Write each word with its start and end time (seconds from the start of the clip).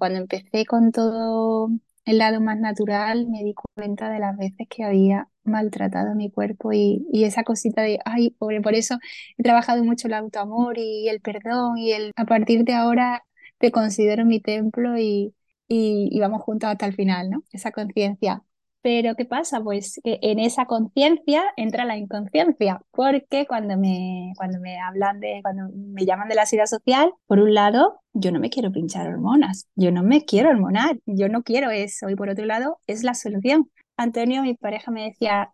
Cuando 0.00 0.18
empecé 0.20 0.64
con 0.66 0.92
todo 0.92 1.68
el 2.06 2.18
lado 2.18 2.40
más 2.40 2.58
natural, 2.58 3.28
me 3.28 3.44
di 3.44 3.54
cuenta 3.54 4.10
de 4.10 4.18
las 4.18 4.34
veces 4.38 4.66
que 4.70 4.82
había 4.82 5.28
maltratado 5.44 6.14
mi 6.14 6.30
cuerpo 6.30 6.72
y, 6.72 7.06
esa 7.12 7.44
cosita 7.44 7.82
de, 7.82 7.98
ay, 8.06 8.30
pobre, 8.30 8.62
por 8.62 8.74
eso 8.74 8.98
he 9.36 9.42
trabajado 9.42 9.84
mucho 9.84 10.08
el 10.08 10.14
autoamor 10.14 10.78
y 10.78 11.08
el 11.10 11.20
perdón 11.20 11.76
y 11.76 11.92
el, 11.92 12.12
a 12.16 12.24
partir 12.24 12.64
de 12.64 12.72
ahora 12.74 13.24
te 13.58 13.70
considero 13.72 14.24
mi 14.24 14.40
templo 14.40 14.98
y, 14.98 15.34
y, 15.68 16.18
vamos 16.18 16.42
juntos 16.42 16.70
hasta 16.70 16.86
el 16.86 16.94
final, 16.94 17.28
¿no? 17.30 17.44
Esa 17.52 17.70
conciencia. 17.70 18.42
Pero 18.82 19.14
¿qué 19.14 19.26
pasa? 19.26 19.60
Pues 19.60 20.00
que 20.02 20.18
en 20.22 20.38
esa 20.38 20.64
conciencia 20.64 21.42
entra 21.56 21.84
la 21.84 21.98
inconsciencia, 21.98 22.80
porque 22.92 23.46
cuando 23.46 23.76
me, 23.76 24.32
cuando 24.36 24.58
me 24.58 24.78
hablan 24.80 25.20
de, 25.20 25.40
cuando 25.42 25.68
me 25.74 26.06
llaman 26.06 26.28
de 26.28 26.34
la 26.34 26.46
seguridad 26.46 26.66
social, 26.66 27.12
por 27.26 27.40
un 27.40 27.52
lado, 27.52 28.00
yo 28.14 28.32
no 28.32 28.40
me 28.40 28.48
quiero 28.48 28.72
pinchar 28.72 29.06
hormonas, 29.06 29.68
yo 29.76 29.92
no 29.92 30.02
me 30.02 30.24
quiero 30.24 30.48
hormonar, 30.48 30.98
yo 31.04 31.28
no 31.28 31.42
quiero 31.42 31.70
eso, 31.70 32.08
y 32.08 32.16
por 32.16 32.30
otro 32.30 32.46
lado, 32.46 32.78
es 32.86 33.02
la 33.04 33.14
solución. 33.14 33.70
Antonio, 33.98 34.42
mi 34.42 34.54
pareja, 34.54 34.90
me 34.90 35.04
decía 35.04 35.52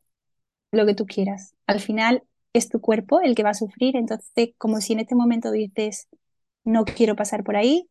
lo 0.71 0.87
que 0.87 0.95
tú 0.95 1.05
quieras. 1.07 1.55
Al 1.67 1.81
final 1.81 2.23
es 2.53 2.69
tu 2.69 2.81
cuerpo 2.81 3.21
el 3.21 3.35
que 3.35 3.43
va 3.43 3.51
a 3.51 3.55
sufrir, 3.55 3.97
entonces 3.97 4.51
como 4.57 4.81
si 4.81 4.93
en 4.93 5.01
este 5.01 5.17
momento 5.17 5.51
dices, 5.51 6.09
no 6.65 6.85
quiero 6.85 7.17
pasar 7.17 7.43
por 7.43 7.57
ahí, 7.57 7.89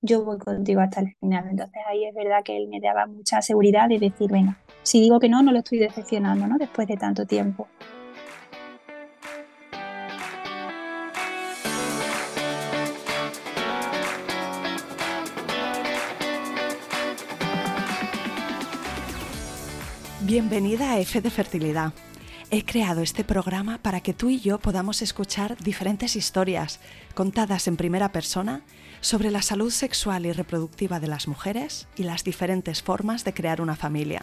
yo 0.00 0.24
voy 0.24 0.38
contigo 0.38 0.80
hasta 0.80 1.00
el 1.00 1.14
final. 1.20 1.48
Entonces 1.50 1.82
ahí 1.88 2.04
es 2.04 2.14
verdad 2.14 2.42
que 2.44 2.56
él 2.56 2.68
me 2.68 2.80
daba 2.80 3.06
mucha 3.06 3.42
seguridad 3.42 3.88
de 3.88 3.98
decir, 3.98 4.30
venga, 4.30 4.58
si 4.88 5.02
digo 5.02 5.20
que 5.20 5.28
no, 5.28 5.42
no 5.42 5.52
lo 5.52 5.58
estoy 5.58 5.78
decepcionando, 5.78 6.46
¿no? 6.46 6.56
Después 6.56 6.88
de 6.88 6.96
tanto 6.96 7.26
tiempo. 7.26 7.68
Bienvenida 20.22 20.92
a 20.92 21.00
F 21.00 21.20
de 21.20 21.30
Fertilidad. 21.30 21.92
He 22.50 22.64
creado 22.64 23.02
este 23.02 23.24
programa 23.24 23.76
para 23.76 24.00
que 24.00 24.14
tú 24.14 24.30
y 24.30 24.40
yo 24.40 24.58
podamos 24.58 25.02
escuchar 25.02 25.58
diferentes 25.58 26.16
historias 26.16 26.80
contadas 27.14 27.68
en 27.68 27.76
primera 27.76 28.10
persona 28.10 28.62
sobre 29.02 29.30
la 29.30 29.42
salud 29.42 29.70
sexual 29.70 30.24
y 30.24 30.32
reproductiva 30.32 30.98
de 30.98 31.08
las 31.08 31.28
mujeres 31.28 31.88
y 31.94 32.04
las 32.04 32.24
diferentes 32.24 32.82
formas 32.82 33.24
de 33.24 33.34
crear 33.34 33.60
una 33.60 33.76
familia. 33.76 34.22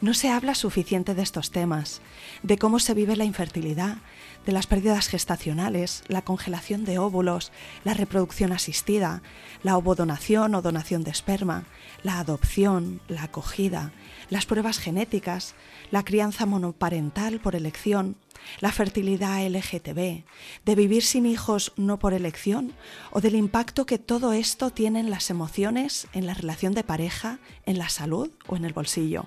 No 0.00 0.14
se 0.14 0.30
habla 0.30 0.54
suficiente 0.54 1.14
de 1.14 1.22
estos 1.22 1.50
temas, 1.50 2.00
de 2.42 2.58
cómo 2.58 2.78
se 2.78 2.94
vive 2.94 3.16
la 3.16 3.24
infertilidad, 3.24 3.98
de 4.44 4.52
las 4.52 4.66
pérdidas 4.66 5.08
gestacionales, 5.08 6.04
la 6.08 6.22
congelación 6.22 6.84
de 6.84 6.98
óvulos, 6.98 7.52
la 7.84 7.94
reproducción 7.94 8.52
asistida, 8.52 9.22
la 9.62 9.76
ovodonación 9.76 10.54
o 10.54 10.62
donación 10.62 11.04
de 11.04 11.10
esperma, 11.10 11.64
la 12.02 12.18
adopción, 12.18 13.00
la 13.08 13.24
acogida, 13.24 13.92
las 14.30 14.46
pruebas 14.46 14.78
genéticas, 14.78 15.54
la 15.90 16.04
crianza 16.04 16.44
monoparental 16.44 17.40
por 17.40 17.54
elección, 17.56 18.16
la 18.60 18.72
fertilidad 18.72 19.46
LGTB, 19.46 20.24
de 20.64 20.74
vivir 20.74 21.02
sin 21.02 21.24
hijos 21.24 21.72
no 21.76 21.98
por 21.98 22.12
elección 22.12 22.72
o 23.10 23.20
del 23.20 23.36
impacto 23.36 23.86
que 23.86 23.98
todo 23.98 24.32
esto 24.32 24.70
tiene 24.70 25.00
en 25.00 25.10
las 25.10 25.30
emociones, 25.30 26.08
en 26.12 26.26
la 26.26 26.34
relación 26.34 26.74
de 26.74 26.84
pareja, 26.84 27.38
en 27.64 27.78
la 27.78 27.88
salud 27.88 28.30
o 28.46 28.56
en 28.56 28.64
el 28.64 28.72
bolsillo. 28.72 29.26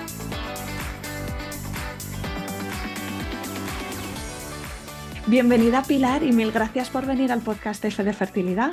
Bienvenida 5.31 5.81
Pilar 5.87 6.23
y 6.23 6.33
mil 6.33 6.51
gracias 6.51 6.89
por 6.89 7.05
venir 7.05 7.31
al 7.31 7.39
podcast 7.39 7.85
F 7.85 8.03
de 8.03 8.11
Fertilidad. 8.11 8.71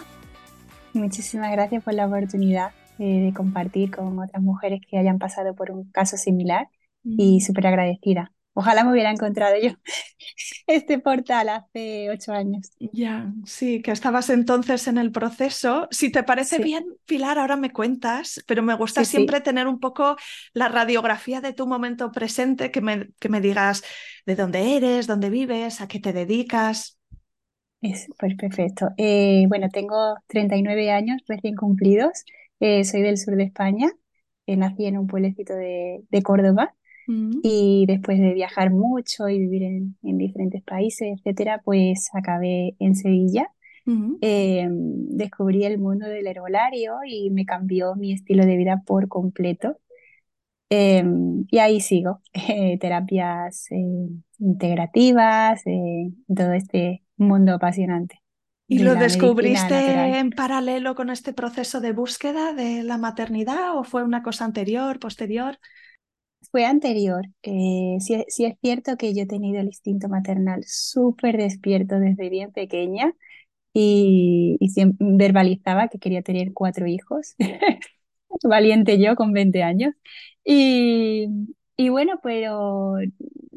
Muchísimas 0.92 1.52
gracias 1.52 1.84
por 1.84 1.94
la 1.94 2.08
oportunidad. 2.08 2.72
Eh, 2.98 3.20
de 3.20 3.32
compartir 3.32 3.92
con 3.92 4.18
otras 4.18 4.42
mujeres 4.42 4.80
que 4.84 4.98
hayan 4.98 5.20
pasado 5.20 5.54
por 5.54 5.70
un 5.70 5.88
caso 5.92 6.16
similar 6.16 6.66
y 7.04 7.42
súper 7.42 7.68
agradecida. 7.68 8.32
Ojalá 8.58 8.82
me 8.82 8.90
hubiera 8.90 9.12
encontrado 9.12 9.54
yo 9.62 9.70
este 10.66 10.98
portal 10.98 11.48
hace 11.48 12.10
ocho 12.10 12.32
años. 12.32 12.72
Ya, 12.92 13.32
sí, 13.44 13.82
que 13.82 13.92
estabas 13.92 14.30
entonces 14.30 14.88
en 14.88 14.98
el 14.98 15.12
proceso. 15.12 15.86
Si 15.92 16.10
te 16.10 16.24
parece 16.24 16.58
bien, 16.58 16.84
Pilar, 17.06 17.38
ahora 17.38 17.54
me 17.54 17.70
cuentas, 17.70 18.42
pero 18.48 18.64
me 18.64 18.74
gusta 18.74 19.04
siempre 19.04 19.40
tener 19.40 19.68
un 19.68 19.78
poco 19.78 20.16
la 20.54 20.66
radiografía 20.66 21.40
de 21.40 21.52
tu 21.52 21.68
momento 21.68 22.10
presente, 22.10 22.72
que 22.72 22.80
me, 22.80 23.10
que 23.20 23.28
me 23.28 23.40
digas 23.40 23.84
de 24.26 24.34
dónde 24.34 24.76
eres, 24.76 25.06
dónde 25.06 25.30
vives, 25.30 25.80
a 25.80 25.86
qué 25.86 26.00
te 26.00 26.12
dedicas. 26.12 26.98
Es, 27.80 28.08
pues 28.18 28.34
perfecto. 28.34 28.88
Eh, 28.96 29.44
bueno, 29.46 29.68
tengo 29.72 30.16
39 30.26 30.90
años 30.90 31.22
recién 31.28 31.54
cumplidos. 31.54 32.24
Eh, 32.58 32.82
soy 32.82 33.02
del 33.02 33.18
sur 33.18 33.36
de 33.36 33.44
España, 33.44 33.92
eh, 34.46 34.56
nací 34.56 34.86
en 34.86 34.98
un 34.98 35.06
pueblecito 35.06 35.54
de, 35.54 36.02
Córdoba 36.24 36.74
mm. 37.08 37.40
y 37.42 37.84
después 37.88 38.20
de 38.20 38.32
viajar 38.32 38.70
mucho 38.70 39.28
y 39.28 39.38
vivir 39.40 39.64
en, 39.64 39.96
diferentes 40.02 40.62
países, 40.62 41.18
etcétera, 41.18 41.60
pues 41.64 42.10
acabé 42.12 42.76
en 42.78 42.94
Sevilla. 42.94 43.50
Mm. 43.84 44.16
Em, 44.20 45.08
descubrí 45.16 45.64
el 45.64 45.78
mundo 45.78 46.06
del 46.06 46.26
herbolario 46.26 46.98
y 47.04 47.30
me 47.30 47.44
cambió 47.44 47.96
mi 47.96 48.12
estilo 48.12 48.46
de 48.46 48.56
vida 48.56 48.82
por 48.86 49.08
completo. 49.08 49.78
Em, 50.70 51.46
y 51.50 51.58
ahí 51.58 51.80
sigo, 51.80 52.20
terapias 52.80 53.70
eh, 53.72 54.10
integrativas, 54.38 55.64
todo 56.28 56.52
este 56.52 57.02
mundo 57.16 57.54
apasionante. 57.54 58.22
¿Y 58.70 58.80
lo 58.80 58.94
descubriste 58.94 60.18
en 60.18 60.28
paralelo 60.28 60.94
con 60.94 61.08
este 61.08 61.32
proceso 61.32 61.80
de 61.80 61.92
búsqueda 61.92 62.52
de 62.52 62.82
la 62.82 62.98
maternidad 62.98 63.74
o 63.74 63.82
fue 63.82 64.04
una 64.04 64.22
cosa 64.22 64.44
anterior, 64.44 64.98
posterior? 64.98 65.58
Fue 66.50 66.64
anterior. 66.64 67.26
Eh, 67.42 67.96
sí, 68.00 68.14
es 68.14 68.58
cierto 68.60 68.96
que 68.96 69.14
yo 69.14 69.22
he 69.22 69.26
tenido 69.26 69.60
el 69.60 69.66
instinto 69.66 70.08
maternal 70.08 70.64
súper 70.66 71.36
despierto 71.36 71.98
desde 71.98 72.28
bien 72.30 72.52
pequeña 72.52 73.14
y, 73.72 74.58
verbalizaba 74.98 75.88
que 75.88 75.98
quería 75.98 76.22
tener 76.22 76.52
cuatro 76.54 76.86
hijos. 76.86 77.34
Valiente 78.44 78.98
yo 79.00 79.16
con 79.16 79.32
20 79.32 79.62
años. 79.62 79.94
Y, 80.44 81.28
bueno, 81.90 82.20
pero 82.22 82.96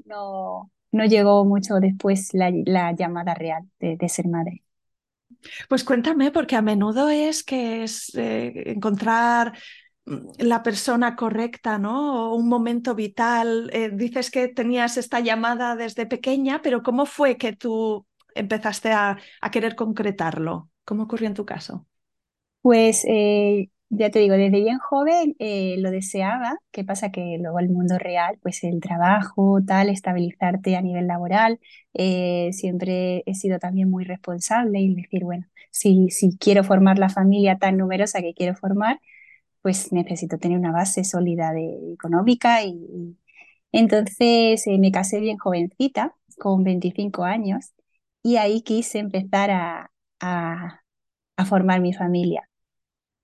no, 0.05 0.71
no 0.91 1.05
llegó 1.05 1.45
mucho 1.45 1.75
después 1.75 2.29
la, 2.33 2.93
llamada 2.93 3.33
real 3.33 3.63
de 3.79 4.09
ser 4.09 4.27
madre. 4.27 4.63
Pues 5.69 5.83
cuéntame, 5.83 6.31
porque 6.31 6.55
a 6.55 6.61
menudo 6.61 7.09
es 7.09 7.43
que 7.43 7.83
es 7.83 8.13
eh, 8.15 8.63
encontrar 8.67 9.53
la 10.05 10.63
persona 10.63 11.15
correcta, 11.15 11.77
¿no? 11.77 12.31
O 12.31 12.35
un 12.35 12.47
momento 12.47 12.95
vital. 12.95 13.69
Eh, 13.73 13.91
dices 13.93 14.31
que 14.31 14.47
tenías 14.47 14.97
esta 14.97 15.19
llamada 15.19 15.75
desde 15.75 16.05
pequeña, 16.05 16.61
pero 16.61 16.83
¿cómo 16.83 17.05
fue 17.05 17.37
que 17.37 17.53
tú 17.53 18.05
empezaste 18.35 18.91
a, 18.91 19.17
querer 19.51 19.75
concretarlo? 19.75 20.69
¿Cómo 20.85 21.03
ocurrió 21.03 21.27
en 21.27 21.35
tu 21.35 21.45
caso? 21.45 21.85
Pues 22.61 23.05
eh, 23.07 23.69
ya 23.89 24.09
te 24.09 24.19
digo, 24.19 24.35
desde 24.35 24.59
bien 24.61 24.79
joven 24.79 25.35
lo 25.39 25.91
deseaba. 25.91 26.57
¿Qué 26.71 26.83
pasa? 26.83 27.11
Que 27.11 27.37
luego 27.39 27.59
el 27.59 27.69
mundo 27.69 27.97
real, 27.97 28.37
pues 28.41 28.63
el 28.63 28.79
trabajo, 28.79 29.59
tal, 29.65 29.89
estabilizarte 29.89 30.75
a 30.75 30.81
nivel 30.81 31.07
laboral, 31.07 31.59
siempre 31.93 33.23
he 33.25 33.35
sido 33.35 33.59
también 33.59 33.89
muy 33.89 34.03
responsable 34.05 34.79
y 34.79 34.95
decir, 34.95 35.23
bueno, 35.23 35.45
si, 35.71 36.09
si 36.09 36.37
quiero 36.37 36.63
formar 36.63 36.99
la 36.99 37.09
familia 37.09 37.57
tan 37.57 37.77
numerosa 37.77 38.21
que 38.21 38.33
quiero 38.33 38.55
formar, 38.55 38.99
pues 39.61 39.91
necesito 39.93 40.37
tener 40.37 40.57
una 40.57 40.71
base 40.71 41.03
sólida 41.03 41.51
de, 41.53 41.93
económica 41.93 42.63
y, 42.63 43.17
entonces 43.71 44.67
eh, 44.67 44.77
me 44.79 44.91
casé 44.91 45.19
bien 45.19 45.37
jovencita, 45.37 46.15
con 46.39 46.63
25 46.63 47.23
años, 47.23 47.73
y 48.23 48.37
ahí 48.37 48.61
quise 48.63 48.99
empezar 48.99 49.51
a, 49.51 49.91
a, 50.19 50.81
a 51.37 51.45
formar 51.45 51.81
mi 51.81 51.93
familia. 51.93 52.47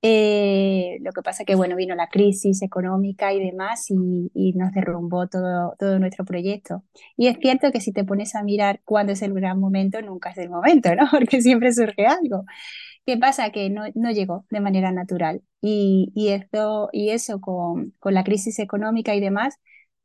Eh, 0.04 1.00
lo 1.02 1.12
que 1.12 1.22
pasa 1.24 1.44
que, 1.44 1.56
bueno, 1.56 1.76
vino 1.76 1.96
la 1.96 2.08
crisis 2.08 2.62
económica 2.62 3.34
y 3.34 3.40
demás 3.44 3.88
y, 3.90 4.54
nos 4.56 4.72
derrumbó 4.72 5.28
todo, 5.28 5.76
todo 5.80 6.00
nuestro 6.00 6.24
proyecto. 6.26 6.84
Y 7.18 7.28
es 7.28 7.38
cierto 7.42 7.72
que 7.72 7.82
si 7.82 7.92
te 7.92 8.04
pones 8.04 8.36
a 8.36 8.44
mirar 8.44 8.82
cuándo 8.86 9.14
es 9.14 9.22
el 9.22 9.34
gran 9.34 9.60
momento, 9.60 10.02
nunca 10.02 10.30
es 10.32 10.38
el 10.38 10.50
momento, 10.50 10.96
¿no? 10.96 11.08
Porque 11.12 11.42
siempre 11.42 11.74
surge 11.74 12.06
algo. 12.06 12.46
¿Qué 13.08 13.18
pasa? 13.18 13.52
Que 13.52 13.72
no, 13.72 13.86
no 13.96 14.12
llegó 14.12 14.46
de 14.52 14.62
manera 14.62 14.92
natural 14.94 15.44
y, 15.62 16.14
y, 16.16 16.30
eso, 16.30 16.90
y 16.94 17.12
eso 17.12 17.42
con, 17.42 17.92
con 18.00 18.16
la 18.16 18.26
crisis 18.26 18.60
económica 18.60 19.16
y 19.16 19.22
demás, 19.22 19.56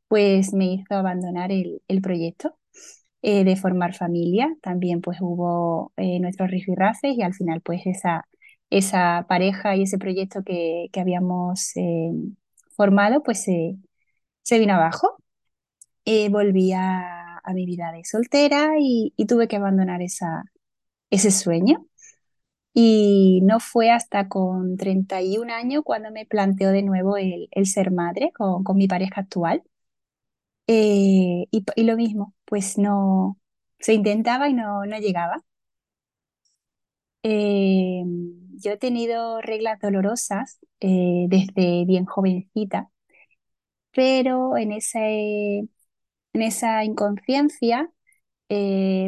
pues 0.09 0.53
me 0.53 0.67
hizo 0.75 0.95
abandonar 0.95 1.51
el, 1.53 1.81
el 1.89 2.01
proyecto. 2.01 2.57
Eh, 3.23 3.43
de 3.45 3.57
formar 3.57 3.95
familia. 3.95 4.55
También 4.63 5.01
pues 5.01 5.19
hubo 5.21 5.93
eh, 5.97 6.19
nuestros 6.21 6.51
rifirrafes 6.51 7.17
y 7.17 7.23
al 7.23 7.33
final 7.35 7.61
pues 7.61 7.81
esa, 7.85 8.27
esa 8.71 9.25
pareja 9.29 9.75
y 9.75 9.83
ese 9.83 9.97
proyecto 9.99 10.43
que, 10.45 10.87
que 10.93 11.01
habíamos 11.01 11.75
eh, 11.77 12.11
formado 12.77 13.23
pues 13.23 13.43
se 14.43 14.59
vino 14.59 14.75
abajo. 14.75 15.17
volví 16.31 16.73
a, 16.73 17.39
a, 17.43 17.53
mi 17.53 17.65
vida 17.65 17.91
de 17.91 18.03
soltera 18.05 18.73
y, 18.79 19.13
y 19.17 19.25
tuve 19.27 19.47
que 19.47 19.55
abandonar 19.57 20.01
esa, 20.01 20.43
ese 21.11 21.31
sueño. 21.31 21.85
Y 22.73 23.41
no 23.43 23.59
fue 23.59 23.91
hasta 23.91 24.27
con 24.29 24.77
31 24.77 25.49
años 25.51 25.83
cuando 25.85 26.11
me 26.11 26.25
planteó 26.25 26.71
de 26.71 26.83
nuevo 26.83 27.17
el, 27.17 27.47
el 27.51 27.65
ser 27.67 27.91
madre 27.91 28.31
con, 28.35 28.63
con 28.63 28.77
mi 28.77 28.87
pareja 28.87 29.21
actual. 29.21 29.63
Eh, 30.67 31.45
y, 31.51 31.65
y, 31.75 31.83
lo 31.83 31.95
mismo, 31.97 32.33
pues 32.45 32.77
no, 32.77 33.37
se 33.79 33.93
intentaba 33.93 34.47
y 34.49 34.53
no, 34.53 34.85
no 34.85 34.97
llegaba. 34.99 35.43
Eh, 37.23 38.03
yo 38.57 38.71
he 38.71 38.77
tenido 38.77 39.41
reglas 39.41 39.79
dolorosas 39.79 40.59
eh, 40.81 41.25
desde 41.29 41.85
bien 41.85 42.05
jovencita, 42.05 42.89
pero 43.91 44.57
en, 44.57 44.71
ese, 44.71 45.59
en 46.33 46.41
esa 46.43 46.85
inconsciencia, 46.85 47.92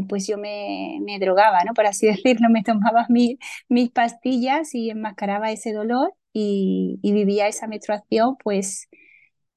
pues 0.07 0.27
yo 0.27 0.38
me, 0.38 1.00
me, 1.01 1.19
drogaba, 1.19 1.63
¿no? 1.65 1.74
Por 1.74 1.86
así 1.88 2.07
decirlo, 2.07 2.50
me 2.50 2.63
tomaba 2.63 3.06
mi, 3.09 3.38
mis 3.69 3.92
pastillas 3.92 4.74
y 4.75 4.89
enmascaraba 4.89 5.51
ese 5.51 5.74
dolor 5.74 6.13
y, 6.33 7.00
y 7.01 7.13
vivía 7.13 7.47
esa 7.47 7.68
menstruación 7.68 8.38
pues 8.44 8.88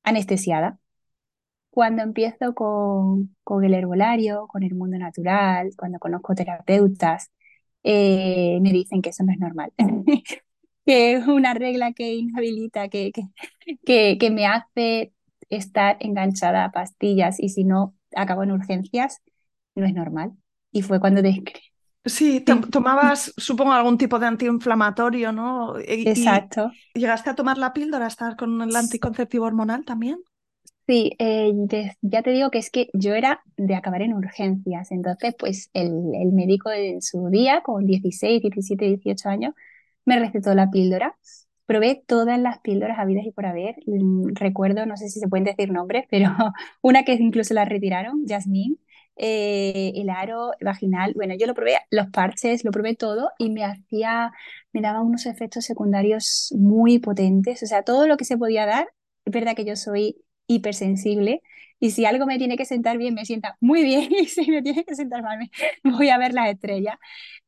anestesiada 0.05 0.79
cuando 1.70 2.02
empiezo 2.02 2.55
con, 2.55 3.37
con, 3.44 3.64
el 3.64 3.75
herbolario, 3.75 4.49
con 4.49 4.64
el 4.64 4.75
mundo 4.75 4.99
natural, 4.99 5.70
cuando 5.76 6.00
conozco 6.00 6.35
terapeutas, 6.35 7.31
eh, 7.85 8.58
me 8.61 8.73
dicen 8.73 9.00
que 9.02 9.11
eso 9.11 9.23
no 9.25 9.32
es 9.32 9.38
normal, 9.38 9.73
que 10.87 11.12
es 11.12 11.26
una 11.29 11.55
regla 11.55 11.93
que 11.93 12.14
inhabilita, 12.14 12.88
que, 12.88 13.12
que, 13.85 14.19
que, 14.19 14.31
me 14.31 14.46
hace 14.46 15.12
estar 15.50 15.96
enganchada 16.00 16.64
a 16.64 16.73
pastillas 16.73 17.38
y 17.38 17.50
si 17.50 17.64
no 17.64 17.94
acabo 18.17 18.43
en 18.43 18.52
urgencias, 18.52 19.23
no 19.78 19.86
es 19.86 19.94
normal. 19.94 20.32
Y 20.72 20.82
fue 20.82 21.00
cuando 21.00 21.22
descubrí. 21.22 21.60
Sí, 22.04 22.40
tomabas, 22.40 23.34
supongo, 23.36 23.72
algún 23.72 23.98
tipo 23.98 24.19
de 24.19 24.26
antiinflamatorio, 24.26 25.32
¿no? 25.32 25.78
Exacto. 25.78 26.70
Y 26.94 27.00
¿Llegaste 27.00 27.30
a 27.30 27.34
tomar 27.34 27.58
la 27.58 27.72
píldora, 27.72 28.06
estar 28.06 28.36
con 28.36 28.62
el 28.62 28.75
anticonceptivo 28.75 29.44
hormonal 29.44 29.84
también? 29.84 30.19
Sí, 30.86 31.12
eh, 31.19 31.52
ya 32.00 32.22
te 32.22 32.30
digo 32.30 32.50
que 32.50 32.58
es 32.58 32.70
que 32.70 32.88
yo 32.94 33.14
era 33.14 33.42
de 33.58 33.75
acabar 33.75 34.00
en 34.00 34.14
urgencias, 34.14 34.90
entonces 34.90 35.34
pues 35.38 35.69
el, 35.75 36.14
el 36.14 36.32
médico 36.32 36.70
en 36.72 37.02
su 37.02 37.28
día, 37.28 37.60
con 37.62 37.84
16, 37.84 38.40
17, 38.40 38.86
18 38.86 39.28
años, 39.28 39.54
me 40.06 40.19
recetó 40.19 40.54
la 40.54 40.70
píldora. 40.70 41.16
Probé 41.66 42.02
todas 42.06 42.38
las 42.40 42.60
píldoras 42.60 42.98
habidas 42.98 43.26
y 43.26 43.32
por 43.32 43.44
haber. 43.44 43.76
Mm, 43.86 44.34
recuerdo, 44.34 44.86
no 44.86 44.96
sé 44.96 45.08
si 45.10 45.20
se 45.20 45.28
pueden 45.28 45.44
decir 45.44 45.70
nombres, 45.70 46.06
pero 46.10 46.30
una 46.82 47.04
que 47.04 47.14
incluso 47.14 47.52
la 47.52 47.66
retiraron, 47.66 48.25
Jasmine, 48.26 48.76
eh, 49.19 49.93
el 49.97 50.11
aro 50.11 50.53
vaginal. 50.61 51.12
Bueno, 51.15 51.35
yo 51.38 51.47
lo 51.47 51.55
probé, 51.55 51.76
los 51.91 52.09
parches, 52.09 52.65
lo 52.65 52.70
probé 52.70 52.94
todo 52.97 53.31
y 53.38 53.50
me 53.50 53.65
hacía, 53.65 54.32
me 54.73 54.81
daba 54.81 55.03
unos 55.03 55.26
efectos 55.26 55.65
secundarios 55.65 56.53
muy 56.56 56.99
potentes. 56.99 57.62
O 57.62 57.67
sea, 57.67 57.82
todo 57.82 58.06
lo 58.06 58.17
que 58.17 58.25
se 58.25 58.38
podía 58.38 58.67
dar, 58.67 58.88
es 59.25 59.32
verdad 59.32 59.55
que 59.56 59.65
yo 59.65 59.76
soy 59.76 60.17
hipersensible 60.47 61.43
y 61.81 61.91
si 61.93 62.05
algo 62.06 62.26
me 62.26 62.38
tiene 62.38 62.56
que 62.56 62.65
sentar 62.65 62.99
bien, 62.99 63.15
me 63.15 63.25
sienta 63.25 63.56
muy 63.61 63.82
bien 63.85 64.09
y 64.19 64.26
si 64.26 64.50
me 64.50 64.62
tiene 64.62 64.85
que 64.85 64.94
sentar 64.94 65.23
mal, 65.23 65.38
me 65.85 65.93
voy 65.93 66.09
a 66.11 66.19
ver 66.19 66.35
las 66.35 66.49
estrellas. 66.50 66.97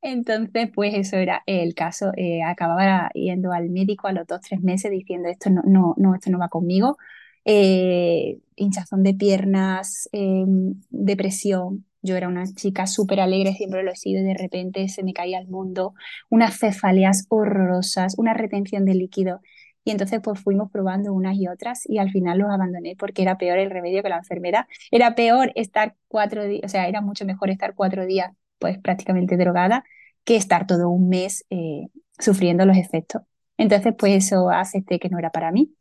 Entonces, 0.03 0.71
pues 0.75 0.95
eso 0.95 1.17
era 1.17 1.43
el 1.47 1.75
caso. 1.75 2.13
Eh, 2.17 2.43
acababa 2.43 3.11
yendo 3.15 3.53
al 3.53 3.71
médico 3.71 4.09
a 4.09 4.13
los 4.13 4.27
dos, 4.27 4.41
tres 4.41 4.61
meses 4.63 4.91
diciendo 4.91 5.29
esto 5.29 5.51
no, 5.51 5.63
no, 5.65 5.95
no, 5.99 6.15
esto 6.15 6.31
no 6.31 6.39
va 6.39 6.49
conmigo. 6.49 6.97
Eh, 7.45 8.39
hinchazón 8.57 9.03
de 9.03 9.15
piernas, 9.15 10.09
eh, 10.13 10.45
depresión. 10.91 11.87
Yo 12.03 12.17
era 12.17 12.29
una 12.29 12.47
chica 12.55 12.87
súper 12.87 13.21
alegre, 13.21 13.55
siempre 13.55 13.83
lo 13.83 13.91
he 13.93 13.97
sido, 13.97 14.21
y 14.23 14.25
de 14.25 14.35
repente 14.35 14.89
se 14.89 15.03
me 15.03 15.13
caía 15.13 15.39
el 15.39 15.49
mundo, 15.49 15.95
unas 16.31 16.59
cefaleas 16.59 17.27
horrorosas, 17.29 18.15
una 18.19 18.35
retención 18.35 18.85
de 18.85 18.95
líquido. 18.95 19.41
Y 19.85 19.91
entonces 19.93 20.21
pues 20.23 20.41
fuimos 20.41 20.71
probando 20.71 21.13
unas 21.13 21.37
y 21.37 21.49
otras 21.49 21.83
y 21.89 21.99
al 21.99 22.11
final 22.11 22.39
los 22.39 22.51
abandoné 22.51 22.97
porque 22.99 23.23
era 23.23 23.39
peor 23.39 23.59
el 23.59 23.71
remedio 23.71 24.03
que 24.03 24.09
la 24.11 24.19
enfermedad. 24.19 24.67
Era 24.91 25.15
peor 25.15 25.53
estar 25.55 25.97
cuatro 26.09 26.45
días, 26.45 26.63
o 26.65 26.69
sea, 26.69 26.87
era 26.89 27.01
mucho 27.01 27.25
mejor 27.25 27.51
estar 27.51 27.75
cuatro 27.75 28.07
días 28.07 28.31
pues 28.59 28.79
prácticamente 28.79 29.37
drogada 29.39 29.85
que 30.25 30.37
estar 30.37 30.67
todo 30.67 30.91
un 30.91 31.09
mes 31.09 31.45
eh, 31.51 31.87
sufriendo 32.19 32.67
los 32.67 32.77
efectos. 32.77 33.23
Entonces 33.57 33.95
pues 33.99 34.25
eso 34.25 34.51
acepté 34.51 34.99
que 34.99 35.09
no 35.09 35.19
era 35.19 35.31
para 35.31 35.51
mí. 35.53 35.75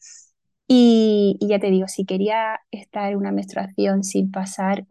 Y, 0.71 1.38
ya 1.42 1.60
te 1.60 1.71
digo, 1.71 1.88
si 1.88 2.06
quería 2.06 2.62
estar 2.71 3.12
en 3.12 3.18
una 3.18 3.31
menstruación 3.31 4.04
sin 4.04 4.31
pasar 4.31 4.86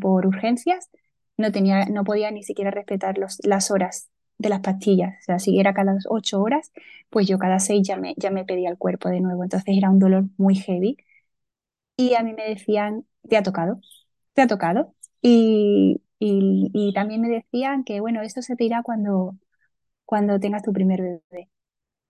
por 0.00 0.26
urgencias, 0.26 0.90
no, 1.36 1.52
tenía, 1.52 1.86
no 1.86 2.02
podía 2.04 2.32
ni 2.32 2.42
siquiera 2.42 2.72
respetar 2.72 3.16
los, 3.16 3.38
las 3.44 3.70
horas 3.70 4.10
de 4.38 4.48
las 4.48 4.60
pastillas. 4.60 5.14
O 5.20 5.22
sea, 5.24 5.38
si 5.38 5.60
era 5.60 5.72
cada 5.72 5.96
ocho 6.08 6.42
horas, 6.42 6.72
pues 7.10 7.28
yo 7.28 7.38
cada 7.38 7.60
seis 7.60 7.86
ya 7.86 7.96
me, 7.96 8.14
ya 8.16 8.30
me 8.32 8.44
pedía 8.44 8.70
el 8.70 8.78
cuerpo 8.78 9.08
de 9.08 9.20
nuevo. 9.20 9.44
Entonces 9.44 9.76
era 9.76 9.90
un 9.90 10.00
dolor 10.00 10.24
muy 10.36 10.56
heavy. 10.56 10.96
Y 11.96 12.14
a 12.14 12.22
mí 12.22 12.32
me 12.34 12.48
decían, 12.48 13.06
te 13.28 13.36
ha 13.36 13.42
tocado, 13.42 13.80
te 14.34 14.42
ha 14.42 14.46
tocado. 14.48 14.94
Y, 15.22 16.02
y, 16.18 16.92
también 16.94 17.20
me 17.20 17.28
decían 17.28 17.84
que, 17.84 18.00
bueno, 18.00 18.22
esto 18.22 18.42
se 18.42 18.56
te 18.56 18.64
irá 18.64 18.82
cuando, 18.82 19.36
cuando 20.06 20.40
tengas 20.40 20.62
tu 20.62 20.72
primer 20.72 21.02
bebé. 21.02 21.50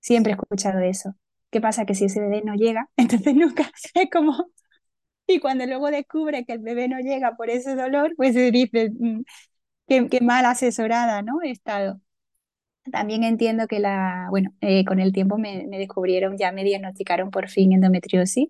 Siempre 0.00 0.32
he 0.32 0.36
escuchado 0.36 0.80
eso. 0.80 1.16
¿Qué 1.50 1.60
pasa? 1.60 1.84
Que 1.86 1.94
si 1.94 2.06
ese 2.06 2.20
bebé 2.20 2.42
no 2.44 2.54
llega, 2.54 2.88
entonces 2.96 3.34
nunca 3.34 3.70
es 3.94 4.10
como... 4.10 4.50
Y 5.26 5.40
cuando 5.40 5.66
luego 5.66 5.90
descubre 5.90 6.44
que 6.44 6.54
el 6.54 6.60
bebé 6.60 6.88
no 6.88 6.98
llega 7.00 7.36
por 7.36 7.50
ese 7.50 7.76
dolor, 7.76 8.14
pues 8.16 8.34
se 8.34 8.50
dice, 8.50 8.90
mm, 8.98 9.22
qué, 9.88 10.08
qué 10.08 10.20
mal 10.20 10.44
asesorada, 10.46 11.22
¿no? 11.22 11.42
He 11.42 11.50
estado. 11.50 12.00
También 12.92 13.24
entiendo 13.24 13.66
que 13.68 13.78
la, 13.80 14.28
bueno, 14.30 14.52
eh, 14.60 14.84
con 14.84 15.00
el 15.00 15.12
tiempo 15.12 15.38
me, 15.38 15.66
me, 15.68 15.78
descubrieron, 15.78 16.36
ya 16.38 16.52
me 16.52 16.64
diagnosticaron 16.64 17.30
por 17.30 17.48
fin 17.48 17.72
endometriosis 17.72 18.48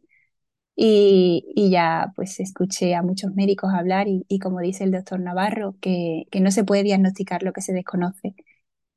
y, 0.77 1.45
y, 1.57 1.71
ya 1.71 2.13
pues 2.17 2.41
escuché 2.41 2.95
a 2.95 3.03
muchos 3.03 3.35
médicos 3.35 3.73
hablar 3.75 4.09
y, 4.09 4.25
y 4.29 4.39
como 4.41 4.61
dice 4.61 4.85
el 4.85 4.93
doctor 4.93 5.21
Navarro, 5.21 5.77
que, 5.81 6.25
que, 6.31 6.41
no 6.41 6.51
se 6.53 6.65
puede 6.65 6.85
diagnosticar 6.85 7.43
lo 7.43 7.53
que 7.53 7.63
se 7.63 7.73
desconoce 7.73 8.35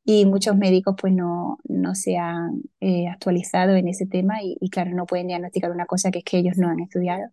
y 0.06 0.26
muchos 0.26 0.56
médicos 0.58 0.96
pues 1.00 1.14
no, 1.14 1.60
no 1.66 1.96
se 1.96 2.18
han 2.18 2.64
eh, 2.82 3.08
actualizado 3.08 3.76
en 3.76 3.88
ese 3.88 4.06
tema 4.06 4.44
y, 4.44 4.58
y, 4.60 4.70
claro, 4.70 4.92
no 4.92 5.06
pueden 5.06 5.28
diagnosticar 5.28 5.72
una 5.72 5.86
cosa 5.86 6.12
que 6.12 6.20
es 6.20 6.26
que 6.26 6.38
ellos 6.38 6.58
no 6.58 6.70
han 6.70 6.80
estudiado 6.82 7.30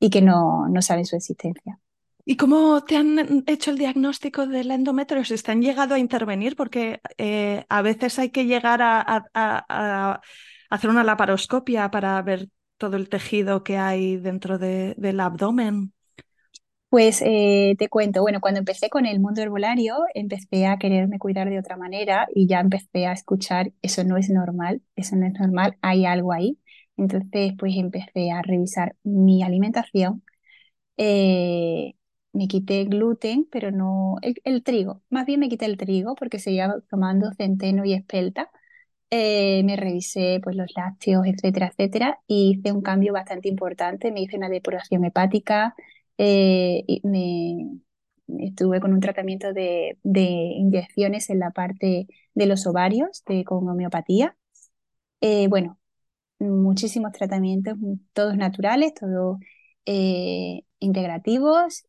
y 0.00 0.10
que 0.10 0.22
no, 0.22 0.68
no 0.68 0.82
saben 0.82 1.06
su 1.06 1.16
existencia. 1.16 1.78
¿Y 2.24 2.36
cómo 2.36 2.84
te 2.84 2.96
han 2.96 3.44
hecho 3.46 3.72
el 3.72 3.78
diagnóstico 3.78 4.46
de 4.46 4.62
la 4.64 4.74
endometriosis? 4.74 5.42
¿Te 5.42 5.52
han 5.52 5.62
llegado 5.62 5.94
a 5.94 5.98
intervenir? 5.98 6.54
Porque 6.54 7.00
eh, 7.18 7.64
a 7.68 7.82
veces 7.82 8.18
hay 8.18 8.30
que 8.30 8.46
llegar 8.46 8.80
a, 8.80 9.00
a, 9.00 9.24
a, 9.34 10.20
hacer 10.70 10.90
una 10.90 11.02
laparoscopia 11.02 11.90
para 11.90 12.20
ver 12.22 12.48
todo 12.78 12.96
el 12.96 13.08
tejido 13.08 13.64
que 13.64 13.76
hay 13.76 14.16
dentro 14.16 14.58
de, 14.58 14.94
del 14.98 15.18
abdomen. 15.20 15.92
Pues 16.92 17.22
eh, 17.24 17.74
te 17.78 17.88
cuento, 17.88 18.20
bueno, 18.20 18.40
cuando 18.42 18.58
empecé 18.60 18.90
con 18.90 19.06
el 19.06 19.18
mundo 19.18 19.40
herbolario, 19.40 19.96
empecé 20.14 20.66
a 20.66 20.76
quererme 20.78 21.18
cuidar 21.18 21.48
de 21.48 21.58
otra 21.58 21.78
manera 21.78 22.26
y 22.34 22.46
ya 22.46 22.60
empecé 22.60 23.06
a 23.06 23.12
escuchar, 23.12 23.72
eso 23.80 24.04
no 24.04 24.18
es 24.18 24.28
normal, 24.28 24.82
eso 24.94 25.16
no 25.16 25.24
es 25.26 25.32
normal, 25.32 25.78
hay 25.80 26.04
algo 26.04 26.32
ahí. 26.34 26.58
Entonces, 26.98 27.54
pues 27.58 27.74
empecé 27.78 28.30
a 28.30 28.42
revisar 28.42 28.94
mi 29.04 29.42
alimentación, 29.42 30.22
eh, 30.98 31.94
me 32.32 32.48
quité 32.48 32.84
gluten, 32.84 33.48
pero 33.50 33.70
no 33.72 34.16
el, 34.22 34.62
trigo. 34.64 35.02
Más 35.10 35.26
bien 35.26 35.40
me 35.40 35.48
quité 35.48 35.66
el 35.66 35.78
trigo 35.78 36.14
porque 36.16 36.38
seguía 36.38 36.74
tomando 36.90 37.32
centeno 37.34 37.84
y 37.84 37.94
espelta. 37.94 38.50
Eh, 39.10 39.62
me 39.64 39.76
revisé 39.76 40.40
pues, 40.42 40.56
los 40.56 40.72
lácteos, 40.76 41.26
etcétera, 41.26 41.68
etcétera, 41.68 42.20
y 42.26 42.58
hice 42.58 42.72
un 42.72 42.82
cambio 42.82 43.12
bastante 43.12 43.48
importante. 43.48 44.12
Me 44.12 44.22
hice 44.22 44.36
una 44.38 44.48
depuración 44.48 45.04
hepática, 45.04 45.74
eh, 46.18 46.84
me, 47.04 47.78
estuve 48.46 48.80
con 48.80 48.92
un 48.92 49.00
tratamiento 49.00 49.52
de, 49.52 49.98
de, 50.02 50.22
inyecciones 50.22 51.30
en 51.30 51.38
la 51.40 51.50
parte 51.50 52.06
de 52.34 52.46
los 52.46 52.66
ovarios 52.66 53.22
de, 53.26 53.44
con 53.44 53.68
homeopatía. 53.68 54.36
Eh, 55.20 55.48
bueno, 55.48 55.78
muchísimos 56.38 57.12
tratamientos, 57.12 57.76
todos 58.12 58.36
naturales, 58.36 58.94
todos 58.94 59.38
integrativos 60.78 61.84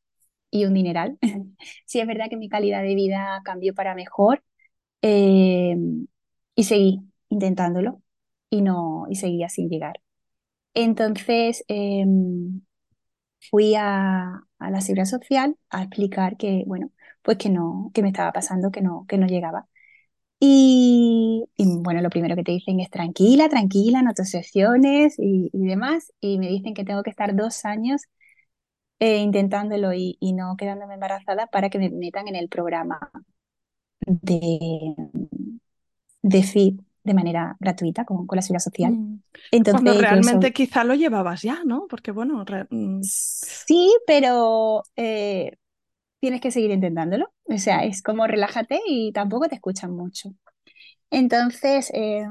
y 0.52 0.66
un 0.66 0.74
dineral. 0.74 1.18
sí 1.86 2.00
es 2.00 2.08
verdad 2.08 2.28
que 2.30 2.38
mi 2.38 2.50
calidad 2.50 2.84
de 2.84 2.96
vida 2.96 3.42
cambió 3.44 3.74
para 3.74 3.96
mejor. 3.96 4.44
Eh, 5.02 5.76
y 6.56 6.64
seguí 6.64 7.02
intentándolo 7.30 8.02
y 8.50 8.62
no, 8.62 9.06
y 9.10 9.16
seguía 9.16 9.50
sin 9.50 9.70
llegar. 9.70 10.02
Entonces 10.74 11.66
em, 11.68 12.62
fui 13.50 13.76
a, 13.76 14.42
a, 14.60 14.72
la 14.72 14.82
seguridad 14.82 15.06
social 15.06 15.58
a 15.70 15.84
explicar 15.84 16.38
que, 16.38 16.64
bueno, 16.68 16.92
pues 17.22 17.38
que 17.38 17.50
no, 17.50 17.92
que 17.94 18.02
me 18.04 18.10
estaba 18.10 18.32
pasando, 18.32 18.72
que 18.72 18.82
no, 18.82 19.06
que 19.08 19.18
no 19.18 19.28
llegaba. 19.28 19.68
Y, 20.40 21.46
bueno, 21.58 22.02
lo 22.02 22.10
primero 22.10 22.36
que 22.36 22.44
te 22.44 22.52
dicen 22.52 22.80
es 22.82 22.90
tranquila, 22.90 23.48
tranquila, 23.50 24.02
no 24.02 24.14
te 24.14 24.24
obsesiones 24.24 25.16
y, 25.18 25.50
demás. 25.54 26.14
Y 26.20 26.38
me 26.38 26.48
dicen 26.50 26.74
que 26.74 26.84
tengo 26.86 27.04
que 27.04 27.12
estar 27.12 27.36
dos 27.36 27.66
años 27.66 28.04
eh, 29.00 29.20
intentándolo 29.20 29.94
y, 29.94 30.18
y, 30.20 30.34
no 30.34 30.56
quedándome 30.58 30.96
embarazada 30.96 31.48
para 31.48 31.70
que 31.70 31.80
me 31.80 31.90
metan 31.90 32.28
en 32.28 32.36
el 32.36 32.50
programa 32.50 33.12
de, 34.06 34.96
de 36.22 36.44
FIP 36.44 36.82
de 37.04 37.14
manera 37.14 37.56
gratuita 37.60 38.06
con, 38.06 38.26
con 38.26 38.36
la 38.36 38.42
seguridad 38.42 38.64
social. 38.64 38.94
Mm. 38.94 39.22
Entonces, 39.52 39.82
Cuando 39.84 40.02
realmente 40.02 40.48
eso... 40.48 40.54
quizá 40.54 40.84
lo 40.84 40.96
llevabas 40.96 41.42
ya, 41.42 41.60
¿no? 41.66 41.88
Porque 41.90 42.12
bueno... 42.12 42.44
Re... 42.46 42.66
Mm. 42.70 43.02
Sí, 43.04 43.94
pero 44.08 44.84
eh, 44.96 45.58
tienes 46.20 46.42
que 46.42 46.52
seguir 46.52 46.72
intentándolo. 46.72 47.34
O 47.46 47.58
sea, 47.58 47.84
es 47.84 48.02
como 48.02 48.28
relájate 48.28 48.80
y 48.88 49.12
tampoco 49.12 49.48
te 49.50 49.56
escuchan 49.56 49.92
mucho. 49.96 50.34
Entonces, 51.10 51.92
eh, 51.94 52.26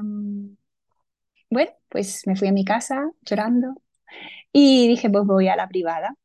bueno, 1.49 1.71
pues 1.89 2.25
me 2.27 2.35
fui 2.35 2.47
a 2.47 2.51
mi 2.51 2.65
casa 2.65 3.11
llorando 3.21 3.75
y 4.51 4.87
dije, 4.87 5.09
pues 5.09 5.25
voy 5.25 5.47
a 5.47 5.55
la 5.55 5.67
privada. 5.67 6.15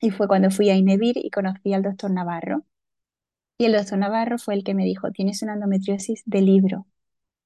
Y 0.00 0.10
fue 0.10 0.28
cuando 0.28 0.50
fui 0.50 0.70
a 0.70 0.76
Inevir 0.76 1.16
y 1.18 1.30
conocí 1.30 1.72
al 1.74 1.82
doctor 1.82 2.10
Navarro. 2.10 2.64
Y 3.58 3.66
el 3.66 3.72
doctor 3.72 3.98
Navarro 3.98 4.38
fue 4.38 4.54
el 4.54 4.64
que 4.64 4.74
me 4.74 4.84
dijo, 4.84 5.10
tienes 5.12 5.42
una 5.42 5.54
endometriosis 5.54 6.22
de 6.26 6.42
libro. 6.42 6.86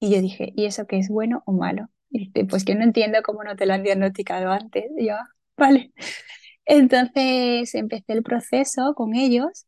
Y 0.01 0.11
yo 0.15 0.21
dije, 0.21 0.53
¿y 0.57 0.67
eso 0.67 0.87
qué 0.87 0.99
es 0.99 1.09
bueno 1.09 1.43
o 1.47 1.53
malo? 1.53 1.89
Dice, 2.11 2.45
pues 2.45 2.65
que 2.65 2.75
no 2.75 2.85
entiendo 2.85 3.23
cómo 3.23 3.43
no 3.45 3.57
te 3.57 3.67
lo 3.67 3.75
han 3.75 3.83
diagnosticado 3.83 4.51
antes. 4.53 4.85
Y 4.99 5.07
yo, 5.09 5.15
ah, 5.17 5.29
vale. 5.57 5.93
Entonces 6.67 7.75
empecé 7.75 8.13
el 8.15 8.23
proceso 8.23 8.95
con 8.95 9.15
ellos 9.15 9.67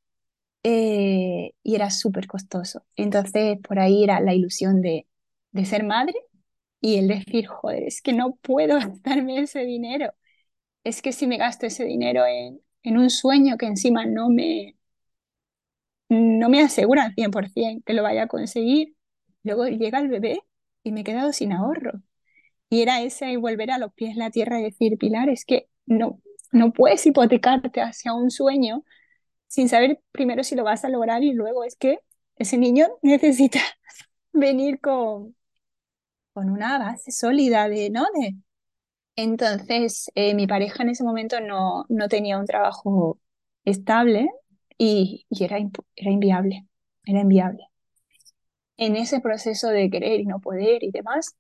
eh, 0.64 1.52
y 1.62 1.74
era 1.76 1.90
súper 1.90 2.26
costoso. 2.26 2.84
Entonces 2.96 3.58
por 3.66 3.78
ahí 3.80 4.04
era 4.04 4.20
la 4.20 4.34
ilusión 4.34 4.82
de, 4.82 5.06
de 5.52 5.64
ser 5.66 5.84
madre 5.84 6.14
y 6.80 6.96
el 6.98 7.08
decir, 7.08 7.46
joder, 7.48 7.84
es 7.84 8.02
que 8.02 8.12
no 8.14 8.36
puedo 8.36 8.76
gastarme 8.80 9.40
ese 9.42 9.60
dinero. 9.64 10.12
Es 10.84 11.02
que 11.02 11.12
si 11.12 11.26
me 11.28 11.38
gasto 11.38 11.66
ese 11.66 11.84
dinero 11.84 12.26
en, 12.26 12.60
en 12.84 12.98
un 12.98 13.10
sueño 13.10 13.58
que 13.58 13.66
encima 13.66 14.06
no 14.06 14.30
me, 14.30 14.76
no 16.08 16.48
me 16.48 16.62
asegura 16.62 17.04
al 17.04 17.14
100% 17.14 17.82
que 17.86 17.92
lo 17.94 18.02
vaya 18.02 18.24
a 18.24 18.28
conseguir, 18.28 18.94
luego 19.46 19.66
llega 19.68 20.00
el 20.00 20.08
bebé 20.08 20.40
y 20.84 20.92
me 20.92 21.02
he 21.02 21.04
quedado 21.04 21.32
sin 21.32 21.52
ahorro. 21.52 22.02
Y 22.70 22.82
era 22.82 23.02
ese 23.02 23.36
volver 23.38 23.70
a 23.70 23.78
los 23.78 23.92
pies 23.94 24.14
de 24.14 24.20
la 24.20 24.30
tierra 24.30 24.60
y 24.60 24.64
decir, 24.64 24.98
Pilar, 24.98 25.28
es 25.30 25.44
que 25.44 25.68
no, 25.86 26.20
no 26.52 26.72
puedes 26.72 27.06
hipotecarte 27.06 27.80
hacia 27.82 28.14
un 28.14 28.30
sueño 28.30 28.84
sin 29.48 29.68
saber 29.68 30.00
primero 30.12 30.44
si 30.44 30.56
lo 30.56 30.64
vas 30.64 30.84
a 30.84 30.88
lograr 30.90 31.24
y 31.24 31.32
luego 31.34 31.64
es 31.64 31.76
que 31.76 32.00
ese 32.36 32.58
niño 32.58 32.88
necesita 33.02 33.60
venir 34.32 34.80
con, 34.80 35.36
con 36.32 36.50
una 36.50 36.78
base 36.78 37.10
sólida 37.12 37.68
de, 37.68 37.90
¿no? 37.90 38.04
De, 38.20 38.36
entonces, 39.16 40.10
eh, 40.14 40.34
mi 40.34 40.46
pareja 40.46 40.82
en 40.82 40.90
ese 40.90 41.04
momento 41.04 41.40
no, 41.40 41.86
no 41.88 42.08
tenía 42.08 42.38
un 42.38 42.46
trabajo 42.46 43.20
estable 43.64 44.28
y, 44.78 45.26
y 45.30 45.44
era, 45.44 45.58
era 45.96 46.10
inviable, 46.10 46.66
era 47.06 47.20
inviable. 47.20 47.64
En 48.78 48.96
ese 48.96 49.20
proceso 49.20 49.68
de 49.70 49.90
querer 49.90 50.20
y 50.20 50.26
no 50.26 50.40
poder 50.40 50.82
y 50.84 50.90
demás, 50.90 51.36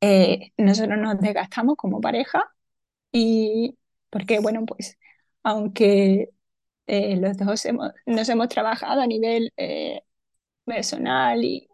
eh, 0.00 0.52
nosotros 0.58 0.98
nos 0.98 1.20
desgastamos 1.20 1.76
como 1.76 2.00
pareja 2.00 2.42
y 3.12 3.78
porque, 4.10 4.40
bueno, 4.40 4.66
pues 4.66 4.98
aunque 5.42 6.30
eh, 6.88 7.16
los 7.18 7.36
dos 7.38 7.64
hemos, 7.66 7.92
nos 8.06 8.28
hemos 8.30 8.48
trabajado 8.48 9.02
a 9.02 9.08
nivel 9.08 9.52
eh, 9.58 10.02
personal 10.66 11.44
y, 11.44 11.68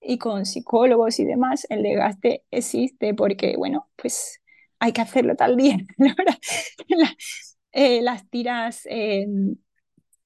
y 0.00 0.18
con 0.18 0.46
psicólogos 0.46 1.20
y 1.20 1.24
demás, 1.26 1.66
el 1.70 1.82
desgaste 1.82 2.44
existe 2.50 3.14
porque, 3.14 3.56
bueno, 3.58 3.90
pues 3.96 4.40
hay 4.80 4.92
que 4.92 5.02
hacerlo 5.02 5.36
tal 5.36 5.56
día. 5.58 5.78
la, 6.88 7.16
eh, 7.72 8.02
las 8.02 8.28
tiras 8.30 8.82
eh, 8.90 9.26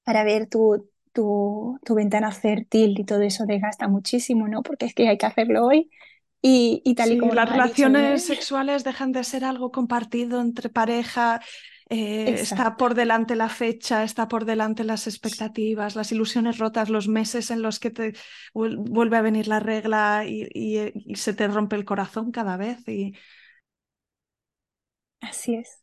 para 0.05 0.25
ver 0.25 0.49
tu, 0.49 0.89
tu, 1.17 1.79
tu, 1.83 1.95
ventana 1.95 2.31
fértil 2.31 3.01
y 3.01 3.05
todo 3.05 3.23
eso 3.23 3.47
desgasta 3.47 3.89
muchísimo, 3.89 4.49
¿no? 4.49 4.63
Porque 4.63 4.85
es 4.85 4.95
que 4.95 5.09
hay 5.09 5.17
que 5.17 5.25
hacerlo 5.25 5.65
hoy. 5.65 5.91
Y, 6.43 6.83
y 6.85 6.95
tal 6.95 7.09
sí, 7.09 7.15
y 7.15 7.19
como 7.19 7.33
las 7.33 7.49
relaciones 7.49 8.23
dicho, 8.23 8.35
sexuales 8.35 8.85
dejan 8.85 9.13
de 9.13 9.25
ser 9.25 9.45
algo 9.45 9.73
compartido 9.73 10.43
entre 10.43 10.69
pareja. 10.69 11.41
Eh, 11.89 12.35
está 12.39 12.77
por 12.77 12.95
delante 12.95 13.35
la 13.35 13.49
fecha, 13.49 14.03
está 14.03 14.29
por 14.29 14.45
delante 14.45 14.85
las 14.85 15.07
expectativas, 15.07 15.97
las 15.97 16.13
ilusiones 16.13 16.59
rotas, 16.59 16.91
los 16.91 17.09
meses 17.09 17.51
en 17.51 17.63
los 17.63 17.81
que 17.81 17.91
te 17.91 18.13
vuelve 18.53 19.17
a 19.17 19.23
venir 19.23 19.49
la 19.49 19.61
regla 19.61 20.25
y, 20.27 20.47
y, 20.53 20.93
y 20.95 21.15
se 21.17 21.33
te 21.33 21.49
rompe 21.49 21.77
el 21.77 21.87
corazón 21.87 22.31
cada 22.31 22.59
vez. 22.59 22.87
Y... 22.87 23.15
Así 25.21 25.55
es. 25.55 25.81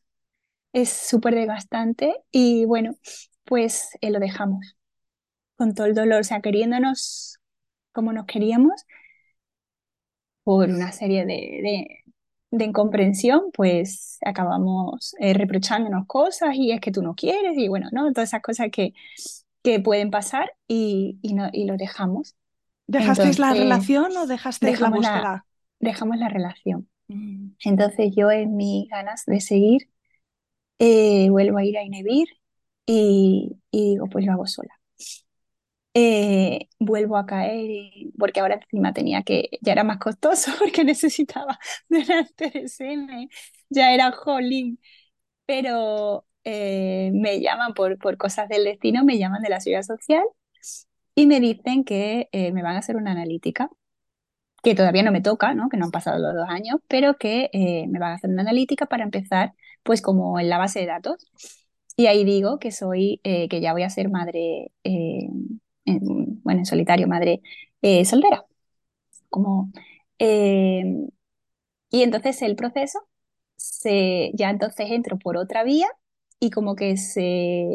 Es 0.74 0.90
súper 0.90 1.34
desgastante 1.34 2.16
y 2.32 2.66
bueno, 2.66 2.96
pues 3.46 3.90
eh, 4.02 4.12
lo 4.12 4.20
dejamos 4.20 4.76
con 5.56 5.74
todo 5.74 5.88
el 5.88 5.96
dolor, 5.96 6.22
o 6.22 6.24
sea, 6.24 6.42
queriéndonos 6.42 7.40
como 7.92 8.12
nos 8.12 8.26
queríamos 8.26 8.86
por 10.44 10.70
una 10.70 10.92
serie 10.92 11.26
de, 11.26 11.34
de, 11.34 12.04
de 12.52 12.66
incomprensión, 12.66 13.52
pues 13.54 14.18
acabamos 14.26 15.16
eh, 15.20 15.34
reprochándonos 15.34 16.06
cosas 16.06 16.56
y 16.56 16.72
es 16.72 16.82
que 16.82 16.92
tú 16.92 17.02
no 17.02 17.16
quieres 17.16 17.58
y 17.58 17.68
bueno, 17.68 17.88
¿no? 17.92 18.12
Todas 18.12 18.30
esas 18.30 18.42
cosas 18.42 18.68
que, 18.72 18.94
que 19.64 19.80
pueden 19.80 20.12
pasar 20.12 20.54
y, 20.68 21.20
y, 21.22 21.34
no, 21.34 21.50
y 21.52 21.66
lo 21.66 21.78
dejamos. 21.78 22.36
¿Dejasteis 22.86 23.38
Entonces, 23.38 23.40
la 23.40 23.54
relación 23.54 24.18
o 24.18 24.28
dejasteis 24.28 24.82
la 24.82 24.90
búsqueda? 24.90 25.22
La, 25.22 25.46
dejamos 25.80 26.18
la 26.18 26.30
relación. 26.30 26.90
Mm. 27.08 27.52
Entonces 27.64 28.14
yo 28.16 28.30
en 28.30 28.56
mis 28.56 28.90
ganas 28.90 29.24
de 29.26 29.40
seguir 29.40 29.90
eh, 30.80 31.30
vuelvo 31.30 31.58
a 31.58 31.64
ir 31.64 31.78
a 31.78 31.84
Inevir 31.84 32.28
y, 32.86 33.58
y, 33.72 33.92
digo, 33.92 34.08
pues 34.08 34.26
lo 34.26 34.34
hago 34.34 34.48
sola. 34.48 34.74
Eh, 35.96 36.70
vuelvo 36.80 37.18
a 37.18 37.26
caer 37.28 37.70
porque 38.18 38.40
ahora 38.40 38.56
encima 38.56 38.94
tenía 38.94 39.22
que, 39.22 39.50
ya 39.62 39.74
era 39.74 39.84
más 39.84 40.00
costoso 40.00 40.52
porque 40.60 40.84
necesitaba 40.84 41.60
delante 41.88 42.50
de 42.50 42.62
SM, 42.62 43.30
ya 43.70 43.94
era 43.94 44.12
jolín, 44.12 44.80
pero 45.46 46.26
eh, 46.46 47.12
me 47.14 47.42
llaman 47.42 47.74
por, 47.76 48.00
por 48.00 48.18
cosas 48.18 48.50
del 48.50 48.66
destino, 48.66 49.04
me 49.06 49.20
llaman 49.20 49.44
de 49.44 49.50
la 49.50 49.60
seguridad 49.62 49.84
social 49.84 50.24
y 51.16 51.28
me 51.28 51.40
dicen 51.40 51.84
que 51.84 52.30
eh, 52.32 52.52
me 52.52 52.64
van 52.64 52.76
a 52.76 52.80
hacer 52.80 52.96
una 52.98 53.12
analítica 53.12 53.70
que 54.64 54.76
todavía 54.76 55.04
no 55.04 55.12
me 55.12 55.22
toca, 55.22 55.54
¿no? 55.56 55.70
que 55.70 55.78
no 55.78 55.86
han 55.86 55.92
pasado 55.92 56.20
los 56.20 56.36
dos 56.36 56.50
años, 56.50 56.78
pero 56.88 57.18
que 57.18 57.50
me 57.90 58.00
van 58.00 58.14
a 58.14 58.16
hacer 58.16 58.30
una 58.30 58.44
analítica 58.44 58.86
para 58.88 59.04
empezar, 59.04 59.54
pues 59.84 60.02
como 60.02 60.40
en 60.40 60.50
la 60.50 60.58
base 60.58 60.80
de 60.82 60.88
datos. 60.88 61.28
Y 61.98 62.08
ahí 62.08 62.24
digo 62.26 62.60
que 62.60 62.72
soy, 62.72 63.20
que 63.24 63.62
ya 63.62 63.74
voy 63.74 63.84
a 63.84 63.90
ser 63.90 64.10
madre, 64.10 64.72
eh, 65.86 65.92
en, 65.94 66.42
bueno, 66.44 66.60
en 66.60 66.66
solitario, 66.66 67.08
madre 67.08 67.42
eh, 67.82 68.06
soltera. 68.06 68.46
Como, 69.30 69.72
y 71.90 72.02
entonces 72.04 72.42
el 72.42 72.56
proceso, 72.56 73.00
se, 73.56 74.32
ya 74.34 74.50
entonces 74.50 74.88
entro 74.92 75.18
por 75.20 75.38
otra 75.38 75.64
vía 75.64 75.88
y 76.40 76.50
como 76.50 76.76
que 76.76 76.98
se 76.98 77.66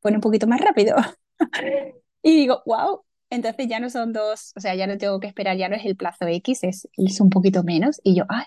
pone 0.00 0.16
un 0.16 0.20
poquito 0.22 0.46
más 0.46 0.60
rápido. 0.60 0.96
y 2.22 2.36
digo, 2.36 2.62
wow, 2.66 3.02
entonces 3.30 3.66
ya 3.68 3.80
no 3.80 3.90
son 3.90 4.12
dos, 4.12 4.52
o 4.56 4.60
sea, 4.60 4.74
ya 4.74 4.86
no 4.86 4.98
tengo 4.98 5.20
que 5.20 5.26
esperar, 5.26 5.56
ya 5.56 5.68
no 5.68 5.76
es 5.76 5.84
el 5.84 5.96
plazo 5.96 6.26
X, 6.26 6.64
es, 6.64 6.88
es 6.96 7.20
un 7.20 7.30
poquito 7.30 7.64
menos. 7.64 8.00
Y 8.04 8.14
yo, 8.14 8.24
ay, 8.28 8.44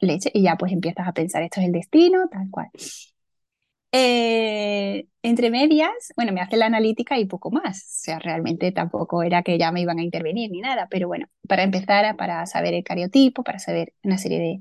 leche, 0.00 0.30
y 0.32 0.42
ya 0.42 0.56
pues 0.56 0.72
empiezas 0.72 1.08
a 1.08 1.12
pensar, 1.12 1.42
esto 1.42 1.60
es 1.60 1.66
el 1.66 1.72
destino, 1.72 2.28
tal 2.30 2.48
cual. 2.50 2.68
Eh, 3.96 5.06
entre 5.22 5.50
medias, 5.50 5.92
bueno, 6.16 6.32
me 6.32 6.40
hace 6.40 6.56
la 6.56 6.66
analítica 6.66 7.16
y 7.16 7.26
poco 7.26 7.52
más. 7.52 7.78
O 7.78 8.02
sea, 8.02 8.18
realmente 8.18 8.72
tampoco 8.72 9.22
era 9.22 9.44
que 9.44 9.56
ya 9.56 9.70
me 9.70 9.82
iban 9.82 10.00
a 10.00 10.02
intervenir 10.02 10.50
ni 10.50 10.60
nada, 10.60 10.88
pero 10.90 11.06
bueno, 11.06 11.28
para 11.48 11.62
empezar, 11.62 12.16
para 12.16 12.44
saber 12.46 12.74
el 12.74 12.82
cariotipo, 12.82 13.44
para 13.44 13.60
saber 13.60 13.92
una 14.02 14.18
serie 14.18 14.40
de, 14.40 14.60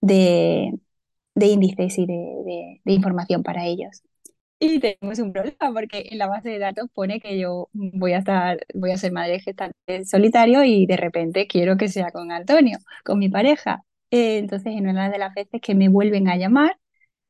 de, 0.00 0.72
de 1.34 1.46
índices 1.46 1.98
y 1.98 2.06
de, 2.06 2.80
de, 2.84 2.92
información 2.94 3.42
para 3.42 3.66
ellos. 3.66 4.02
Y 4.58 4.80
tenemos 4.80 5.18
un 5.18 5.32
problema 5.32 5.72
porque 5.74 6.08
en 6.10 6.18
la 6.18 6.26
base 6.28 6.48
de 6.50 6.58
datos 6.58 6.88
pone 6.94 7.20
que 7.20 7.38
yo 7.38 7.68
voy 7.74 8.12
a 8.14 8.18
estar, 8.18 8.60
voy 8.74 8.92
a 8.92 8.98
ser 8.98 9.12
madre 9.12 9.40
gestante 9.40 10.06
solitario 10.06 10.64
y 10.64 10.86
de 10.86 10.96
repente 10.96 11.46
quiero 11.48 11.76
que 11.76 11.88
sea 11.88 12.10
con 12.12 12.32
Antonio, 12.32 12.78
con 13.04 13.18
mi 13.18 13.28
pareja. 13.28 13.84
Eh, 14.10 14.38
entonces, 14.38 14.74
en 14.74 14.88
una 14.88 15.10
de 15.10 15.18
las 15.18 15.34
veces 15.34 15.60
que 15.60 15.74
me 15.74 15.88
vuelven 15.88 16.28
a 16.28 16.36
llamar, 16.36 16.78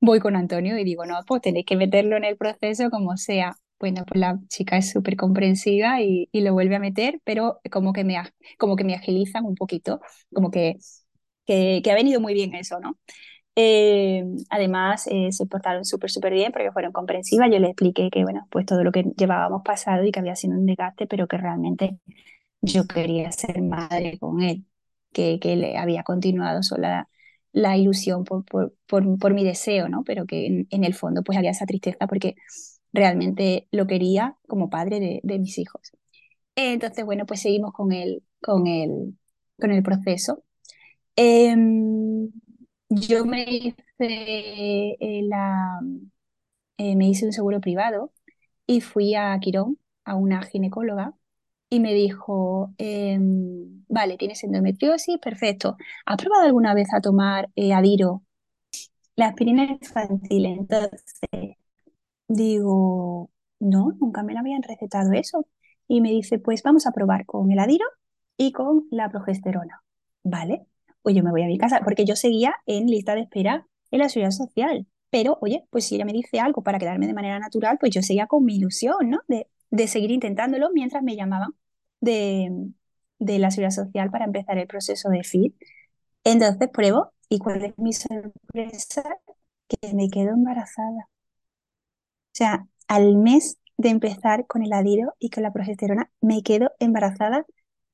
voy 0.04 0.20
con 0.20 0.37
Antonio 0.37 0.78
y 0.78 0.84
digo, 0.84 1.06
no, 1.06 1.18
pues 1.26 1.42
tenéis 1.42 1.66
que 1.66 1.76
meterlo 1.76 2.16
en 2.16 2.25
el 2.25 2.37
proceso 2.37 2.90
como 2.90 3.16
sea, 3.16 3.56
bueno, 3.80 4.04
pues 4.06 4.20
la 4.20 4.38
chica 4.49 4.76
es 4.76 4.90
súper 4.90 5.16
comprensiva 5.16 6.00
y, 6.02 6.28
y, 6.32 6.40
lo 6.42 6.52
vuelve 6.52 6.76
a 6.76 6.78
meter, 6.78 7.20
pero 7.25 7.61
como 7.70 7.92
que 7.92 8.04
me, 8.04 8.16
como 8.58 8.76
que 8.76 8.84
me 8.84 8.94
agilizan 8.94 9.44
un 9.44 9.54
poquito, 9.54 10.00
como 10.32 10.50
que, 10.50 10.76
que, 11.46 11.80
que 11.82 11.90
ha 11.90 11.94
venido 11.94 12.20
muy 12.20 12.34
bien 12.34 12.54
eso, 12.54 12.80
¿no? 12.80 12.99
Eh, 13.56 14.25
además, 14.50 15.06
eh, 15.08 15.30
se 15.30 15.46
portaron 15.46 15.84
súper, 15.84 16.11
súper 16.11 16.32
bien 16.32 16.52
porque 16.52 16.73
fueron 16.73 16.92
comprensivas. 16.92 17.50
Yo 17.52 17.58
les 17.58 17.70
expliqué 17.70 18.11
que, 18.11 18.25
bueno, 18.25 18.46
pues 18.50 18.66
todo 18.66 18.82
lo 18.82 18.90
que 18.92 19.04
llevábamos 19.16 19.62
pasado 19.64 20.04
y 20.04 20.11
que 20.12 20.20
había 20.20 20.37
sido 20.37 20.54
un 20.54 20.66
desgaste, 20.66 21.06
pero 21.06 21.28
que 21.28 21.37
realmente 21.38 21.99
yo 22.62 22.87
quería 22.87 23.30
ser 23.32 23.62
madre 23.62 24.18
con 24.18 24.42
él, 24.42 24.64
que, 25.12 25.38
que 25.40 25.56
le 25.56 25.78
había 25.78 26.02
continuado 26.02 26.62
sola 26.62 27.08
la 27.54 27.76
ilusión 27.76 28.25
por, 28.25 28.44
por, 28.44 28.75
por, 28.87 29.34
mi 29.34 29.44
deseo, 29.44 29.88
¿no? 29.88 30.02
Pero 30.04 30.26
que 30.26 30.66
en, 30.68 30.84
el 30.84 30.94
fondo 30.94 31.23
pues 31.23 31.38
había 31.38 31.52
esa 31.52 31.66
tristeza 31.66 32.06
porque 32.08 32.34
realmente 32.92 33.68
lo 33.70 33.87
quería 33.87 34.37
como 34.49 34.70
padre 34.70 35.20
de, 35.23 35.38
mis 35.38 35.58
hijos. 35.58 35.92
Entonces, 36.56 37.04
bueno, 37.04 37.26
pues 37.26 37.40
seguimos 37.42 37.73
con 37.73 37.92
el, 37.92 38.25
con 38.42 38.66
el, 38.66 39.16
con 39.58 39.70
el 39.70 39.82
proceso. 39.84 40.42
Eh, 41.16 41.54
yo 42.88 43.25
me 43.25 43.44
hice, 43.44 43.76
eh, 44.00 45.23
la, 45.23 45.80
eh, 46.76 46.96
me 46.96 47.08
hice 47.08 47.26
un 47.26 47.32
seguro 47.32 47.61
privado 47.61 48.12
y 48.66 48.80
fui 48.80 49.14
a 49.14 49.38
Quirón, 49.40 49.78
a 50.04 50.16
una 50.16 50.42
ginecóloga, 50.42 51.14
y 51.75 51.81
me 51.81 51.93
dijo, 51.93 52.73
em, 52.78 53.85
vale, 53.88 54.16
tienes 54.16 54.45
endometriosis, 54.45 55.19
perfecto. 55.19 55.76
¿Has 56.07 56.16
probado 56.19 56.45
alguna 56.47 56.73
vez 56.73 56.88
a 56.95 57.00
tomar 57.00 57.50
eh, 57.57 57.73
Adiro, 57.75 58.23
la 59.16 59.28
aspirina 59.28 59.64
infantil? 59.64 60.47
Entonces, 60.47 61.57
digo, 62.28 63.31
no, 63.61 63.93
nunca 64.00 64.23
me 64.23 64.35
la 64.35 64.40
habían 64.40 64.62
recetado 64.62 65.12
eso. 65.12 65.47
Y 65.88 66.00
me 66.00 66.11
dice, 66.11 66.38
pues 66.38 66.62
vamos 66.62 66.87
a 66.87 66.93
probar 66.93 67.26
con 67.26 67.50
el 67.50 67.59
Adiro 67.59 67.87
y 68.37 68.52
con 68.52 68.87
la 68.90 69.11
progesterona. 69.11 69.83
Vale, 70.23 70.66
pues 71.02 71.16
yo 71.16 71.25
me 71.25 71.31
voy 71.33 71.43
a 71.43 71.47
mi 71.47 71.59
casa, 71.59 71.81
porque 71.85 72.04
yo 72.04 72.16
seguía 72.16 72.54
en 72.66 72.87
lista 72.87 73.14
de 73.16 73.23
espera 73.23 73.66
en 73.90 73.99
la 74.00 74.09
seguridad 74.09 74.31
social. 74.31 74.87
Pero, 75.11 75.38
oye, 75.43 75.66
pues 75.71 75.87
si 75.87 75.97
ella 75.97 76.04
me 76.04 76.12
dice 76.12 76.40
algo 76.40 76.62
para 76.62 76.78
quedarme 76.78 77.07
de 77.09 77.14
manera 77.14 77.38
natural, 77.40 77.78
pues 77.81 77.93
yo 77.93 78.02
seguía 78.02 78.26
con 78.28 78.45
mi 78.45 78.57
ilusión, 78.57 79.11
¿no? 79.11 79.21
De, 79.28 79.49
de 79.71 79.88
seguir 79.88 80.12
intentándolo 80.12 80.71
mientras 80.73 81.02
me 81.02 81.16
llamaban 81.16 81.50
de, 82.04 82.50
de 83.18 83.38
la 83.38 83.50
seguridad 83.50 83.70
social 83.70 84.11
para 84.11 84.25
empezar 84.26 84.58
el 84.58 84.66
proceso 84.66 85.08
de 85.11 85.20
FIT. 85.25 85.54
Entonces 86.25 86.68
pruebo 86.73 87.12
y 87.28 87.38
cuál 87.38 87.64
es 87.64 87.78
mi 87.78 87.92
sorpresa, 87.92 89.02
que 89.68 89.94
me 89.94 90.11
quedo 90.11 90.30
embarazada. 90.30 91.08
O 91.08 92.37
sea, 92.37 92.66
al 92.88 93.16
mes 93.16 93.58
de 93.76 93.88
empezar 93.90 94.46
con 94.46 94.62
el 94.62 94.73
adiro 94.73 95.14
y 95.18 95.30
con 95.30 95.42
la 95.42 95.52
progesterona, 95.52 96.11
me 96.20 96.42
quedo 96.42 96.73
embarazada 96.78 97.46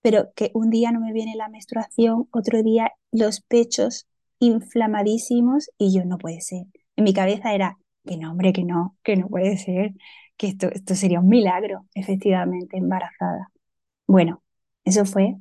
pero 0.02 0.32
que 0.34 0.50
un 0.54 0.70
día 0.70 0.92
no 0.92 1.00
me 1.00 1.12
viene 1.12 1.36
la 1.36 1.48
menstruación, 1.48 2.28
otro 2.32 2.62
día 2.62 2.92
los 3.12 3.40
pechos 3.42 4.06
inflamadísimos 4.38 5.70
y 5.78 5.94
yo 5.94 6.04
no 6.04 6.18
puede 6.18 6.40
ser. 6.40 6.66
En 6.96 7.04
mi 7.04 7.12
cabeza 7.12 7.54
era 7.54 7.78
que 8.06 8.16
no, 8.16 8.30
hombre, 8.30 8.52
que 8.52 8.64
no, 8.64 8.96
que 9.02 9.16
no 9.16 9.28
puede 9.28 9.58
ser, 9.58 9.92
que 10.36 10.48
esto, 10.48 10.68
esto 10.72 10.94
sería 10.94 11.20
un 11.20 11.28
milagro, 11.28 11.86
efectivamente, 11.94 12.78
embarazada. 12.78 13.50
Bueno, 14.10 14.42
eso 14.84 15.04
fue, 15.04 15.36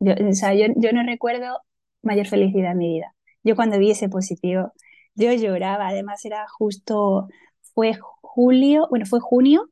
yo, 0.00 0.12
o 0.28 0.32
sea, 0.34 0.52
yo, 0.54 0.66
yo 0.76 0.92
no 0.92 1.02
recuerdo 1.02 1.60
mayor 2.02 2.26
felicidad 2.26 2.72
en 2.72 2.78
mi 2.78 2.88
vida. 2.94 3.14
Yo 3.42 3.56
cuando 3.56 3.78
vi 3.78 3.90
ese 3.90 4.08
positivo, 4.10 4.72
yo 5.14 5.32
lloraba, 5.32 5.88
además 5.88 6.22
era 6.26 6.46
justo, 6.48 7.28
fue 7.74 7.94
julio, 8.20 8.86
bueno, 8.90 9.06
fue 9.06 9.20
junio, 9.20 9.70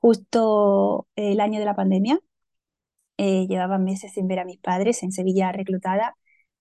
justo 0.00 1.08
el 1.16 1.40
año 1.40 1.60
de 1.60 1.66
la 1.66 1.76
pandemia, 1.76 2.20
eh, 3.18 3.46
llevaba 3.48 3.78
meses 3.78 4.12
sin 4.14 4.28
ver 4.28 4.40
a 4.40 4.44
mis 4.44 4.58
padres 4.58 5.02
en 5.02 5.12
Sevilla 5.12 5.52
reclutada 5.52 6.16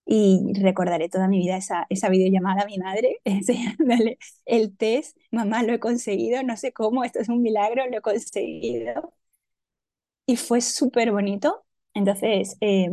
y 0.06 0.54
recordaré 0.62 1.10
toda 1.10 1.28
mi 1.28 1.40
vida 1.40 1.58
esa, 1.58 1.88
esa 1.90 2.10
videollamada 2.10 2.64
a 2.64 2.66
mi 2.68 2.78
madre 2.78 3.20
enseñándole 3.26 4.18
el 4.46 4.76
test, 4.78 5.18
mamá 5.32 5.64
lo 5.64 5.74
he 5.74 5.80
conseguido, 5.80 6.44
no 6.44 6.58
sé 6.58 6.74
cómo, 6.74 7.04
esto 7.04 7.20
es 7.20 7.30
un 7.30 7.42
milagro, 7.42 7.88
lo 7.90 7.98
he 7.98 8.02
conseguido. 8.02 9.14
Y 10.26 10.36
fue 10.38 10.62
súper 10.62 11.12
bonito. 11.12 11.66
Entonces, 11.94 12.58
eh, 12.62 12.90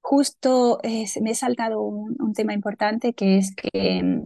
justo 0.00 0.80
eh, 0.82 1.04
me 1.20 1.30
he 1.30 1.34
saltado 1.34 1.82
un, 1.82 2.32
tema 2.34 2.54
importante 2.54 3.14
que 3.14 3.38
es 3.38 3.54
que 3.54 4.22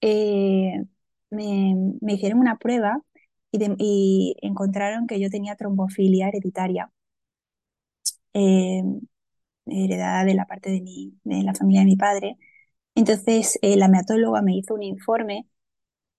eh, 0.00 0.84
me, 1.30 1.74
me, 2.00 2.12
hicieron 2.14 2.40
una 2.40 2.58
prueba 2.58 3.02
y, 3.52 3.58
y 3.78 4.36
encontraron 4.42 5.06
que 5.06 5.20
yo 5.20 5.30
tenía 5.30 5.56
trombofilia 5.56 6.28
hereditaria 6.28 6.90
heredada 9.66 10.24
de 10.24 10.34
la 10.34 10.46
parte 10.46 10.70
de, 10.70 10.80
mi, 10.80 11.14
de 11.24 11.42
la 11.42 11.54
familia 11.54 11.80
de 11.82 11.86
mi 11.86 11.96
padre. 11.96 12.36
Entonces, 12.94 13.58
la 13.62 13.88
meatóloga 13.88 14.42
me 14.42 14.56
hizo 14.56 14.74
un 14.74 14.82
informe 14.82 15.46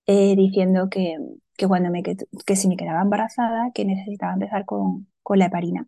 diciendo 0.08 0.90
que, 0.90 1.18
que, 1.58 1.68
cuando 1.68 1.90
me, 1.92 2.04
que, 2.04 2.56
si 2.56 2.68
me 2.68 2.78
quedaba 2.78 3.02
embarazada, 3.02 3.72
que 3.74 3.86
necesitaba 3.86 4.34
empezar 4.34 4.66
con, 4.66 5.08
con 5.24 5.40
la 5.40 5.46
heparina, 5.48 5.88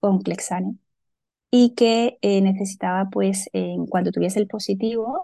con 0.00 0.20
Clexane, 0.20 0.78
y 1.50 1.74
que 1.74 2.18
eh, 2.22 2.40
necesitaba, 2.42 3.08
pues, 3.10 3.50
en 3.52 3.86
cuanto 3.86 4.12
tuviese 4.12 4.40
el 4.40 4.48
positivo, 4.48 5.22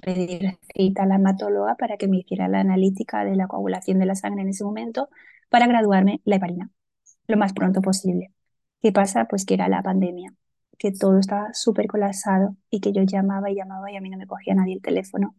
pedir 0.00 0.58
cita 0.74 1.02
a 1.04 1.06
la 1.06 1.16
hematóloga 1.16 1.76
para 1.76 1.96
que 1.96 2.08
me 2.08 2.18
hiciera 2.18 2.48
la 2.48 2.60
analítica 2.60 3.24
de 3.24 3.36
la 3.36 3.46
coagulación 3.48 3.98
de 3.98 4.06
la 4.06 4.14
sangre 4.14 4.42
en 4.42 4.48
ese 4.50 4.64
momento 4.64 5.08
para 5.50 5.66
graduarme 5.66 6.20
la 6.24 6.36
heparina 6.36 6.70
lo 7.28 7.36
más 7.36 7.52
pronto 7.52 7.82
posible. 7.82 8.32
¿Qué 8.82 8.92
pasa? 8.92 9.26
Pues 9.28 9.44
que 9.46 9.54
era 9.54 9.68
la 9.68 9.82
pandemia, 9.82 10.34
que 10.78 10.92
todo 10.92 11.18
estaba 11.18 11.54
súper 11.54 11.86
colapsado 11.86 12.56
y 12.70 12.80
que 12.80 12.92
yo 12.92 13.02
llamaba 13.02 13.50
y 13.50 13.56
llamaba 13.56 13.90
y 13.92 13.96
a 13.96 14.00
mí 14.00 14.10
no 14.10 14.18
me 14.18 14.26
cogía 14.26 14.54
nadie 14.54 14.74
el 14.74 14.82
teléfono 14.82 15.34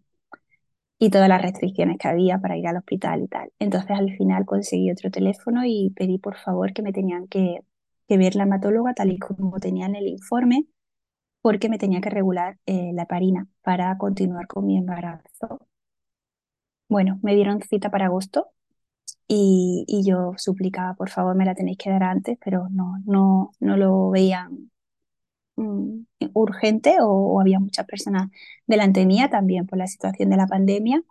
y 1.04 1.10
todas 1.10 1.28
las 1.28 1.42
restricciones 1.42 1.98
que 1.98 2.08
había 2.08 2.40
para 2.40 2.56
ir 2.56 2.66
al 2.66 2.78
hospital 2.78 3.24
y 3.24 3.28
tal. 3.28 3.52
Entonces 3.60 3.92
al 3.92 4.16
final 4.16 4.46
conseguí 4.46 4.90
otro 4.90 5.12
teléfono 5.12 5.66
y 5.66 5.92
pedí 5.98 6.18
por 6.18 6.38
favor 6.38 6.72
que 6.74 6.82
me 6.82 6.94
tenían 6.94 7.28
que, 7.28 7.60
ver 8.08 8.36
la 8.36 8.44
hematóloga 8.44 8.94
tal 8.94 9.12
y 9.12 9.18
como 9.18 9.60
tenía 9.60 9.88
en 9.88 9.96
el 9.96 10.08
informe 10.08 10.68
porque 11.42 11.68
me 11.70 11.80
tenía 11.80 12.00
que 12.02 12.12
regular 12.12 12.60
eh, 12.68 12.92
la 12.94 13.08
parina 13.08 13.48
para 13.64 13.98
continuar 13.98 14.48
con 14.48 14.68
mi 14.68 14.78
embarazo. 14.78 15.68
Bueno, 16.88 17.20
me 17.24 17.36
dieron 17.36 17.62
cita 17.62 17.90
para 17.90 18.06
agosto 18.06 18.52
y, 19.28 19.86
y, 19.88 20.06
yo 20.06 20.34
suplicaba, 20.38 20.94
por 20.96 21.10
favor, 21.10 21.36
me 21.36 21.46
la 21.46 21.56
tenéis 21.56 21.78
que 21.78 21.90
dar 21.90 22.04
antes, 22.04 22.38
pero 22.44 22.68
no, 22.70 23.00
no, 23.06 23.52
no 23.60 23.78
lo 23.78 24.10
veían 24.12 24.72
mm, 25.56 26.06
urgente 26.34 26.98
o, 27.02 27.40
había 27.42 27.60
muchas 27.60 27.86
personas 27.86 28.30
delante 28.68 29.06
mía 29.06 29.30
también 29.30 29.66
por 29.68 29.78
la 29.78 29.88
situación 29.88 30.30
de 30.30 30.38
la 30.38 30.48
pandemia. 30.48 31.04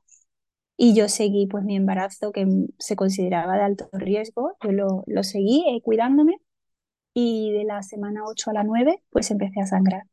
Y 0.76 0.94
yo 0.94 1.08
seguí 1.08 1.46
pues 1.46 1.64
mi 1.64 1.76
embarazo 1.76 2.32
que 2.32 2.46
se 2.78 2.96
consideraba 2.96 3.56
de 3.56 3.62
alto 3.64 3.88
riesgo, 3.92 4.56
yo 4.62 4.72
lo, 4.72 5.04
lo 5.06 5.22
seguí 5.24 5.64
eh, 5.68 5.82
cuidándome 5.82 6.38
y 7.14 7.52
de 7.52 7.64
la 7.64 7.82
semana 7.82 8.22
8 8.26 8.50
a 8.50 8.54
la 8.54 8.64
9 8.64 9.02
pues 9.10 9.30
empecé 9.30 9.60
a 9.62 9.66
sangrar. 9.66 10.04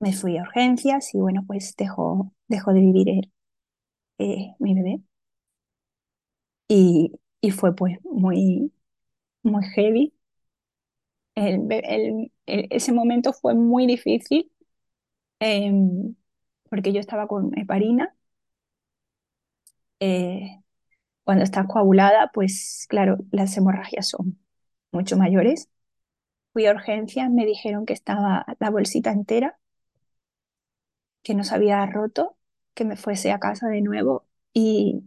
Me 0.00 0.12
fui 0.14 0.38
a 0.38 0.42
urgencias 0.42 1.14
y 1.14 1.18
bueno 1.18 1.44
pues 1.46 1.76
dejó, 1.76 2.32
dejó 2.48 2.72
de 2.72 2.80
vivir 2.80 3.30
eh, 4.18 4.54
mi 4.58 4.74
bebé 4.74 5.02
y, 6.68 7.12
y 7.40 7.50
fue 7.50 7.74
pues 7.74 7.98
muy, 8.04 8.72
muy 9.42 9.64
heavy. 9.74 10.14
Ese 12.46 12.92
momento 12.92 13.32
fue 13.32 13.54
muy 13.54 13.86
difícil 13.86 14.50
em, 15.40 16.16
porque 16.70 16.92
yo 16.92 17.00
estaba 17.00 17.28
con 17.28 17.58
heparina. 17.58 18.14
Eh, 20.00 20.60
cuando 21.24 21.44
estás 21.44 21.66
coagulada, 21.68 22.30
pues 22.34 22.86
claro, 22.88 23.18
las 23.32 23.56
hemorragias 23.58 24.08
son 24.10 24.38
mucho 24.92 25.16
mayores. 25.18 25.70
Fui 26.52 26.66
a 26.66 26.72
urgencias, 26.72 27.30
me 27.30 27.46
dijeron 27.46 27.86
que 27.86 27.94
estaba 27.94 28.46
la 28.60 28.70
bolsita 28.70 29.12
entera, 29.12 29.58
que 31.22 31.34
no 31.34 31.44
se 31.44 31.54
había 31.54 31.84
roto, 31.86 32.36
que 32.74 32.84
me 32.84 32.96
fuese 32.96 33.32
a 33.32 33.38
casa 33.40 33.68
de 33.68 33.80
nuevo 33.82 34.26
y, 34.52 35.02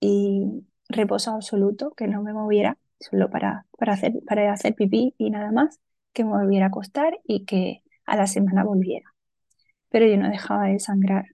y 0.00 0.66
reposo 0.88 1.32
absoluto, 1.32 1.92
que 1.94 2.08
no 2.08 2.22
me 2.22 2.32
moviera, 2.34 2.78
solo 3.02 3.30
para, 3.30 3.66
para, 3.78 3.94
hacer, 3.94 4.14
para 4.26 4.52
hacer 4.52 4.74
pipí 4.74 5.14
y 5.18 5.30
nada 5.30 5.52
más, 5.52 5.80
que 6.12 6.24
me 6.24 6.30
volviera 6.32 6.66
a 6.66 6.68
acostar 6.68 7.18
y 7.24 7.44
que 7.46 7.82
a 8.06 8.16
la 8.16 8.26
semana 8.26 8.64
volviera. 8.64 9.06
Pero 9.90 10.06
yo 10.06 10.16
no 10.18 10.28
dejaba 10.30 10.66
de 10.68 10.78
sangrar. 10.80 11.26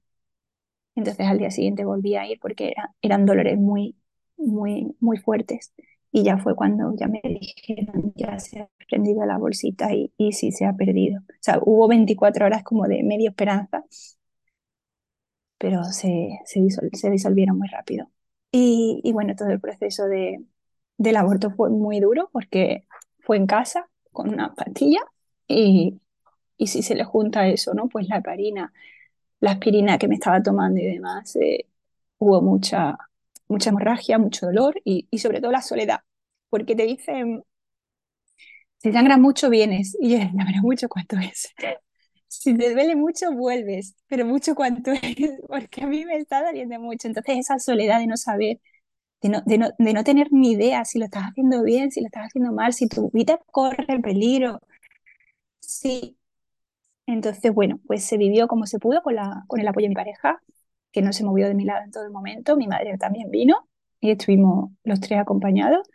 Entonces 0.95 1.27
al 1.27 1.39
día 1.39 1.51
siguiente 1.51 1.85
volví 1.85 2.17
a 2.17 2.27
ir 2.27 2.39
porque 2.41 2.75
eran 3.03 3.25
dolores 3.27 3.59
muy, 3.59 3.97
muy, 4.37 4.97
muy 5.01 5.19
fuertes. 5.19 5.73
Y 6.11 6.25
ya 6.25 6.39
fue 6.39 6.57
cuando 6.57 6.95
ya 6.97 7.07
me 7.07 7.21
dijeron, 7.25 8.13
ya 8.17 8.39
se 8.39 8.61
ha 8.63 8.71
prendido 8.89 9.25
la 9.27 9.39
bolsita 9.39 9.93
y, 9.95 10.13
y 10.17 10.33
sí 10.33 10.53
se 10.53 10.65
ha 10.67 10.73
perdido. 10.75 11.21
O 11.21 11.35
sea, 11.41 11.61
hubo 11.63 11.87
24 11.89 12.47
horas 12.47 12.65
como 12.65 12.87
de 12.89 13.03
media 13.03 13.31
esperanza, 13.31 13.85
pero 15.59 15.85
se, 15.85 16.39
se, 16.45 16.61
se 16.93 17.11
disolvieron 17.11 17.59
muy 17.59 17.69
rápido. 17.69 18.11
Y, 18.53 19.01
y 19.05 19.13
bueno, 19.13 19.35
todo 19.37 19.51
el 19.51 19.61
proceso 19.61 20.07
de, 20.07 20.45
del 20.99 21.17
aborto 21.17 21.51
fue 21.51 21.71
muy 21.71 22.01
duro 22.01 22.31
porque 22.33 22.85
fue 23.21 23.39
en 23.39 23.47
casa 23.47 23.89
con 24.13 24.31
una 24.31 24.55
pastilla 24.55 25.01
y, 25.49 26.01
y 26.59 26.67
si 26.69 26.83
se 26.83 26.95
le 26.97 27.05
junta 27.05 27.49
eso, 27.49 27.75
¿no? 27.75 27.89
Pues 27.89 28.09
la 28.09 28.19
heparina, 28.19 28.73
la 29.41 29.53
aspirina 29.53 29.99
que 29.99 30.09
me 30.09 30.17
estaba 30.17 30.43
tomando 30.43 30.81
y 30.81 30.87
demás, 30.87 31.37
eh, 31.37 31.67
hubo 32.19 32.43
mucha, 32.43 32.99
mucha 33.49 33.71
hemorragia, 33.71 34.19
mucho 34.19 34.47
dolor 34.47 34.81
y, 34.85 35.09
y, 35.11 35.19
sobre 35.19 35.41
todo 35.41 35.53
la 35.53 35.63
soledad, 35.63 36.01
porque 36.51 36.77
te 36.77 36.85
dicen, 36.85 37.45
si 38.79 38.93
sangra 38.93 39.17
mucho 39.17 39.51
vienes 39.51 39.97
y 40.01 40.11
yo, 40.13 40.19
verdad, 40.19 40.63
mucho 40.63 40.89
cuánto 40.89 41.17
es. 41.19 41.49
Si 42.29 42.57
te 42.57 42.73
duele 42.75 42.95
mucho, 42.95 43.33
vuelves, 43.33 43.97
pero 44.07 44.27
mucho 44.27 44.55
cuánto 44.55 44.93
es, 44.93 45.01
porque 45.49 45.83
a 45.85 45.87
mí 45.87 46.05
me 46.05 46.17
está 46.17 46.45
doliendo 46.45 46.79
mucho. 46.81 47.09
Entonces 47.09 47.39
esa 47.39 47.59
soledad 47.59 48.01
de 48.01 48.07
no 48.07 48.17
saber 48.17 48.61
de 49.23 49.29
no, 49.29 49.43
de, 49.47 49.59
no, 49.59 49.71
de 49.79 49.93
no, 49.93 50.05
tener 50.05 50.29
ni 50.33 50.53
idea 50.53 50.85
si 50.85 50.99
lo 50.99 51.07
estás 51.07 51.25
haciendo 51.25 51.63
bien, 51.63 51.91
si 51.91 52.01
lo 52.01 52.07
estás 52.07 52.27
haciendo 52.27 52.53
mal, 52.53 52.73
si 52.73 52.89
tu 52.89 53.11
vida 53.11 53.41
corre 53.51 54.01
peligro. 54.01 54.61
Sí. 55.61 56.17
Entonces, 57.07 57.53
bueno, 57.55 57.81
pues 57.87 58.05
se 58.05 58.19
vivió 58.19 58.49
como 58.49 58.67
se 58.67 58.79
pudo 58.79 59.03
con, 59.03 59.15
la, 59.15 59.45
con 59.49 59.61
el 59.61 59.69
apoyo 59.69 59.85
de 59.87 59.91
mi 59.91 59.95
pareja, 59.95 60.43
que 60.93 61.03
no 61.03 61.13
se 61.13 61.25
movió 61.25 61.49
de 61.49 61.55
mi 61.55 61.65
lado 61.65 61.85
en 61.85 61.91
todo 61.91 62.05
el 62.05 62.11
momento. 62.13 62.57
Mi 62.57 62.69
madre 62.69 62.97
también 62.99 63.31
vino 63.31 63.69
y 64.01 64.11
estuvimos 64.11 64.71
los 64.85 65.01
tres 65.01 65.21
acompañados 65.21 65.89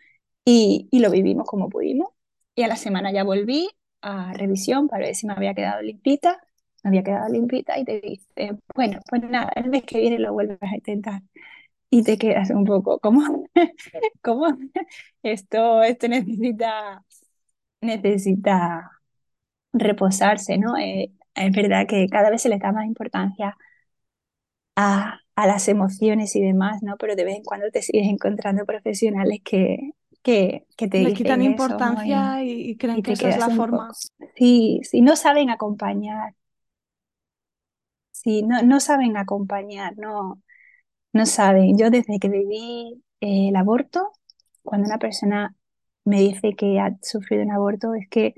y, 0.46 0.88
y 0.92 1.00
lo 1.00 1.12
vivimos 1.12 1.48
como 1.48 1.70
pudimos. 1.70 2.10
Y 2.56 2.64
a 2.64 2.68
la 2.68 2.76
semana 2.76 3.12
ya 3.12 3.24
volví 3.24 3.70
a 4.02 4.34
revisión 4.34 4.88
para 4.88 5.06
ver 5.06 5.16
si 5.16 5.28
me 5.28 5.34
había 5.34 5.54
quedado 5.54 5.82
limpita. 5.82 6.40
Me 6.84 6.90
había 6.90 7.04
quedado 7.04 7.30
limpita 7.32 7.80
y 7.80 7.86
te 7.86 8.02
dice, 8.02 8.58
bueno, 8.76 9.00
pues 9.10 9.24
nada, 9.24 9.52
el 9.56 9.70
mes 9.70 9.84
que 9.84 10.00
viene 10.00 10.20
lo 10.20 10.34
vuelves 10.34 10.60
a 10.62 10.76
intentar 10.76 11.22
y 11.94 12.02
te 12.02 12.18
quedas 12.18 12.50
un 12.50 12.66
poco, 12.66 12.98
¿cómo? 13.00 13.46
¿Cómo? 14.24 14.48
Esto, 15.22 15.84
esto 15.84 16.08
necesita, 16.08 17.04
necesita 17.82 18.90
reposarse, 19.74 20.58
¿no? 20.58 20.76
Eh, 20.76 21.12
es 21.36 21.52
verdad 21.52 21.86
que 21.88 22.08
cada 22.08 22.32
vez 22.32 22.42
se 22.42 22.50
le 22.50 22.58
da 22.58 22.72
más 22.72 22.88
importancia 22.88 23.56
a, 24.76 25.20
a, 25.36 25.48
las 25.48 25.68
emociones 25.68 26.36
y 26.36 26.42
demás, 26.42 26.82
¿no? 26.82 26.98
Pero 26.98 27.16
de 27.16 27.26
vez 27.26 27.38
en 27.38 27.44
cuando 27.44 27.70
te 27.70 27.84
sigues 27.84 28.08
encontrando 28.08 28.66
profesionales 28.66 29.42
que, 29.44 29.92
que, 30.24 30.66
que 30.76 30.88
te 30.88 31.04
Le 31.04 31.14
quitan 31.14 31.44
importancia 31.44 32.38
¿no? 32.38 32.44
y, 32.44 32.72
y, 32.72 32.78
creen 32.78 32.98
y 32.98 33.04
que 33.04 33.12
esa 33.12 33.30
es 33.30 33.38
la 33.38 33.52
forma. 33.52 33.92
Sí, 34.36 34.80
sí, 34.82 35.02
no 35.02 35.16
saben 35.16 35.52
acompañar. 35.52 36.34
Sí, 38.10 38.42
no, 38.42 38.64
no 38.64 38.80
saben 38.80 39.16
acompañar, 39.16 39.96
no, 39.98 40.42
no 41.14 41.26
saben. 41.26 41.78
Yo 41.78 41.90
desde 41.90 42.20
que 42.20 42.30
viví 42.30 43.04
eh, 43.22 43.50
el 43.50 43.56
aborto, 43.56 44.12
cuando 44.64 44.88
una 44.88 45.00
persona 45.00 45.56
me 46.06 46.20
dice 46.22 46.56
que 46.56 46.80
ha 46.80 46.98
sufrido 47.02 47.44
un 47.44 47.52
aborto, 47.52 47.94
es 47.96 48.08
que 48.10 48.36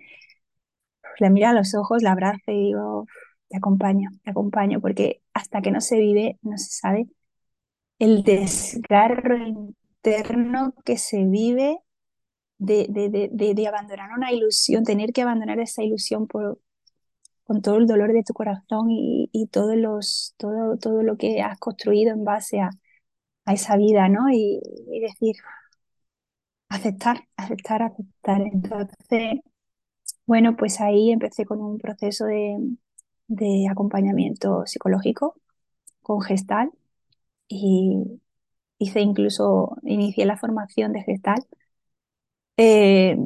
la 1.19 1.29
miro 1.29 1.47
a 1.49 1.53
los 1.53 1.75
ojos, 1.75 2.03
la 2.03 2.11
abrazo 2.11 2.51
y 2.51 2.67
digo, 2.67 3.05
te 3.49 3.57
acompaño, 3.57 4.09
te 4.23 4.31
acompaño, 4.31 4.81
porque 4.81 5.21
hasta 5.33 5.61
que 5.61 5.71
no 5.71 5.81
se 5.81 5.97
vive, 5.99 6.37
no 6.41 6.57
se 6.57 6.69
sabe 6.71 7.07
el 7.99 8.23
desgarro 8.23 9.37
interno 9.37 10.73
que 10.85 10.97
se 10.97 11.25
vive 11.25 11.79
de, 12.59 12.87
de, 12.89 13.09
de, 13.31 13.55
de 13.55 13.67
abandonar 13.67 14.11
una 14.17 14.31
ilusión, 14.33 14.83
tener 14.85 15.13
que 15.13 15.23
abandonar 15.23 15.59
esa 15.59 15.83
ilusión 15.83 16.27
por, 16.27 16.59
con 17.45 17.61
todo 17.61 17.77
el 17.77 17.87
dolor 17.87 18.13
de 18.13 18.23
tu 18.23 18.33
corazón 18.33 18.87
y, 18.89 19.47
todos 19.51 19.75
los, 19.77 20.35
todo, 20.37 20.77
todo 20.77 21.03
lo 21.03 21.17
que 21.17 21.41
has 21.41 21.59
construido 21.59 22.13
en 22.13 22.23
base 22.25 22.59
a, 22.61 22.71
a 23.45 23.53
esa 23.53 23.77
vida, 23.77 24.09
¿no? 24.09 24.29
Y, 24.31 24.61
y, 24.91 24.99
decir, 25.01 25.35
aceptar, 26.69 27.27
aceptar, 27.37 27.81
aceptar. 27.83 28.41
Entonces, 28.41 29.41
bueno, 30.25 30.55
pues 30.57 30.81
ahí 30.81 31.11
empecé 31.11 31.45
con 31.45 31.61
un 31.61 31.77
proceso 31.79 32.25
de, 32.25 32.57
de 33.27 33.67
acompañamiento 33.69 34.65
psicológico 34.65 35.35
con 36.01 36.21
gestal 36.21 36.71
y 37.47 38.21
hice 38.79 39.01
incluso, 39.01 39.77
inicié 39.83 40.25
la 40.25 40.37
formación 40.37 40.93
de 40.93 41.03
gestal. 41.03 41.45
Eh, 42.57 43.17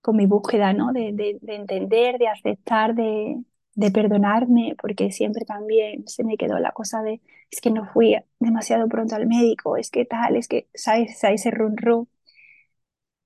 con 0.00 0.16
mi 0.16 0.26
búsqueda, 0.26 0.72
¿no? 0.72 0.92
De, 0.92 1.12
de, 1.12 1.38
de 1.42 1.54
entender, 1.56 2.18
de 2.18 2.28
aceptar, 2.28 2.94
de, 2.94 3.42
de, 3.74 3.90
perdonarme, 3.90 4.76
porque 4.80 5.12
siempre 5.12 5.44
también 5.44 6.06
se 6.08 6.24
me 6.24 6.36
quedó 6.36 6.58
la 6.58 6.72
cosa 6.72 7.02
de, 7.02 7.20
es 7.50 7.60
que 7.60 7.70
no 7.70 7.86
fui 7.92 8.16
demasiado 8.40 8.88
pronto 8.88 9.14
al 9.16 9.26
médico, 9.26 9.76
es 9.76 9.90
que 9.90 10.04
tal, 10.04 10.36
es 10.36 10.48
que, 10.48 10.68
¿sabes? 10.74 11.22
Ese 11.24 11.50
run 11.50 11.76
run 11.76 12.08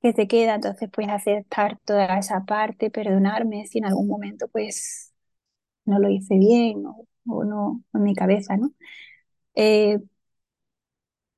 que 0.01 0.13
te 0.13 0.27
queda, 0.29 0.55
entonces 0.57 0.91
pues 0.93 1.09
aceptar 1.09 1.79
toda 1.85 2.19
esa 2.19 2.45
parte, 2.45 2.91
perdonarme 2.91 3.67
si 3.67 3.79
en 3.79 3.85
algún 3.87 4.09
momento 4.09 4.49
pues 4.49 5.13
no 5.87 5.99
lo 6.01 6.11
hice 6.11 6.37
bien 6.39 6.87
o, 6.87 7.07
o 7.29 7.45
no 7.45 7.85
en 7.95 8.05
mi 8.05 8.15
cabeza, 8.15 8.57
¿no? 8.59 8.73
Eh, 9.57 9.99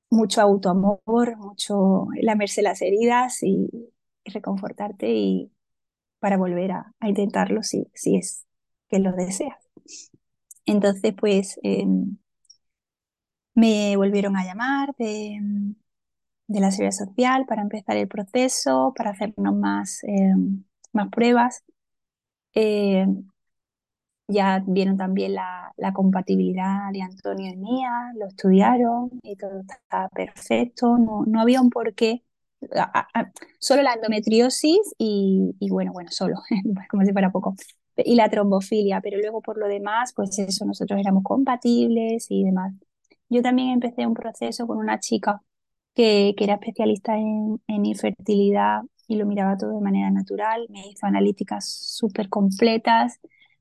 mucho 0.09 0.41
autoamor, 0.41 1.37
mucho 1.37 2.07
lamerse 2.21 2.61
las 2.61 2.81
heridas 2.81 3.43
y, 3.43 3.69
reconfortarte 4.25 5.13
y 5.13 5.51
para 6.19 6.37
volver 6.37 6.71
a, 6.71 6.93
intentarlo 7.01 7.63
si, 7.63 7.87
si 7.93 8.17
es 8.17 8.45
que 8.89 8.99
lo 8.99 9.11
deseas. 9.13 9.57
Entonces, 10.65 11.13
pues 11.17 11.59
eh, 11.63 11.85
me 13.53 13.95
volvieron 13.97 14.35
a 14.37 14.45
llamar 14.45 14.95
de, 14.97 15.39
de, 16.47 16.59
la 16.59 16.71
seguridad 16.71 16.91
social 16.91 17.45
para 17.45 17.61
empezar 17.61 17.97
el 17.97 18.07
proceso, 18.07 18.93
para 18.95 19.11
hacernos 19.11 19.55
más, 19.55 20.03
eh, 20.03 20.33
más 20.93 21.09
pruebas. 21.09 21.63
Eh, 22.55 23.05
ya 24.27 24.63
vieron 24.65 24.97
también 24.97 25.35
la, 25.35 25.71
la, 25.77 25.93
compatibilidad 25.93 26.91
de 26.91 27.01
Antonio 27.03 27.51
y 27.51 27.57
mía, 27.57 28.11
lo 28.15 28.27
estudiaron 28.27 29.11
y 29.23 29.35
todo 29.35 29.61
estaba 29.61 30.09
perfecto, 30.09 30.97
no, 30.97 31.25
no 31.27 31.41
había 31.41 31.61
un 31.61 31.69
porqué 31.69 32.24
solo 33.59 33.83
la 33.83 33.93
endometriosis 33.93 34.79
y, 34.97 35.55
bueno, 35.69 35.91
bueno, 35.93 36.11
solo, 36.11 36.35
como 36.89 37.03
si 37.05 37.11
fuera 37.11 37.31
poco, 37.31 37.55
y 37.97 38.15
la 38.15 38.29
trombofilia, 38.29 39.01
pero 39.01 39.17
luego 39.17 39.41
por 39.41 39.57
lo 39.57 39.67
demás, 39.67 40.13
pues 40.15 40.37
eso, 40.39 40.65
nosotros 40.65 40.99
éramos 40.99 41.23
compatibles 41.23 42.27
y 42.29 42.43
demás. 42.43 42.73
Yo 43.29 43.41
también 43.41 43.69
empecé 43.69 44.05
un 44.05 44.13
proceso 44.13 44.67
con 44.67 44.77
una 44.77 44.99
chica 44.99 45.41
que, 45.93 46.33
que 46.37 46.43
era 46.43 46.55
especialista 46.55 47.17
en, 47.17 47.61
en 47.67 47.85
infertilidad 47.85 48.81
y 49.07 49.15
lo 49.15 49.25
miraba 49.25 49.57
todo 49.57 49.71
de 49.71 49.81
manera 49.81 50.11
natural, 50.11 50.67
me 50.69 50.87
hizo 50.87 51.05
analíticas 51.05 51.67
súper 51.69 52.29
completas, 52.29 53.19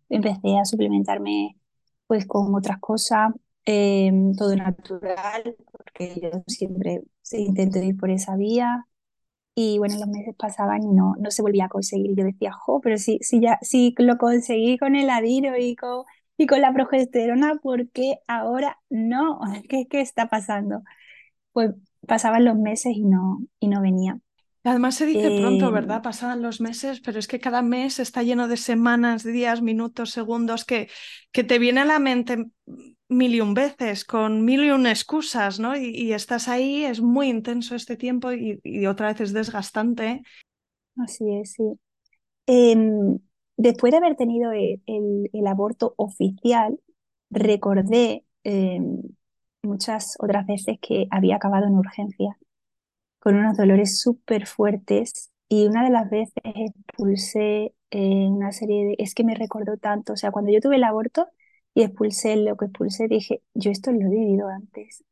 empecé 0.08 0.58
a 0.58 0.64
suplementarme 0.64 1.56
pues 2.06 2.26
con 2.26 2.54
otras 2.54 2.78
cosas, 2.80 3.32
eh, 3.66 4.12
todo 4.36 4.54
natural, 4.56 5.56
porque 5.72 6.20
yo 6.20 6.42
siempre 6.46 7.02
intento 7.32 7.78
ir 7.78 7.96
por 7.96 8.10
esa 8.10 8.36
vía. 8.36 8.86
Y 9.56 9.78
bueno, 9.78 9.96
los 9.98 10.08
meses 10.08 10.34
pasaban 10.36 10.82
y 10.82 10.88
no, 10.88 11.14
no 11.18 11.30
se 11.30 11.42
volvía 11.42 11.66
a 11.66 11.68
conseguir. 11.68 12.14
Yo 12.16 12.24
decía, 12.24 12.52
jo, 12.52 12.80
pero 12.80 12.98
si, 12.98 13.18
si 13.20 13.40
ya 13.40 13.58
si 13.62 13.94
lo 13.98 14.18
conseguí 14.18 14.78
con 14.78 14.96
el 14.96 15.10
adiro 15.10 15.56
y 15.58 15.76
con, 15.76 16.04
y 16.36 16.46
con 16.46 16.60
la 16.60 16.72
progesterona, 16.72 17.56
¿por 17.56 17.88
qué 17.90 18.18
ahora 18.28 18.80
no? 18.90 19.40
¿Qué, 19.68 19.86
qué 19.88 20.00
está 20.00 20.28
pasando? 20.28 20.82
Pues 21.52 21.72
pasaban 22.08 22.44
los 22.44 22.56
meses 22.56 22.94
y 22.96 23.04
no, 23.04 23.40
y 23.60 23.68
no 23.68 23.80
venía. 23.82 24.18
Además 24.64 24.94
se 24.94 25.04
dice 25.04 25.36
eh, 25.36 25.40
pronto, 25.40 25.70
¿verdad? 25.70 26.02
Pasaban 26.02 26.40
los 26.40 26.62
meses, 26.62 27.00
pero 27.00 27.18
es 27.18 27.28
que 27.28 27.38
cada 27.38 27.60
mes 27.60 27.98
está 27.98 28.22
lleno 28.22 28.48
de 28.48 28.56
semanas, 28.56 29.22
días, 29.22 29.60
minutos, 29.60 30.10
segundos 30.10 30.64
que, 30.64 30.88
que 31.32 31.44
te 31.44 31.58
viene 31.58 31.82
a 31.82 31.84
la 31.84 31.98
mente 31.98 32.46
mil 33.08 33.34
y 33.34 33.42
un 33.42 33.52
veces, 33.52 34.06
con 34.06 34.44
mil 34.44 34.64
y 34.64 34.70
un 34.70 34.86
excusas, 34.86 35.60
¿no? 35.60 35.76
Y, 35.76 35.90
y 35.90 36.12
estás 36.14 36.48
ahí, 36.48 36.84
es 36.84 37.02
muy 37.02 37.28
intenso 37.28 37.74
este 37.74 37.96
tiempo 37.96 38.32
y, 38.32 38.58
y, 38.64 38.86
otra 38.86 39.08
vez 39.08 39.20
es 39.20 39.32
desgastante. 39.34 40.22
Así 40.96 41.24
es, 41.34 41.52
sí. 41.52 41.64
Eh, 42.46 42.76
después 43.58 43.90
de 43.90 43.98
haber 43.98 44.16
tenido 44.16 44.52
el, 44.52 44.80
el, 44.86 45.30
el 45.30 45.46
aborto 45.46 45.92
oficial, 45.98 46.80
recordé 47.28 48.24
eh, 48.44 48.80
muchas 49.62 50.16
otras 50.18 50.46
veces 50.46 50.78
que 50.80 51.06
había 51.10 51.36
acabado 51.36 51.66
en 51.66 51.74
urgencia 51.74 52.38
con 53.24 53.36
unos 53.36 53.58
dolores 53.58 54.00
súper 54.00 54.46
fuertes 54.48 55.32
y 55.50 55.66
una 55.68 55.84
de 55.84 55.90
las 55.92 56.10
veces 56.10 56.34
expulsé 56.44 57.74
eh, 57.92 58.28
una 58.30 58.52
serie 58.52 58.86
de... 58.88 58.96
Es 59.00 59.14
que 59.14 59.24
me 59.24 59.36
recordó 59.36 59.78
tanto, 59.78 60.14
o 60.14 60.18
sea, 60.18 60.32
cuando 60.32 60.52
yo 60.52 60.60
tuve 60.62 60.76
el 60.78 60.84
aborto 60.84 61.28
y 61.74 61.84
expulsé 61.84 62.36
lo 62.36 62.56
que 62.58 62.66
expulsé, 62.66 63.08
dije, 63.08 63.42
yo 63.54 63.72
esto 63.72 63.92
lo 63.92 64.00
he 64.02 64.10
vivido 64.10 64.48
antes, 64.48 65.04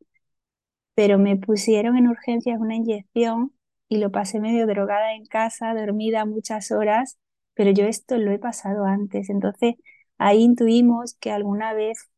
pero 0.94 1.18
me 1.18 1.36
pusieron 1.36 1.96
en 1.96 2.08
urgencias 2.08 2.60
una 2.60 2.76
inyección 2.76 3.52
y 3.88 3.98
lo 3.98 4.10
pasé 4.10 4.40
medio 4.40 4.66
drogada 4.66 5.14
en 5.14 5.26
casa, 5.26 5.74
dormida 5.74 6.24
muchas 6.26 6.70
horas, 6.70 7.18
pero 7.54 7.70
yo 7.72 7.84
esto 7.86 8.16
lo 8.18 8.30
he 8.32 8.38
pasado 8.38 8.84
antes, 8.86 9.30
entonces 9.30 9.74
ahí 10.18 10.42
intuimos 10.42 11.14
que 11.14 11.30
alguna 11.30 11.72
vez 11.74 12.10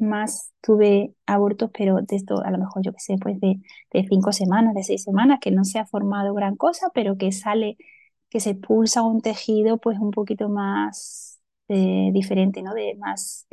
más 0.00 0.52
tuve 0.62 1.14
abortos, 1.26 1.70
pero 1.76 1.96
de 2.02 2.16
esto 2.16 2.42
a 2.44 2.50
lo 2.50 2.58
mejor 2.58 2.82
yo 2.82 2.92
que 2.92 3.00
sé, 3.00 3.16
pues 3.20 3.40
de, 3.40 3.60
de 3.92 4.06
cinco 4.08 4.32
semanas, 4.32 4.74
de 4.74 4.84
seis 4.84 5.02
semanas, 5.04 5.38
que 5.40 5.50
no 5.50 5.64
se 5.64 5.78
ha 5.78 5.86
formado 5.86 6.34
gran 6.34 6.56
cosa, 6.56 6.88
pero 6.94 7.16
que 7.16 7.32
sale, 7.32 7.76
que 8.30 8.40
se 8.40 8.50
expulsa 8.50 9.02
un 9.02 9.20
tejido 9.22 9.78
pues 9.78 9.98
un 9.98 10.10
poquito 10.12 10.48
más 10.48 11.40
eh, 11.68 12.10
diferente, 12.12 12.62
¿no? 12.62 12.74
De 12.74 12.94
más, 12.96 13.46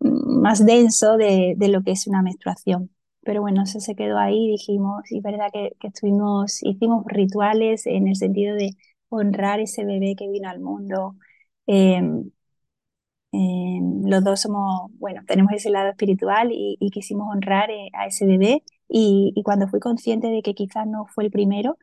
más 0.00 0.64
denso 0.64 1.16
de, 1.16 1.54
de, 1.56 1.68
lo 1.68 1.82
que 1.82 1.92
es 1.92 2.06
una 2.06 2.22
menstruación. 2.22 2.90
Pero 3.22 3.40
bueno, 3.40 3.62
eso 3.64 3.80
se 3.80 3.94
quedó 3.96 4.18
ahí, 4.18 4.48
dijimos, 4.48 5.02
y 5.10 5.20
verdad 5.20 5.48
que, 5.52 5.72
que 5.80 5.88
estuvimos, 5.88 6.62
hicimos 6.62 7.04
rituales 7.06 7.86
en 7.86 8.06
el 8.08 8.16
sentido 8.16 8.54
de 8.56 8.76
honrar 9.08 9.60
ese 9.60 9.84
bebé 9.84 10.14
que 10.16 10.28
vino 10.28 10.48
al 10.48 10.60
mundo. 10.60 11.16
Eh, 11.66 12.00
eh, 13.36 13.80
los 14.04 14.24
dos 14.24 14.40
somos, 14.40 14.90
bueno, 14.98 15.22
tenemos 15.26 15.52
ese 15.52 15.70
lado 15.70 15.90
espiritual 15.90 16.50
y, 16.52 16.76
y 16.80 16.90
quisimos 16.90 17.28
honrar 17.30 17.70
eh, 17.70 17.90
a 17.94 18.06
ese 18.06 18.26
bebé. 18.26 18.62
Y, 18.88 19.32
y, 19.36 19.42
cuando 19.42 19.68
fui 19.68 19.80
consciente 19.80 20.28
de 20.28 20.42
que 20.42 20.54
quizás 20.54 20.86
no 20.86 21.06
fue 21.06 21.24
el 21.24 21.30
primero, 21.30 21.76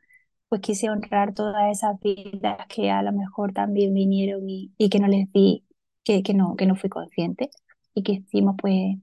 pues 0.50 0.62
quise 0.62 0.90
honrar 0.90 1.34
todas 1.34 1.72
esas 1.72 2.00
vidas 2.02 2.58
que 2.70 2.92
a 2.92 3.04
lo 3.04 3.12
mejor 3.12 3.54
también 3.54 3.94
vinieron 3.94 4.50
y, 4.50 4.74
y 4.78 4.90
que 4.90 5.00
no 5.00 5.08
les 5.08 5.32
di, 5.32 5.66
que, 6.04 6.24
que, 6.24 6.34
no, 6.34 6.56
que 6.56 6.66
no 6.66 6.76
fui 6.76 6.90
consciente. 6.90 7.50
Y 7.94 8.04
que 8.04 8.14
hicimos 8.14 8.56
pues 8.60 8.98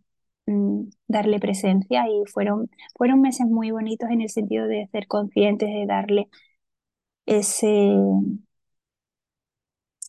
mm, 0.46 0.84
darle 1.08 1.38
presencia 1.40 2.08
y 2.08 2.24
fueron, 2.26 2.70
fueron 2.96 3.20
meses 3.20 3.46
muy 3.46 3.70
bonitos 3.70 4.10
en 4.10 4.22
el 4.22 4.30
sentido 4.30 4.66
de 4.66 4.88
ser 4.92 5.06
conscientes, 5.06 5.68
de 5.68 5.86
darle 5.86 6.28
ese 7.26 7.94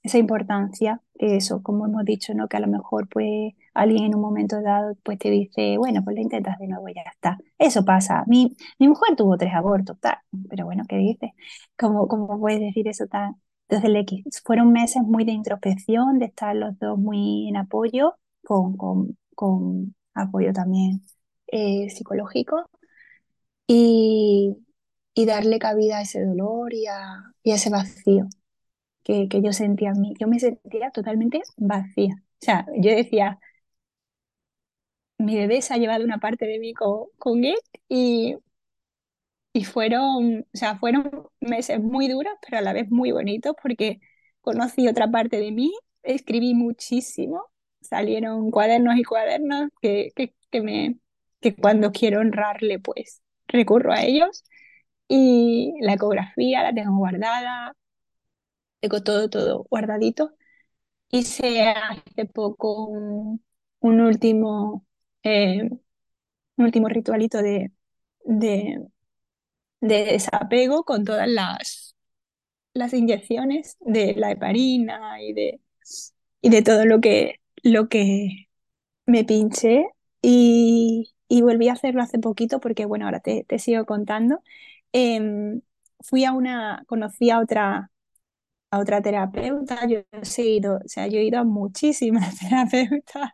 esa 0.03 0.17
importancia, 0.17 1.01
eso, 1.15 1.61
como 1.63 1.85
hemos 1.85 2.05
dicho, 2.05 2.33
¿no? 2.33 2.47
Que 2.47 2.57
a 2.57 2.59
lo 2.59 2.67
mejor 2.67 3.07
pues 3.09 3.53
alguien 3.73 4.05
en 4.05 4.15
un 4.15 4.21
momento 4.21 4.61
dado 4.61 4.95
pues 5.03 5.19
te 5.19 5.29
dice, 5.29 5.77
bueno, 5.77 6.03
pues 6.03 6.15
lo 6.15 6.21
intentas 6.21 6.57
de 6.59 6.67
nuevo 6.67 6.89
y 6.89 6.93
ya 6.95 7.01
está. 7.03 7.37
Eso 7.57 7.85
pasa. 7.85 8.23
Mi, 8.27 8.55
mi 8.79 8.87
mujer 8.87 9.15
tuvo 9.15 9.37
tres 9.37 9.53
abortos, 9.53 9.99
tal, 9.99 10.17
pero 10.49 10.65
bueno, 10.65 10.83
¿qué 10.89 10.97
dices? 10.97 11.31
¿Cómo, 11.77 12.07
cómo 12.07 12.39
puedes 12.39 12.59
decir 12.59 12.87
eso 12.87 13.07
tan? 13.07 13.35
Entonces, 13.69 13.91
X, 14.01 14.41
fueron 14.45 14.71
meses 14.73 15.01
muy 15.03 15.23
de 15.25 15.31
introspección, 15.31 16.19
de 16.19 16.25
estar 16.25 16.55
los 16.55 16.77
dos 16.79 16.97
muy 16.99 17.47
en 17.49 17.57
apoyo, 17.57 18.15
con, 18.43 18.75
con, 18.77 19.17
con 19.35 19.95
apoyo 20.13 20.51
también 20.53 21.01
eh, 21.47 21.89
psicológico, 21.89 22.69
y, 23.67 24.57
y 25.13 25.25
darle 25.25 25.59
cabida 25.59 25.97
a 25.99 26.01
ese 26.03 26.23
dolor 26.25 26.73
y 26.73 26.87
a, 26.87 27.33
y 27.43 27.51
a 27.51 27.55
ese 27.55 27.69
vacío 27.69 28.27
que, 29.03 29.27
yo 29.29 29.53
sentía 29.53 29.89
en 29.91 30.01
mí. 30.01 30.13
Yo 30.19 30.27
me 30.27 30.39
sentía 30.39 30.91
totalmente 30.91 31.41
vacía. 31.57 32.15
O 32.41 32.45
sea, 32.45 32.65
yo 32.77 32.91
decía, 32.91 33.39
mi 35.17 35.35
bebé 35.37 35.61
se 35.61 35.73
ha 35.73 35.77
llevado 35.77 36.03
una 36.03 36.19
parte 36.19 36.45
de 36.45 36.59
mí 36.59 36.73
con, 36.73 37.05
con 37.17 37.43
él 37.45 37.55
y, 37.89 38.35
y 39.53 39.65
fueron, 39.65 40.41
o 40.53 40.57
sea, 40.57 40.77
fueron 40.77 41.27
meses 41.41 41.79
muy 41.81 42.07
duros, 42.07 42.33
pero 42.45 42.57
a 42.59 42.61
la 42.61 42.73
vez 42.73 42.89
muy 42.89 43.11
bonitos 43.11 43.55
porque 43.61 43.99
conocí 44.41 44.87
otra 44.87 45.09
parte 45.11 45.37
de 45.37 45.51
mí, 45.51 45.71
escribí 46.03 46.53
muchísimo, 46.53 47.45
salieron 47.81 48.49
cuadernos 48.51 48.95
y 48.97 49.03
cuadernos 49.03 49.69
que, 49.81 50.11
que, 50.15 50.33
que 50.51 50.61
me, 50.61 50.97
que 51.41 51.55
cuando 51.55 51.91
quiero 51.91 52.21
honrarle, 52.21 52.79
pues 52.79 53.21
recurro 53.47 53.91
a 53.93 54.03
ellos. 54.03 54.43
Y 55.07 55.73
la 55.81 55.93
ecografía 55.95 56.63
la 56.63 56.73
tengo 56.73 56.97
guardada, 56.97 57.75
tengo 58.81 59.03
todo, 59.03 59.29
todo 59.31 59.65
guardadito. 59.71 60.35
Hice 61.09 61.69
hace 61.69 62.25
poco 62.27 62.87
un, 62.87 63.43
un 63.81 64.01
último, 64.01 64.85
eh, 65.23 65.63
un 66.57 66.65
último 66.65 66.89
ritualito 66.89 67.41
de, 67.41 67.71
de, 68.25 68.85
de, 69.81 70.05
desapego 70.05 70.83
con 70.83 71.05
todas 71.05 71.27
las, 71.27 71.95
las 72.73 72.93
inyecciones 72.93 73.77
de 73.81 74.15
la 74.15 74.31
heparina 74.31 75.21
y 75.21 75.33
de, 75.33 75.61
y 76.41 76.49
de 76.49 76.61
todo 76.63 76.85
lo 76.85 77.01
que, 77.01 77.41
lo 77.63 77.89
que 77.89 78.49
me 79.05 79.23
pinché. 79.25 79.85
Y, 80.21 81.13
y 81.29 81.41
volví 81.43 81.69
a 81.69 81.73
hacerlo 81.73 82.01
hace 82.03 82.19
poquito 82.19 82.59
porque, 82.61 82.85
bueno, 82.85 83.05
ahora 83.05 83.21
te, 83.21 83.45
te 83.47 83.59
sigo 83.59 83.85
contando. 83.85 84.43
Eh, 84.93 85.61
fui 86.01 86.25
a 86.25 86.33
una, 86.33 86.83
conocí 86.87 87.29
a 87.29 87.39
otra 87.39 87.90
a 88.71 88.79
otra 88.79 89.01
terapeuta, 89.01 89.87
yo 89.87 89.99
he 90.37 90.41
ido, 90.43 90.77
o 90.77 90.87
sea, 90.87 91.07
yo 91.07 91.19
he 91.19 91.23
ido 91.25 91.39
a 91.39 91.43
muchísimas 91.43 92.37
terapeutas, 92.39 93.31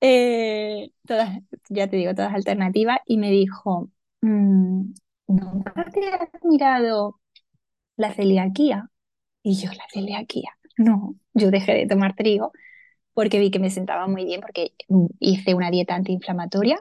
eh, 0.00 0.90
todas, 1.06 1.38
ya 1.68 1.88
te 1.88 1.96
digo, 1.96 2.14
todas 2.14 2.34
alternativas, 2.34 2.98
y 3.06 3.18
me 3.18 3.30
dijo, 3.30 3.90
mmm, 4.22 4.92
¿nunca 5.28 5.84
te 5.92 6.08
has 6.08 6.30
mirado 6.44 7.20
la 7.96 8.12
celiaquía? 8.14 8.90
Y 9.42 9.56
yo, 9.56 9.70
la 9.72 9.84
celiaquía, 9.92 10.50
no, 10.78 11.16
yo 11.34 11.50
dejé 11.50 11.74
de 11.74 11.86
tomar 11.86 12.14
trigo 12.16 12.52
porque 13.14 13.40
vi 13.40 13.50
que 13.50 13.58
me 13.60 13.70
sentaba 13.70 14.08
muy 14.08 14.24
bien, 14.24 14.40
porque 14.42 14.74
hice 15.20 15.54
una 15.54 15.70
dieta 15.70 15.94
antiinflamatoria, 15.96 16.78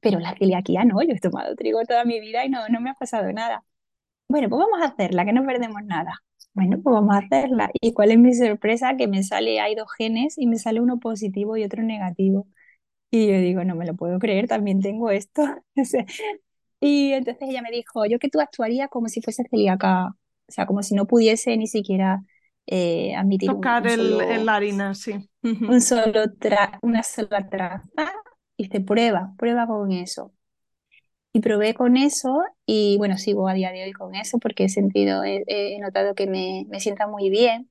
pero 0.00 0.20
la 0.20 0.34
celiaquía 0.36 0.84
no, 0.84 1.02
yo 1.02 1.14
he 1.14 1.20
tomado 1.20 1.54
trigo 1.56 1.82
toda 1.84 2.04
mi 2.04 2.20
vida 2.20 2.44
y 2.44 2.50
no, 2.50 2.68
no 2.68 2.80
me 2.80 2.90
ha 2.90 2.94
pasado 2.94 3.32
nada. 3.32 3.64
Bueno, 4.28 4.48
pues 4.48 4.60
vamos 4.60 4.80
a 4.82 4.92
hacerla, 4.92 5.24
que 5.26 5.32
no 5.34 5.44
perdemos 5.46 5.82
nada. 5.84 6.22
Bueno, 6.54 6.80
pues 6.82 6.92
vamos 6.94 7.14
a 7.14 7.18
hacerla. 7.18 7.70
¿Y 7.80 7.92
cuál 7.92 8.10
es 8.10 8.18
mi 8.18 8.34
sorpresa? 8.34 8.96
Que 8.96 9.06
me 9.06 9.22
sale, 9.22 9.60
hay 9.60 9.74
dos 9.76 9.88
genes 9.96 10.36
y 10.38 10.46
me 10.46 10.58
sale 10.58 10.80
uno 10.80 10.98
positivo 10.98 11.56
y 11.56 11.64
otro 11.64 11.82
negativo. 11.82 12.48
Y 13.10 13.28
yo 13.28 13.38
digo, 13.40 13.64
no 13.64 13.76
me 13.76 13.86
lo 13.86 13.94
puedo 13.96 14.18
creer, 14.20 14.48
también 14.48 14.80
tengo 14.80 15.10
esto. 15.10 15.42
y 16.80 17.12
entonces 17.12 17.48
ella 17.50 17.62
me 17.62 17.70
dijo, 17.70 18.06
yo 18.06 18.18
que 18.18 18.28
tú 18.30 18.40
actuarías 18.40 18.88
como 18.90 19.08
si 19.08 19.22
fuese 19.22 19.44
celíaca, 19.50 20.08
o 20.08 20.14
sea, 20.52 20.66
como 20.66 20.82
si 20.82 20.94
no 20.94 21.06
pudiese 21.06 21.56
ni 21.56 21.66
siquiera 21.68 22.22
eh, 22.66 23.14
admitir 23.16 23.52
Tocar 23.52 23.54
un, 23.54 23.74
un 23.78 23.88
solo, 23.88 24.20
el, 24.20 24.46
la 24.46 24.56
harina, 24.56 24.94
sí. 24.94 25.28
Un 25.66 25.80
solo 25.80 26.32
tra 26.38 26.78
una 26.82 27.02
sola 27.04 27.48
traza. 27.48 27.88
Y 28.56 28.64
dice, 28.64 28.80
prueba, 28.80 29.34
prueba 29.38 29.66
con 29.66 29.92
eso. 29.92 30.32
Y 31.38 31.40
probé 31.40 31.72
con 31.72 31.96
eso 31.96 32.42
y 32.66 32.96
bueno, 32.98 33.16
sigo 33.16 33.46
a 33.48 33.54
día 33.54 33.70
de 33.70 33.84
hoy 33.84 33.92
con 33.92 34.16
eso 34.16 34.40
porque 34.40 34.64
he 34.64 34.68
sentido, 34.68 35.22
he, 35.22 35.78
notado 35.78 36.16
que 36.16 36.26
me, 36.26 36.66
me, 36.68 36.80
sienta 36.80 37.06
muy 37.06 37.30
bien. 37.30 37.70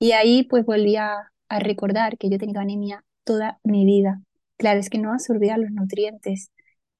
Y 0.00 0.12
ahí 0.12 0.42
pues 0.42 0.66
volví 0.66 0.96
a, 0.96 1.30
a, 1.48 1.60
recordar 1.60 2.18
que 2.18 2.28
yo 2.28 2.34
he 2.34 2.38
tenido 2.40 2.60
anemia 2.60 3.04
toda 3.22 3.60
mi 3.62 3.84
vida. 3.84 4.20
Claro, 4.56 4.80
es 4.80 4.90
que 4.90 4.98
no 4.98 5.12
absorbía 5.12 5.56
los 5.58 5.70
nutrientes. 5.70 6.50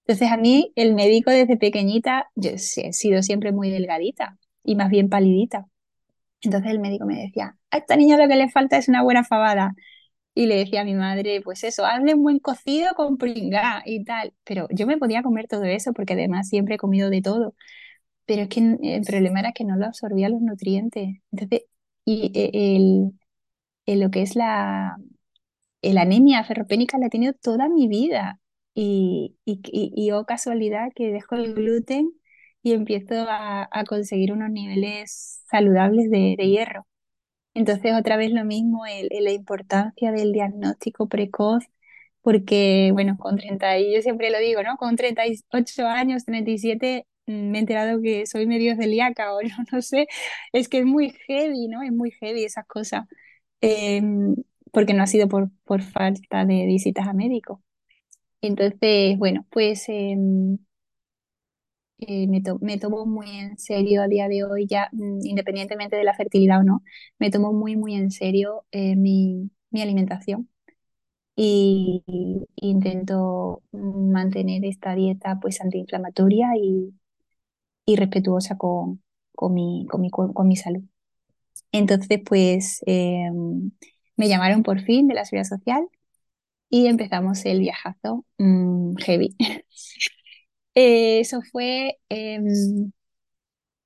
Entonces 0.07 0.31
a 0.31 0.37
mí 0.37 0.73
el 0.77 0.95
médico 0.95 1.33
desde 1.33 1.57
pequeñita, 1.57 2.29
yo 2.37 2.51
he 2.53 2.59
sido 2.93 3.25
siempre 3.25 3.51
muy 3.51 3.69
delgadita 3.71 4.39
y 4.63 4.77
más 4.77 4.91
bien 4.91 5.09
palidita. 5.09 5.67
Entonces 6.43 6.71
el 6.71 6.79
médico 6.79 7.07
me 7.07 7.17
decía, 7.21 7.57
a 7.73 7.79
esta 7.79 7.97
niña 7.97 8.17
lo 8.19 8.29
que 8.29 8.37
le 8.37 8.49
falta 8.49 8.77
es 8.77 8.89
una 8.89 9.03
buena 9.03 9.25
fabada 9.25 9.75
y 10.43 10.47
le 10.47 10.57
decía 10.57 10.83
a 10.83 10.85
mi 10.85 10.95
madre, 10.95 11.41
pues 11.43 11.65
eso, 11.65 11.85
hazle 11.87 12.15
un 12.15 12.23
buen 12.23 12.39
cocido 12.39 12.95
con 12.95 13.19
pringá 13.19 13.83
y 13.87 14.05
tal. 14.05 14.35
Pero 14.45 14.69
yo 14.71 14.87
me 14.87 14.99
podía 14.99 15.23
comer 15.23 15.49
todo 15.49 15.65
eso 15.65 15.93
porque 15.93 16.15
además 16.15 16.49
siempre 16.49 16.77
he 16.77 16.79
comido 16.79 17.11
de 17.11 17.23
todo. 17.23 17.55
Pero 18.27 18.43
es 18.43 18.49
que 18.49 18.61
el 18.83 19.03
problema 19.05 19.41
era 19.41 19.53
que 19.53 19.65
no 19.65 19.77
lo 19.77 19.87
absorbía 19.87 20.29
los 20.29 20.41
nutrientes. 20.43 21.19
Entonces, 21.33 21.63
y 22.05 22.33
el, 22.35 23.13
el 23.87 24.01
lo 24.01 24.11
que 24.11 24.23
es 24.23 24.37
la, 24.37 24.97
el 25.83 25.99
anemia 25.99 26.45
ferropénica 26.45 26.99
la 26.99 27.07
he 27.07 27.11
tenido 27.11 27.33
toda 27.35 27.69
mi 27.69 27.89
vida. 27.89 28.41
Y, 28.75 29.37
y, 29.45 29.61
y, 29.65 29.93
y 29.97 30.13
oh 30.13 30.25
casualidad 30.27 30.91
que 30.95 31.11
dejo 31.13 31.35
el 31.37 31.55
gluten 31.55 32.13
y 32.63 32.73
empiezo 32.75 33.15
a, 33.29 33.69
a 33.73 33.85
conseguir 33.85 34.33
unos 34.33 34.51
niveles 34.51 35.43
saludables 35.51 36.11
de, 36.11 36.37
de 36.39 36.49
hierro. 36.49 36.87
Entonces, 37.59 37.93
otra 37.99 38.17
vez 38.17 38.31
lo 38.33 38.45
mismo, 38.45 38.85
la 39.11 39.33
importancia 39.33 40.13
del 40.13 40.33
diagnóstico 40.33 41.09
precoz, 41.09 41.65
porque, 42.23 42.91
bueno, 42.93 43.17
con 43.19 43.37
30, 43.37 43.79
y 43.79 43.95
yo 43.95 44.03
siempre 44.03 44.31
lo 44.31 44.39
digo, 44.39 44.63
¿no? 44.63 44.77
Con 44.77 44.97
38 44.97 45.87
años, 45.87 46.25
37, 46.25 47.07
me 47.27 47.59
he 47.59 47.61
enterado 47.61 48.01
que 48.03 48.27
soy 48.27 48.47
medio 48.47 48.77
celíaca 48.77 49.35
o 49.37 49.43
no, 49.43 49.49
no 49.73 49.83
sé, 49.83 50.07
es 50.53 50.69
que 50.69 50.79
es 50.81 50.85
muy 50.87 51.11
heavy, 51.27 51.69
¿no? 51.69 51.83
Es 51.83 51.93
muy 51.93 52.13
heavy 52.13 52.45
esas 52.45 52.67
cosas, 52.67 53.07
eh, 53.63 54.03
porque 54.73 54.95
no 54.95 55.03
ha 55.03 55.07
sido 55.09 55.29
por, 55.29 55.51
por 55.65 55.83
falta 55.83 56.45
de 56.45 56.67
visitas 56.67 57.09
a 57.09 57.13
médico. 57.15 57.63
Entonces, 58.43 59.19
bueno, 59.19 59.47
pues... 59.51 59.89
Eh, 59.89 60.17
eh, 61.99 62.27
me, 62.29 62.41
to 62.43 62.59
me, 62.61 62.79
tomo 62.79 63.07
muy 63.07 63.29
en 63.31 63.59
serio 63.59 64.03
a 64.03 64.09
día 64.09 64.29
de 64.29 64.45
hoy, 64.45 64.67
ya 64.67 64.89
mm, 64.93 65.21
independientemente 65.25 65.97
de 65.97 66.05
la 66.05 66.15
fertilidad 66.15 66.61
o 66.61 66.63
no, 66.63 66.83
me 67.19 67.31
tomo 67.31 67.53
muy, 67.53 67.77
muy 67.77 67.95
en 67.95 68.11
serio 68.11 68.65
eh, 68.73 68.97
mi, 68.97 69.51
mi, 69.71 69.83
alimentación 69.83 70.49
y, 71.37 72.05
intento 72.57 73.63
mantener 73.73 74.65
esta 74.65 74.95
dieta 74.95 75.39
pues 75.41 75.61
antiinflamatoria 75.61 76.49
y, 76.57 76.95
y 77.87 77.97
respetuosa 77.97 78.57
con, 78.59 79.03
con, 79.35 79.55
mi, 79.55 79.87
con, 79.91 80.01
mi, 80.03 80.11
con, 80.11 80.49
mi, 80.49 80.57
salud. 80.57 80.83
Entonces, 81.73 82.21
pues 82.25 82.83
eh, 82.87 83.31
me 84.17 84.29
llamaron 84.29 84.63
por 84.63 84.81
fin 84.83 85.09
de 85.09 85.15
la 85.15 85.25
seguridad 85.25 85.49
social 85.49 85.89
y 86.71 86.87
empezamos 86.87 87.45
el 87.47 87.61
viajazo 87.61 88.25
mm, 88.39 88.97
heavy. 88.99 89.37
Eh, 90.81 91.19
eso 91.21 91.41
fue 91.51 91.99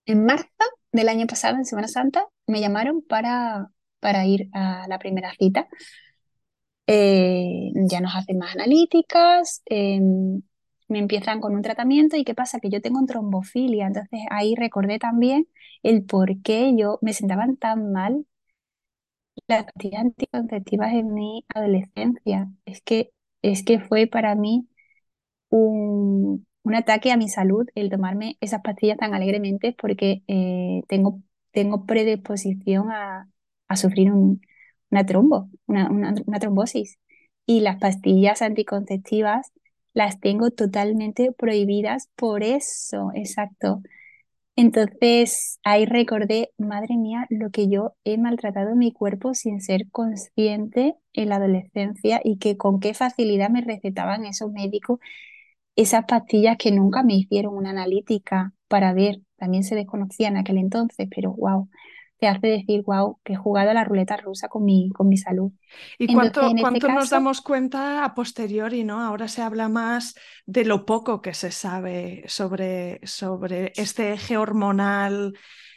en 0.06 0.24
marzo 0.24 0.46
del 0.92 1.08
año 1.08 1.26
pasado, 1.26 1.56
en 1.56 1.64
Semana 1.64 1.88
Santa, 1.88 2.26
me 2.46 2.60
llamaron 2.60 3.02
para, 3.02 3.68
para 4.00 4.26
ir 4.26 4.48
a 4.52 4.86
la 4.88 4.98
primera 4.98 5.32
cita. 5.38 5.68
Eh, 6.86 7.70
ya 7.88 8.00
nos 8.00 8.14
hacen 8.16 8.38
más 8.38 8.54
analíticas, 8.54 9.62
em, 9.66 10.42
me 10.88 10.98
empiezan 10.98 11.40
con 11.40 11.54
un 11.54 11.62
tratamiento 11.62 12.16
y 12.16 12.24
qué 12.24 12.34
pasa, 12.34 12.60
que 12.60 12.70
yo 12.70 12.80
tengo 12.82 13.04
trombofilia, 13.06 13.86
entonces 13.86 14.20
ahí 14.30 14.54
recordé 14.56 14.98
también 14.98 15.46
el 15.82 16.04
por 16.04 16.42
qué 16.42 16.74
yo 16.76 16.98
me 17.00 17.12
sentaba 17.14 17.46
tan 17.60 17.92
mal 17.92 18.26
las 19.46 19.64
pastillas 19.64 20.00
anticonceptivas 20.02 20.92
en 20.92 21.14
mi 21.14 21.44
adolescencia. 21.54 22.50
Es 22.66 22.82
que, 22.82 23.12
es 23.42 23.64
que 23.64 23.80
fue 23.80 24.06
para 24.06 24.34
mí 24.34 24.68
un, 25.50 26.46
un 26.64 26.74
ataque 26.74 27.12
a 27.12 27.16
mi 27.16 27.28
salud 27.28 27.66
el 27.74 27.90
tomarme 27.90 28.36
esas 28.40 28.62
pastillas 28.62 28.98
tan 28.98 29.14
alegremente 29.14 29.74
porque 29.78 30.22
eh, 30.28 30.82
tengo, 30.88 31.20
tengo 31.52 31.86
predisposición 31.86 32.90
a, 32.90 33.28
a 33.68 33.76
sufrir 33.76 34.12
un, 34.12 34.40
una 34.90 35.06
trombo, 35.06 35.48
una, 35.66 35.90
una, 35.90 36.38
trombosis. 36.38 36.98
Y 37.46 37.60
las 37.60 37.78
pastillas 37.80 38.42
anticonceptivas 38.42 39.52
las 39.94 40.20
tengo 40.20 40.50
totalmente 40.50 41.32
prohibidas 41.32 42.08
por 42.16 42.42
eso, 42.44 43.10
exacto. 43.14 43.82
Entonces 44.56 45.58
ahí 45.64 45.86
recordé, 45.86 46.50
madre 46.58 46.96
mía, 46.96 47.26
lo 47.30 47.50
que 47.50 47.68
yo 47.68 47.94
he 48.04 48.18
maltratado 48.18 48.76
mi 48.76 48.92
cuerpo 48.92 49.34
sin 49.34 49.60
ser 49.60 49.88
consciente 49.90 50.94
en 51.14 51.30
la 51.30 51.36
adolescencia 51.36 52.20
y 52.22 52.38
que 52.38 52.56
con 52.56 52.80
qué 52.80 52.94
facilidad 52.94 53.50
me 53.50 53.62
recetaban 53.62 54.26
esos 54.26 54.52
médicos 54.52 55.00
esas 55.76 56.04
pastillas 56.06 56.56
que 56.58 56.72
nunca 56.72 57.02
me 57.02 57.14
hicieron 57.14 57.56
una 57.56 57.70
analítica 57.70 58.52
para 58.68 58.92
ver, 58.92 59.20
también 59.36 59.64
se 59.64 59.74
desconocían 59.74 60.34
en 60.34 60.40
aquel 60.40 60.58
entonces, 60.58 61.08
pero 61.14 61.32
wow, 61.32 61.68
te 62.22 62.28
hace 62.28 62.46
decir, 62.46 62.82
wow, 62.86 63.18
que 63.24 63.32
he 63.32 63.36
jugado 63.36 63.70
a 63.70 63.74
la 63.74 63.82
ruleta 63.82 64.16
rusa 64.16 64.48
con 64.48 64.64
mi, 64.64 64.90
con 64.90 65.08
mi 65.08 65.16
salud. 65.16 65.50
¿Y 65.98 66.04
Entonces, 66.04 66.32
cuánto, 66.32 66.40
en 66.42 66.58
este 66.58 66.60
cuánto 66.60 66.88
nos 66.88 66.96
caso, 67.04 67.14
damos 67.16 67.40
cuenta 67.40 68.04
a 68.04 68.14
posteriori, 68.14 68.84
¿no? 68.84 69.00
Ahora 69.00 69.26
se 69.26 69.42
habla 69.42 69.68
más 69.68 70.14
de 70.46 70.64
lo 70.64 70.86
poco 70.86 71.20
que 71.20 71.34
se 71.34 71.50
sabe 71.50 72.22
sobre, 72.28 73.00
sobre 73.02 73.72
este 73.74 74.12
eje 74.12 74.36
hormonal 74.36 75.32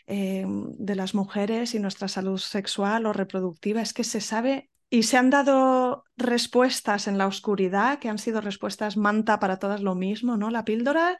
eh, 0.05 0.45
de 0.47 0.95
las 0.95 1.15
mujeres 1.15 1.73
y 1.73 1.79
nuestra 1.79 2.07
salud 2.07 2.37
sexual 2.37 3.07
o 3.07 3.13
reproductiva. 3.13 3.81
Es 3.81 3.93
que 3.93 4.03
se 4.03 4.21
sabe 4.21 4.69
y 4.95 5.03
se 5.03 5.17
han 5.17 5.29
dado 5.29 6.05
respuestas 6.15 7.09
en 7.09 7.17
la 7.17 7.27
oscuridad, 7.27 7.99
que 7.99 8.07
han 8.07 8.17
sido 8.17 8.39
respuestas 8.39 8.95
manta 8.95 9.41
para 9.41 9.59
todas 9.59 9.81
lo 9.81 9.93
mismo, 9.93 10.37
¿no? 10.37 10.49
La 10.49 10.63
píldora 10.63 11.17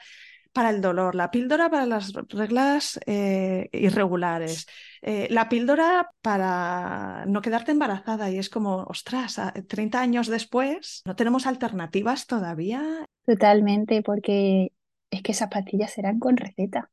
para 0.53 0.69
el 0.69 0.79
dolor, 0.79 1.13
la 1.13 1.29
píldora 1.29 1.69
para 1.69 1.85
las 1.85 2.13
reglas 2.29 2.97
eh, 3.05 3.67
irregulares, 3.73 4.67
eh, 5.01 5.27
la 5.29 5.49
píldora 5.49 6.09
para 6.21 7.25
no 7.27 7.41
quedarte 7.41 7.73
embarazada. 7.73 8.31
Y 8.31 8.38
es 8.38 8.49
como, 8.49 8.83
ostras, 8.83 9.41
30 9.67 9.99
años 9.99 10.27
después, 10.27 11.01
¿no 11.05 11.17
tenemos 11.17 11.45
alternativas 11.45 12.27
todavía? 12.27 13.05
totalmente, 13.25 14.01
porque 14.03 14.71
es 15.11 15.21
que 15.21 15.33
esas 15.33 15.49
pastillas 15.49 15.97
eran 15.97 16.19
con 16.19 16.38
receta. 16.38 16.89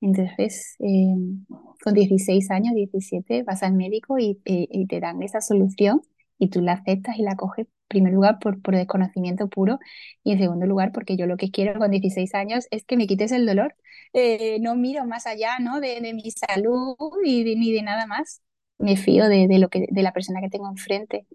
Entonces, 0.00 0.76
eh, 0.80 1.14
con 1.84 1.94
16 1.94 2.50
años, 2.50 2.74
17, 2.74 3.42
vas 3.42 3.62
al 3.62 3.74
médico 3.74 4.18
y, 4.18 4.40
y- 4.44 4.86
te 4.86 5.00
dan 5.00 5.22
esa 5.22 5.40
solución 5.40 6.02
y 6.38 6.48
tú 6.48 6.62
la 6.62 6.72
aceptas 6.74 7.16
y 7.18 7.22
la 7.22 7.36
coges, 7.36 7.66
en 7.66 7.72
primer 7.88 8.12
lugar, 8.14 8.38
por, 8.38 8.60
por 8.62 8.74
desconocimiento 8.76 9.48
puro 9.48 9.78
y 10.24 10.32
en 10.32 10.38
segundo 10.38 10.66
lugar, 10.66 10.92
porque 10.92 11.16
yo 11.16 11.26
lo 11.26 11.36
que 11.36 11.50
quiero 11.50 11.78
con 11.78 11.90
16 11.90 12.34
años 12.34 12.66
es 12.70 12.84
que 12.84 12.96
me 12.96 13.06
quites 13.06 13.32
el 13.32 13.46
dolor. 13.46 13.74
Eh, 14.12 14.58
no 14.60 14.74
miro 14.76 15.04
más 15.06 15.26
allá, 15.26 15.58
¿no? 15.60 15.80
de, 15.80 16.00
de 16.00 16.14
mi 16.14 16.30
salud 16.30 16.96
y 17.24 17.44
de- 17.44 17.56
ni 17.56 17.72
de 17.72 17.82
nada 17.82 18.06
más. 18.06 18.42
Me 18.78 18.96
fío 18.96 19.28
de, 19.28 19.46
de 19.48 19.58
lo 19.58 19.68
que, 19.68 19.86
de 19.90 20.02
la 20.02 20.12
persona 20.12 20.40
que 20.40 20.48
tengo 20.48 20.68
enfrente. 20.70 21.26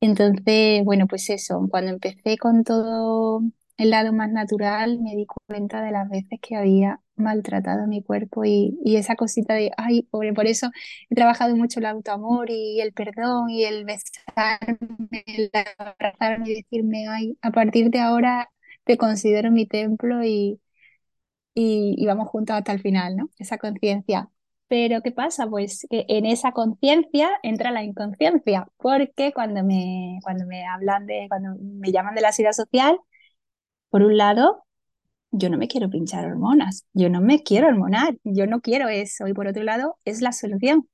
Entonces, 0.00 0.84
bueno, 0.84 1.06
pues 1.08 1.30
eso, 1.30 1.66
cuando 1.70 1.92
empecé 1.92 2.38
con 2.38 2.64
todo 2.64 3.42
el 3.78 3.90
lado 3.90 4.12
más 4.14 4.30
natural, 4.32 5.00
me 5.00 5.16
di 5.16 5.26
cuenta 5.26 5.82
de 5.82 5.92
las 5.92 6.08
veces 6.10 6.40
que 6.42 6.56
había 6.56 7.01
maltratado 7.16 7.86
mi 7.86 8.02
cuerpo 8.02 8.44
y, 8.44 8.78
y 8.84 8.96
esa 8.96 9.16
cosita 9.16 9.54
de, 9.54 9.70
ay, 9.76 10.02
pobre, 10.10 10.32
por 10.34 10.46
eso 10.46 10.70
he 11.10 11.14
trabajado 11.14 11.56
mucho 11.56 11.80
el 11.80 11.86
autoamor 11.86 12.50
y 12.50 12.80
el 12.80 12.92
perdón 12.92 13.50
y 13.50 13.64
el 13.64 13.84
besarme, 13.84 14.78
el 15.26 15.50
abrazarme 15.78 16.50
y 16.50 16.54
decirme, 16.62 17.06
ay, 17.08 17.38
a 17.42 17.50
partir 17.50 17.90
de 17.90 18.00
ahora 18.00 18.48
te 18.84 18.96
considero 18.98 19.50
mi 19.50 19.66
templo 19.66 20.24
y, 20.24 20.60
y, 21.54 21.94
y 21.98 22.06
vamos 22.06 22.28
juntos 22.28 22.56
hasta 22.56 22.72
el 22.72 22.80
final, 22.80 23.16
¿no? 23.16 23.30
Esa 23.38 23.58
conciencia. 23.58 24.28
Pero 24.68 25.02
¿qué 25.02 25.12
pasa? 25.12 25.46
Pues 25.48 25.86
que 25.90 26.06
en 26.08 26.24
esa 26.26 26.52
conciencia 26.52 27.30
entra 27.42 27.70
la 27.70 27.82
inconsciencia, 27.84 28.66
porque 28.78 29.32
cuando 29.34 29.62
me, 29.64 30.18
cuando 30.22 30.46
me 30.46 30.64
hablan 30.66 31.06
de, 31.06 31.26
cuando 31.28 31.50
me 31.60 31.92
llaman 31.92 32.14
de 32.14 32.22
la 32.22 32.32
seguridad 32.32 32.52
social, 32.54 32.98
por 33.90 34.02
un 34.02 34.16
lado, 34.16 34.64
yo 35.32 35.50
no 35.50 35.58
me 35.58 35.68
quiero 35.68 35.90
pinchar 35.90 36.26
hormonas, 36.26 36.86
yo 36.94 37.10
no 37.10 37.20
me 37.22 37.42
quiero 37.44 37.68
hormonar, 37.68 38.16
yo 38.24 38.46
no 38.48 38.60
quiero 38.62 38.88
eso, 38.90 39.28
y 39.28 39.34
por 39.34 39.48
otro 39.48 39.64
lado, 39.64 39.98
es 40.06 40.22
la 40.22 40.32
solución. 40.32 40.88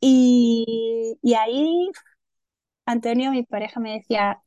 Y, 0.00 1.18
y 1.22 1.34
ahí, 1.34 1.90
Antonio, 2.86 3.30
mi 3.30 3.42
pareja, 3.44 3.80
me 3.80 3.92
decía, 3.94 4.42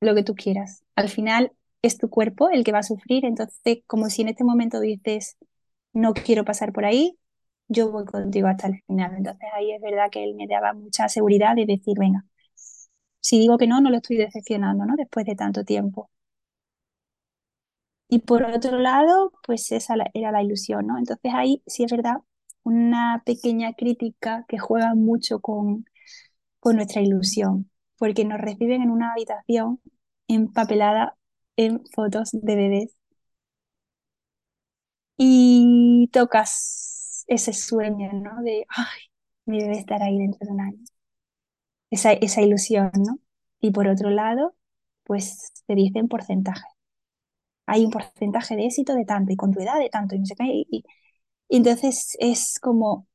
lo 0.00 0.14
que 0.14 0.24
tú 0.24 0.34
quieras. 0.34 0.84
Al 0.96 1.08
final 1.08 1.52
es 1.82 1.98
tu 1.98 2.10
cuerpo 2.10 2.50
el 2.50 2.64
que 2.64 2.72
va 2.72 2.80
a 2.80 2.82
sufrir, 2.84 3.24
entonces 3.24 3.80
como 3.88 4.10
si 4.10 4.22
en 4.22 4.30
este 4.30 4.44
momento 4.44 4.80
dices, 4.80 5.36
no 5.92 6.14
quiero 6.14 6.44
pasar 6.44 6.72
por 6.72 6.84
ahí, 6.86 7.18
yo 7.68 7.90
voy 7.92 8.04
contigo 8.06 8.48
hasta 8.48 8.68
el 8.68 8.82
final. 8.86 9.14
Entonces 9.16 9.48
ahí 9.54 9.72
es 9.72 9.80
verdad 9.82 10.10
que 10.10 10.24
él 10.24 10.34
me 10.36 10.46
daba 10.48 10.72
mucha 10.74 11.08
seguridad 11.08 11.56
de 11.56 11.66
decir, 11.66 11.98
venga, 11.98 12.24
si 13.20 13.38
digo 13.38 13.58
que 13.58 13.66
no, 13.66 13.80
no 13.82 13.90
lo 13.90 13.98
estoy 13.98 14.16
decepcionando, 14.16 14.86
¿no? 14.86 14.94
Después 14.96 15.26
de 15.26 15.36
tanto 15.36 15.64
tiempo. 15.64 16.10
Y 18.08 18.20
por 18.20 18.44
otro 18.44 18.78
lado, 18.78 19.32
pues 19.46 19.72
esa 19.72 19.94
era 20.14 20.30
la 20.32 20.42
ilusión, 20.42 20.86
¿no? 20.86 20.98
Entonces 20.98 21.32
ahí 21.34 21.62
sí 21.66 21.84
es 21.84 21.90
verdad, 21.92 22.16
una 22.64 23.22
pequeña 23.26 23.74
crítica 23.74 24.44
que 24.48 24.58
juega 24.58 24.94
mucho 24.94 25.40
con, 25.40 25.84
con 26.60 26.76
nuestra 26.76 27.02
ilusión, 27.02 27.70
porque 27.98 28.24
nos 28.24 28.40
reciben 28.40 28.82
en 28.82 28.90
una 28.90 29.12
habitación 29.12 29.80
empapelada 30.28 31.16
en 31.56 31.84
fotos 31.94 32.30
de 32.32 32.56
bebés 32.56 32.96
y 35.16 36.08
tocas 36.12 37.24
ese 37.28 37.52
sueño, 37.52 38.12
¿no? 38.12 38.42
De, 38.42 38.64
ay, 38.68 39.00
mi 39.46 39.58
bebé 39.60 39.78
estará 39.78 40.06
ahí 40.06 40.18
dentro 40.18 40.46
de 40.46 40.52
un 40.52 40.60
año. 40.60 40.84
Esa, 41.90 42.12
esa 42.12 42.42
ilusión, 42.42 42.90
¿no? 42.96 43.18
Y 43.60 43.70
por 43.72 43.88
otro 43.88 44.10
lado, 44.10 44.54
pues 45.04 45.52
te 45.66 45.74
dicen 45.74 46.06
porcentaje. 46.08 46.62
Hay 47.66 47.84
un 47.84 47.90
porcentaje 47.90 48.56
de 48.56 48.66
éxito 48.66 48.94
de 48.94 49.04
tanto 49.04 49.32
y 49.32 49.36
con 49.36 49.52
tu 49.52 49.60
edad 49.60 49.78
de 49.80 49.88
tanto 49.90 50.14
y 50.14 50.20
no 50.20 50.26
sé 50.26 50.34
qué. 50.36 50.44
Y, 50.46 50.66
y- 50.70 50.84
y 51.48 51.56
entonces 51.58 52.16
es 52.20 52.58
como 52.60 53.08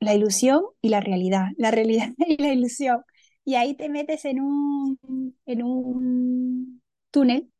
la 0.00 0.14
ilusión 0.14 0.64
y 0.82 0.90
la 0.90 1.00
realidad, 1.00 1.48
la 1.58 1.70
realidad 1.72 2.10
y 2.18 2.42
la 2.42 2.52
ilusión. 2.54 3.04
Y 3.44 3.56
ahí 3.56 3.74
te 3.76 3.88
metes 3.90 4.24
en 4.26 4.40
un, 4.42 4.98
en 5.46 5.62
un 5.64 6.82
túnel 7.12 7.50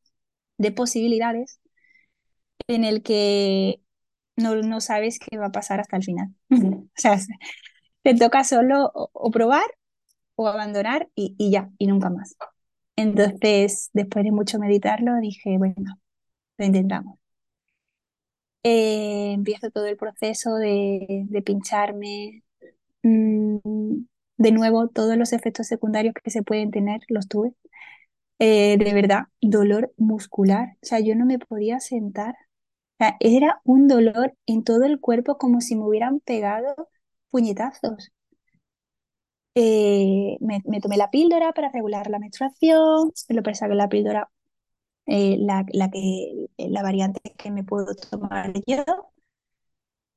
de 0.59 0.73
posibilidades 0.73 1.61
en 2.69 2.85
el 2.85 3.03
que 3.03 3.81
no, 4.37 4.57
no 4.57 4.81
sabes 4.81 5.19
qué 5.19 5.39
va 5.39 5.47
a 5.47 5.53
pasar 5.53 5.81
hasta 5.81 5.97
el 5.97 6.05
final. 6.05 6.29
O 6.99 7.01
sea, 7.03 7.19
te 8.03 8.15
toca 8.17 8.45
solo 8.45 8.91
o, 8.95 9.11
o 9.15 9.31
probar 9.33 9.65
o 10.37 10.49
abandonar 10.49 11.11
y, 11.17 11.35
y 11.39 11.51
ya, 11.53 11.71
y 11.79 11.87
nunca 11.89 12.11
más. 12.11 12.37
Entonces, 12.97 13.91
después 13.95 14.25
de 14.25 14.33
mucho 14.33 14.59
meditarlo, 14.61 15.17
dije, 15.21 15.59
bueno, 15.59 16.01
lo 16.61 16.67
intentamos. 16.67 17.19
Eh, 18.63 19.33
empiezo 19.33 19.71
todo 19.71 19.87
el 19.87 19.97
proceso 19.97 20.57
de, 20.57 21.25
de 21.29 21.43
pincharme. 21.43 22.43
Mm, 23.03 24.05
de 24.39 24.53
nuevo, 24.53 24.89
todos 24.89 25.17
los 25.17 25.33
efectos 25.33 25.67
secundarios 25.69 26.15
que 26.23 26.31
se 26.31 26.43
pueden 26.43 26.71
tener 26.71 27.01
los 27.09 27.29
tuve. 27.29 27.55
Eh, 28.41 28.79
de 28.79 28.95
verdad, 28.95 29.25
dolor 29.43 29.93
muscular. 29.99 30.77
O 30.83 30.87
sea, 30.87 31.01
yo 31.01 31.15
no 31.17 31.27
me 31.27 31.39
podía 31.39 31.81
sentar. 31.81 32.37
Era 33.21 33.61
un 33.65 33.89
dolor 33.89 34.35
en 34.47 34.65
todo 34.65 34.85
el 34.85 35.01
cuerpo 35.01 35.39
como 35.39 35.61
si 35.61 35.77
me 35.77 35.85
hubieran 35.87 36.21
pegado 36.21 36.89
puñetazos. 37.31 38.13
Eh, 39.55 40.39
me, 40.41 40.61
tomé 40.81 40.97
la 40.97 41.11
píldora 41.11 41.53
para 41.53 41.71
regular 41.71 42.09
la 42.09 42.19
menstruación, 42.19 43.13
lo 43.29 43.43
que 43.43 43.53
la 43.75 43.89
píldora, 43.89 44.31
eh, 45.11 45.37
la, 45.41 45.67
la, 45.73 45.91
que, 45.91 46.47
la 46.57 46.83
variante 46.83 47.21
que 47.37 47.51
me 47.51 47.65
puedo 47.65 47.95
tomar 48.11 48.53
yo. 48.67 48.85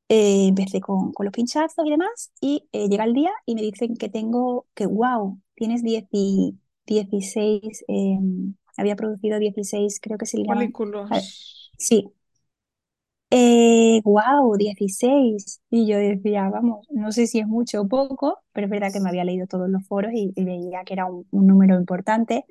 Eh, 0.09 0.47
empecé 0.49 0.79
con, 0.81 1.11
con, 1.13 1.25
los 1.25 1.33
pinchazos 1.33 1.85
y 1.85 1.89
demás, 1.89 2.31
y 2.39 2.67
eh, 2.71 2.87
llega 2.87 3.05
el 3.05 3.13
día 3.13 3.31
y 3.47 3.55
me 3.55 3.63
dicen 3.63 3.95
que 3.95 4.09
tengo, 4.09 4.67
que 4.75 4.85
wow, 4.85 5.39
tienes 5.55 5.81
10 5.81 6.05
y 6.11 6.59
16, 6.85 7.85
em, 7.87 8.53
había 8.77 8.95
producido 8.95 9.39
16, 9.39 9.99
creo 9.99 10.17
que 10.19 10.27
se 10.27 10.37
le 10.37 10.43
llaman. 10.43 10.57
Folículos. 10.59 11.09
Sí. 11.79 12.13
Eh, 13.31 14.01
wow, 14.03 14.55
16. 14.55 15.61
Y 15.71 15.87
yo 15.87 15.97
decía, 15.97 16.49
vamos, 16.49 16.85
no 16.91 17.11
sé 17.11 17.25
si 17.25 17.39
es 17.39 17.47
mucho 17.47 17.81
o 17.81 17.87
poco, 17.87 18.37
pero 18.51 18.67
es 18.67 18.71
verdad 18.71 18.93
que 18.93 18.99
me 18.99 19.09
había 19.09 19.23
leído 19.23 19.47
todos 19.47 19.67
los 19.69 19.87
foros 19.87 20.11
y, 20.13 20.31
veía 20.35 20.83
que 20.85 20.93
era 20.93 21.07
un, 21.07 21.25
número 21.31 21.75
importante. 21.75 22.45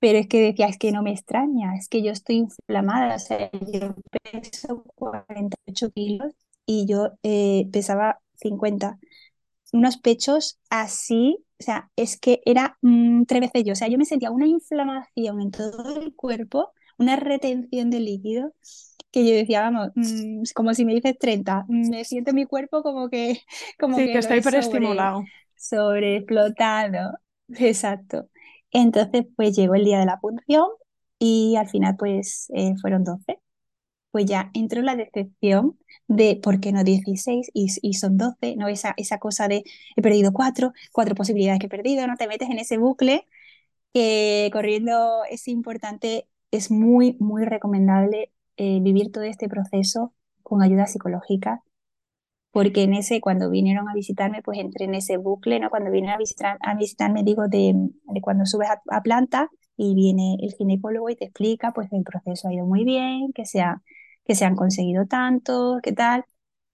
Pero 0.00 0.18
es 0.18 0.28
que 0.28 0.40
decía, 0.40 0.66
es 0.66 0.78
que 0.78 0.92
no 0.92 1.02
me 1.02 1.12
extraña, 1.12 1.74
es 1.76 1.88
que 1.88 2.02
yo 2.02 2.12
estoy 2.12 2.36
inflamada, 2.36 3.16
o 3.16 3.18
sea, 3.18 3.50
yo 3.52 3.96
peso 4.32 4.84
48 4.94 5.90
kilos 5.90 6.32
y 6.66 6.86
yo 6.86 7.12
eh, 7.22 7.68
pesaba 7.72 8.20
50. 8.36 8.98
Unos 9.72 9.98
pechos 9.98 10.58
así, 10.70 11.44
o 11.60 11.62
sea, 11.62 11.90
es 11.96 12.18
que 12.18 12.40
era 12.44 12.78
mm, 12.82 13.24
tres 13.24 13.40
veces 13.40 13.64
yo, 13.64 13.72
o 13.72 13.76
sea, 13.76 13.88
yo 13.88 13.98
me 13.98 14.04
sentía 14.04 14.30
una 14.30 14.46
inflamación 14.46 15.40
en 15.40 15.50
todo 15.50 16.00
el 16.00 16.14
cuerpo, 16.14 16.72
una 16.96 17.16
retención 17.16 17.90
de 17.90 18.00
líquido, 18.00 18.52
que 19.10 19.26
yo 19.26 19.34
decía, 19.34 19.62
vamos, 19.62 19.90
mm, 19.94 20.42
como 20.54 20.74
si 20.74 20.84
me 20.84 20.94
dices 20.94 21.18
30, 21.18 21.64
me 21.68 22.04
siento 22.04 22.32
mi 22.32 22.44
cuerpo 22.44 22.82
como 22.82 23.08
que... 23.08 23.40
Como 23.78 23.96
sí, 23.96 24.06
que, 24.06 24.12
que 24.12 24.18
está 24.18 24.36
hiperestimulado. 24.36 25.24
Sobre, 25.56 26.20
sobreexplotado, 26.20 27.18
exacto. 27.58 28.28
Entonces, 28.72 29.26
pues 29.36 29.56
llegó 29.56 29.74
el 29.74 29.84
día 29.84 29.98
de 30.00 30.06
la 30.06 30.18
punción 30.20 30.68
y 31.18 31.56
al 31.56 31.68
final, 31.68 31.96
pues 31.98 32.48
eh, 32.54 32.74
fueron 32.80 33.04
12 33.04 33.40
pues 34.10 34.26
ya 34.26 34.50
entró 34.54 34.82
la 34.82 34.96
decepción 34.96 35.78
de 36.08 36.40
por 36.42 36.60
qué 36.60 36.72
no 36.72 36.84
16 36.84 37.50
y, 37.54 37.68
y 37.82 37.94
son 37.94 38.16
12, 38.18 38.56
¿no? 38.56 38.68
Esa, 38.68 38.94
esa 38.96 39.18
cosa 39.18 39.48
de 39.48 39.64
he 39.96 40.02
perdido 40.02 40.32
cuatro, 40.32 40.72
cuatro 40.92 41.14
posibilidades 41.14 41.60
que 41.60 41.66
he 41.66 41.68
perdido, 41.70 42.06
no 42.06 42.16
te 42.16 42.28
metes 42.28 42.50
en 42.50 42.58
ese 42.58 42.78
bucle 42.78 43.26
que 43.92 44.50
corriendo 44.52 45.22
es 45.30 45.48
importante, 45.48 46.28
es 46.50 46.70
muy, 46.70 47.16
muy 47.20 47.44
recomendable 47.44 48.32
eh, 48.56 48.80
vivir 48.82 49.12
todo 49.12 49.24
este 49.24 49.48
proceso 49.48 50.14
con 50.42 50.62
ayuda 50.62 50.86
psicológica, 50.86 51.62
porque 52.58 52.82
en 52.82 52.94
ese, 52.94 53.20
cuando 53.20 53.50
vinieron 53.50 53.88
a 53.88 53.94
visitarme, 53.94 54.42
pues 54.42 54.58
entré 54.58 54.86
en 54.86 54.96
ese 54.96 55.16
bucle, 55.16 55.60
¿no? 55.60 55.70
Cuando 55.70 55.92
vinieron 55.92 56.16
a, 56.16 56.18
visitar, 56.18 56.58
a 56.60 56.74
visitarme, 56.74 57.22
digo, 57.22 57.46
de, 57.46 57.72
cuando 58.20 58.46
subes 58.46 58.68
a, 58.68 59.00
planta 59.02 59.48
y 59.76 59.94
viene 59.94 60.38
el 60.42 60.52
ginecólogo 60.54 61.08
y 61.08 61.14
te 61.14 61.26
explica, 61.26 61.70
pues 61.72 61.88
el 61.92 62.02
proceso 62.02 62.48
ha 62.48 62.52
ido 62.52 62.66
muy 62.66 62.82
bien, 62.82 63.32
que 63.32 63.44
se 63.46 63.62
que 64.24 64.34
se 64.34 64.44
han 64.44 64.56
conseguido 64.56 65.06
tanto, 65.06 65.78
qué 65.84 65.92
tal, 65.92 66.24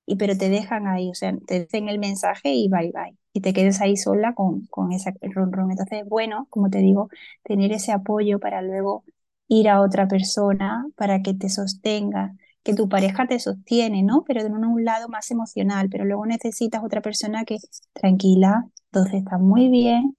y 0.06 0.16
pero 0.16 0.38
te 0.38 0.48
dejan 0.48 0.86
ahí, 0.86 1.10
o 1.10 1.14
sea, 1.14 1.36
te 1.46 1.60
dicen 1.60 1.90
el 1.90 1.98
mensaje 1.98 2.54
y 2.54 2.68
bye 2.70 2.90
bye, 2.94 3.18
y 3.34 3.42
te 3.42 3.52
quedas 3.52 3.82
ahí 3.82 3.98
sola 3.98 4.32
con, 4.34 4.66
con 4.68 4.90
ese 4.92 5.12
ron 5.34 5.52
ron. 5.52 5.70
Entonces, 5.70 6.04
bueno, 6.08 6.46
como 6.48 6.70
te 6.70 6.78
digo, 6.78 7.10
tener 7.42 7.72
ese 7.72 7.92
apoyo 7.92 8.38
para 8.40 8.62
luego 8.62 9.04
ir 9.48 9.68
a 9.68 9.82
otra 9.82 10.08
persona 10.08 10.86
para 10.96 11.20
que 11.20 11.34
te 11.34 11.50
sostenga, 11.50 12.34
que 12.64 12.74
tu 12.74 12.88
pareja 12.88 13.26
te 13.28 13.38
sostiene, 13.38 14.02
¿no? 14.02 14.24
Pero 14.26 14.42
de 14.42 14.50
un 14.50 14.84
lado 14.84 15.08
más 15.08 15.30
emocional, 15.30 15.88
pero 15.90 16.04
luego 16.04 16.26
necesitas 16.26 16.82
otra 16.84 17.02
persona 17.02 17.44
que, 17.44 17.58
tranquila, 17.92 18.66
entonces 18.86 19.16
está 19.22 19.38
muy 19.38 19.68
bien, 19.68 20.16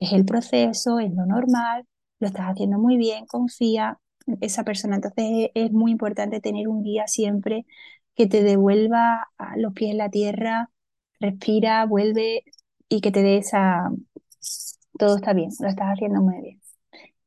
es 0.00 0.12
el 0.12 0.24
proceso, 0.24 0.98
es 1.00 1.12
lo 1.14 1.26
normal, 1.26 1.86
lo 2.20 2.28
estás 2.28 2.46
haciendo 2.46 2.78
muy 2.78 2.96
bien, 2.96 3.26
confía, 3.26 3.98
esa 4.40 4.64
persona. 4.64 4.96
Entonces 4.96 5.50
es 5.54 5.72
muy 5.72 5.92
importante 5.92 6.40
tener 6.40 6.68
un 6.68 6.82
guía 6.82 7.06
siempre 7.06 7.66
que 8.14 8.26
te 8.26 8.42
devuelva 8.42 9.28
a 9.38 9.56
los 9.56 9.72
pies 9.74 9.92
en 9.92 9.98
la 9.98 10.10
tierra, 10.10 10.70
respira, 11.20 11.84
vuelve 11.86 12.44
y 12.88 13.00
que 13.00 13.10
te 13.12 13.22
dé 13.22 13.38
esa... 13.38 13.90
Todo 14.98 15.16
está 15.16 15.32
bien, 15.32 15.50
lo 15.60 15.68
estás 15.68 15.88
haciendo 15.88 16.20
muy 16.20 16.40
bien. 16.42 16.60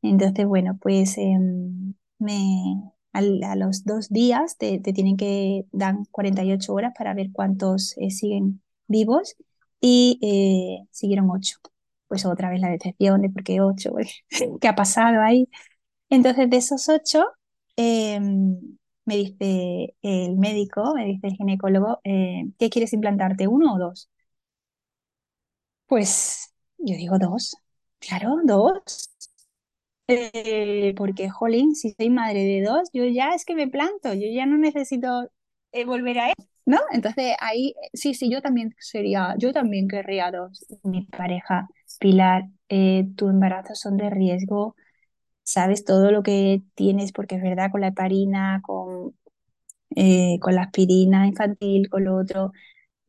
Entonces, 0.01 0.45
bueno, 0.45 0.77
pues 0.81 1.17
em, 1.17 1.95
me, 2.19 2.92
a, 3.13 3.21
los 3.55 3.85
dos 3.85 4.09
días 4.09 4.57
te, 4.57 4.79
tienen 4.79 5.17
que 5.17 5.65
dar 5.71 5.95
48 6.11 6.73
horas 6.73 6.93
para 6.97 7.13
ver 7.13 7.29
cuántos 7.31 7.95
eh, 7.97 8.09
siguen 8.11 8.61
vivos 8.87 9.35
y 9.79 10.19
eh, 10.21 10.87
siguieron 10.91 11.29
ocho. 11.31 11.57
Pues 12.07 12.25
otra 12.25 12.49
vez 12.49 12.61
la 12.61 12.69
decepción 12.69 13.21
de 13.21 13.29
por 13.29 13.43
qué 13.43 13.61
ocho, 13.61 13.93
qué 14.61 14.67
ha 14.67 14.75
pasado 14.75 15.21
ahí. 15.21 15.47
Entonces, 16.09 16.49
de 16.49 16.57
esos 16.57 16.89
ocho, 16.89 17.25
em, 17.75 18.77
me 19.05 19.17
dice 19.17 19.95
el 20.01 20.37
médico, 20.37 20.93
me 20.95 21.05
dice 21.05 21.27
el 21.27 21.35
ginecólogo, 21.35 21.99
eh, 22.03 22.43
¿qué 22.59 22.69
quieres 22.69 22.93
implantarte, 22.93 23.47
uno 23.47 23.75
o 23.75 23.79
dos? 23.79 24.09
Pues 25.87 26.53
yo 26.77 26.95
digo 26.95 27.17
dos, 27.19 27.55
claro, 27.99 28.37
dos. 28.43 29.12
Eh, 30.33 30.93
porque, 30.97 31.29
jolín, 31.29 31.75
si 31.75 31.91
soy 31.97 32.09
madre 32.09 32.43
de 32.43 32.61
dos, 32.63 32.89
yo 32.93 33.05
ya 33.05 33.33
es 33.33 33.45
que 33.45 33.55
me 33.55 33.67
planto, 33.67 34.13
yo 34.13 34.27
ya 34.33 34.45
no 34.45 34.57
necesito 34.57 35.29
eh, 35.71 35.85
volver 35.85 36.19
a 36.19 36.27
él, 36.29 36.35
¿no? 36.65 36.77
Entonces 36.91 37.35
ahí, 37.39 37.73
sí, 37.93 38.13
sí, 38.13 38.29
yo 38.29 38.41
también 38.41 38.75
sería, 38.79 39.35
yo 39.39 39.53
también 39.53 39.87
querría 39.87 40.31
dos. 40.31 40.65
Mi 40.83 41.05
pareja, 41.05 41.67
Pilar, 41.99 42.43
tu 43.15 43.29
embarazo 43.29 43.75
son 43.75 43.97
de 43.97 44.09
riesgo, 44.09 44.75
sabes 45.43 45.85
todo 45.85 46.11
lo 46.11 46.23
que 46.23 46.63
tienes, 46.75 47.11
porque 47.13 47.35
es 47.35 47.41
verdad, 47.43 47.71
con 47.71 47.81
la 47.81 47.87
heparina, 47.89 48.61
con, 48.63 49.15
eh, 49.95 50.39
con 50.41 50.55
la 50.55 50.63
aspirina 50.63 51.27
infantil, 51.27 51.89
con 51.89 52.05
lo 52.05 52.15
otro, 52.17 52.51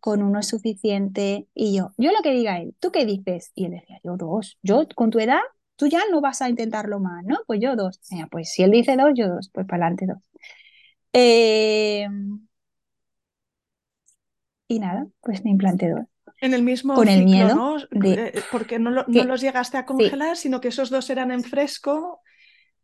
con 0.00 0.22
uno 0.22 0.40
es 0.40 0.48
suficiente. 0.48 1.48
Y 1.54 1.76
yo, 1.76 1.92
yo 1.98 2.12
lo 2.12 2.22
que 2.22 2.32
diga 2.32 2.58
él, 2.60 2.74
¿tú 2.80 2.92
qué 2.92 3.06
dices? 3.06 3.52
Y 3.54 3.66
él 3.66 3.72
decía, 3.72 4.00
yo 4.04 4.16
dos, 4.16 4.58
yo 4.62 4.86
con 4.96 5.10
tu 5.10 5.20
edad, 5.20 5.40
tú 5.76 5.86
ya 5.86 6.00
no 6.10 6.20
vas 6.20 6.42
a 6.42 6.48
intentarlo 6.48 7.00
más, 7.00 7.24
¿no? 7.24 7.38
Pues 7.46 7.60
yo 7.60 7.76
dos. 7.76 8.00
pues 8.30 8.52
si 8.52 8.62
él 8.62 8.70
dice 8.70 8.96
dos, 8.96 9.12
yo 9.14 9.28
dos, 9.28 9.50
pues 9.52 9.66
para 9.66 9.86
adelante 9.86 10.06
dos. 10.06 10.18
Eh, 11.12 12.08
y 14.68 14.78
nada, 14.78 15.06
pues 15.20 15.44
me 15.44 15.50
implanté 15.50 15.90
dos. 15.90 16.04
En 16.40 16.52
el 16.52 16.62
mismo 16.62 16.94
con 16.94 17.08
el 17.08 17.24
miedo 17.24 17.54
¿no? 17.54 17.76
Eh, 17.78 18.32
porque 18.50 18.78
no, 18.78 18.90
los 18.90 19.40
llegaste 19.40 19.78
a 19.78 19.86
congelar, 19.86 20.36
sino 20.36 20.60
que 20.60 20.68
esos 20.68 20.90
dos 20.90 21.08
eran 21.10 21.30
en 21.30 21.42
fresco. 21.42 22.20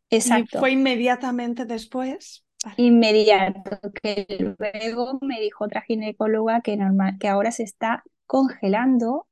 Exacto. 0.09 0.57
Y 0.57 0.61
fue 0.61 0.70
inmediatamente 0.72 1.64
después. 1.64 2.45
Inmediato, 2.76 3.62
que 4.03 4.26
luego 4.59 5.18
me 5.22 5.41
dijo 5.41 5.64
otra 5.64 5.80
ginecóloga 5.80 6.61
que, 6.61 6.76
normal, 6.76 7.16
que 7.18 7.28
ahora 7.28 7.51
se 7.53 7.62
está 7.62 8.05
congelando, 8.26 9.26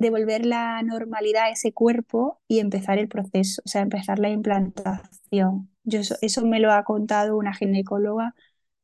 devolver 0.00 0.44
la 0.46 0.82
normalidad 0.82 1.44
a 1.44 1.50
ese 1.50 1.72
cuerpo 1.72 2.40
y 2.48 2.58
empezar 2.58 2.98
el 2.98 3.08
proceso, 3.08 3.62
o 3.64 3.68
sea, 3.68 3.82
empezar 3.82 4.18
la 4.18 4.30
implantación. 4.30 5.70
Yo 5.84 6.00
eso, 6.20 6.46
me 6.46 6.60
lo 6.60 6.72
ha 6.72 6.82
contado 6.84 7.36
una 7.36 7.54
ginecóloga 7.54 8.34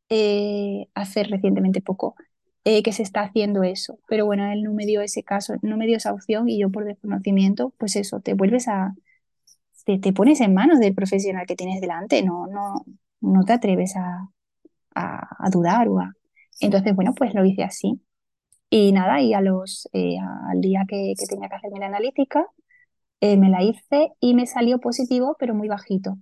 eh, 0.09 0.87
hace 0.95 1.25
recientemente 1.25 1.81
poco. 1.81 2.15
Eh, 2.69 2.83
que 2.83 2.93
se 2.93 3.05
está 3.05 3.21
haciendo 3.23 3.63
eso. 3.63 4.01
Pero 4.09 4.27
bueno, 4.27 4.51
él 4.51 4.65
no 4.65 4.73
me 4.73 4.87
dio 4.87 5.01
ese 5.01 5.23
caso, 5.23 5.55
no 5.63 5.77
me 5.77 5.87
dio 5.87 5.99
esa 5.99 6.13
opción 6.13 6.49
y 6.49 6.59
yo 6.59 6.69
por 6.69 6.85
desconocimiento, 6.85 7.73
pues 7.79 7.95
eso, 7.95 8.21
te 8.21 8.35
vuelves 8.35 8.67
a, 8.67 8.93
te, 9.85 9.99
te 10.01 10.13
pones 10.13 10.41
en 10.41 10.53
manos 10.53 10.81
del 10.81 10.95
profesional 10.95 11.47
que 11.47 11.55
tienes 11.55 11.81
delante, 11.81 12.23
no, 12.25 12.49
no, 12.49 12.85
no 13.21 13.45
te 13.45 13.53
atreves 13.53 13.95
a, 13.97 14.31
a, 14.97 15.51
dudar 15.51 15.89
o 15.89 16.01
a... 16.01 16.13
Entonces, 16.61 16.95
bueno, 16.97 17.15
pues 17.15 17.35
lo 17.35 17.45
hice 17.45 17.63
así. 17.63 18.01
Y 18.71 18.93
nada, 18.93 19.21
y 19.23 19.33
a 19.35 19.41
los, 19.41 19.89
eh, 19.93 20.17
al 20.51 20.61
día 20.61 20.85
que, 20.89 21.15
que, 21.19 21.27
tenía 21.27 21.49
que 21.49 21.55
hacerme 21.57 21.81
la 21.81 21.87
analítica, 21.87 22.47
eh, 23.21 23.37
me 23.37 23.51
la 23.51 23.63
hice 23.63 24.13
y 24.21 24.35
me 24.35 24.47
salió 24.47 24.81
positivo, 24.81 25.37
pero 25.39 25.55
muy 25.55 25.69
bajito. 25.69 26.19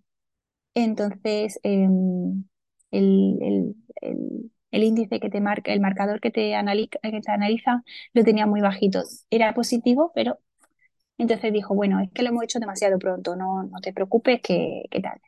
Entonces, 0.74 1.60
em, 1.62 2.44
el, 2.90 3.38
el, 3.42 3.76
el, 4.02 4.52
el 4.72 4.82
índice 4.84 5.20
que 5.20 5.30
te 5.30 5.40
marca, 5.40 5.72
el 5.72 5.80
marcador 5.80 6.20
que 6.20 6.30
te, 6.30 6.54
analiza, 6.54 6.98
que 7.02 7.20
te 7.20 7.32
analiza, 7.32 7.82
lo 8.14 8.24
tenía 8.24 8.46
muy 8.46 8.60
bajito. 8.60 9.02
Era 9.30 9.54
positivo, 9.54 10.12
pero 10.14 10.38
entonces 11.18 11.52
dijo, 11.52 11.74
bueno, 11.74 12.00
es 12.00 12.10
que 12.12 12.22
lo 12.22 12.30
hemos 12.30 12.44
hecho 12.44 12.60
demasiado 12.60 12.98
pronto, 12.98 13.36
no, 13.36 13.64
no 13.64 13.80
te 13.80 13.92
preocupes, 13.92 14.40
que, 14.42 14.84
qué 14.90 15.00
tal. 15.00 15.20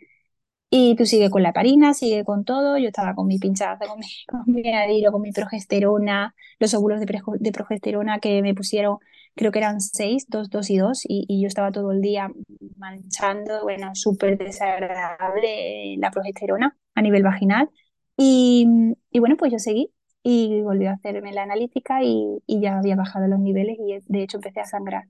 Y 0.68 0.96
tú 0.96 1.06
sigue 1.06 1.30
con 1.30 1.42
la 1.42 1.52
parina, 1.52 1.94
sigue 1.94 2.24
con 2.24 2.44
todo. 2.44 2.76
Yo 2.78 2.88
estaba 2.88 3.14
con 3.14 3.26
mi 3.26 3.38
pinchazo, 3.38 3.86
con 3.86 4.00
mi, 4.00 4.06
con 4.28 4.42
mi 4.46 4.72
adiro, 4.72 5.12
con 5.12 5.22
mi 5.22 5.32
progesterona, 5.32 6.34
los 6.58 6.74
óvulos 6.74 7.00
de, 7.00 7.06
de, 7.38 7.52
progesterona 7.52 8.18
que 8.18 8.42
me 8.42 8.54
pusieron, 8.54 8.98
creo 9.34 9.52
que 9.52 9.58
eran 9.60 9.80
seis, 9.80 10.26
dos, 10.28 10.50
dos 10.50 10.70
y 10.70 10.78
dos, 10.78 11.04
y, 11.04 11.24
y 11.28 11.40
yo 11.40 11.48
estaba 11.48 11.70
todo 11.70 11.92
el 11.92 12.00
día 12.00 12.30
manchando, 12.76 13.62
bueno, 13.62 13.94
súper 13.94 14.38
desagradable 14.38 15.96
la 15.98 16.10
progesterona 16.10 16.76
a 16.94 17.02
nivel 17.02 17.22
vaginal. 17.22 17.70
Y, 18.16 18.66
y, 19.10 19.18
bueno, 19.20 19.36
pues 19.36 19.52
yo 19.52 19.58
seguí 19.58 19.92
y 20.22 20.62
volví 20.62 20.86
a 20.86 20.92
hacerme 20.92 21.32
la 21.32 21.42
analítica 21.44 22.02
y, 22.02 22.42
y, 22.46 22.60
ya 22.60 22.78
había 22.78 22.96
bajado 22.96 23.28
los 23.28 23.38
niveles 23.38 23.78
y 23.78 24.00
de 24.06 24.22
hecho 24.22 24.38
empecé 24.38 24.60
a 24.60 24.64
sangrar. 24.64 25.04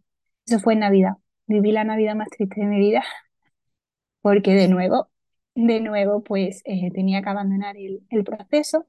Eso 0.47 0.61
fue 0.61 0.75
en 0.75 0.81
Navidad. 0.81 1.13
Viví 1.47 1.73
la 1.73 1.85
Navidad 1.85 2.15
más 2.17 2.29
triste 2.31 2.61
de 2.61 2.67
mi 2.67 2.79
vida 2.79 3.03
porque 4.21 4.53
de 4.55 4.69
nuevo, 4.69 5.09
de 5.57 5.81
nuevo, 5.81 6.25
pues 6.25 6.63
eh, 6.67 6.93
tenía 6.95 7.23
que 7.23 7.31
abandonar 7.31 7.77
el, 7.79 8.03
el 8.11 8.25
proceso. 8.25 8.89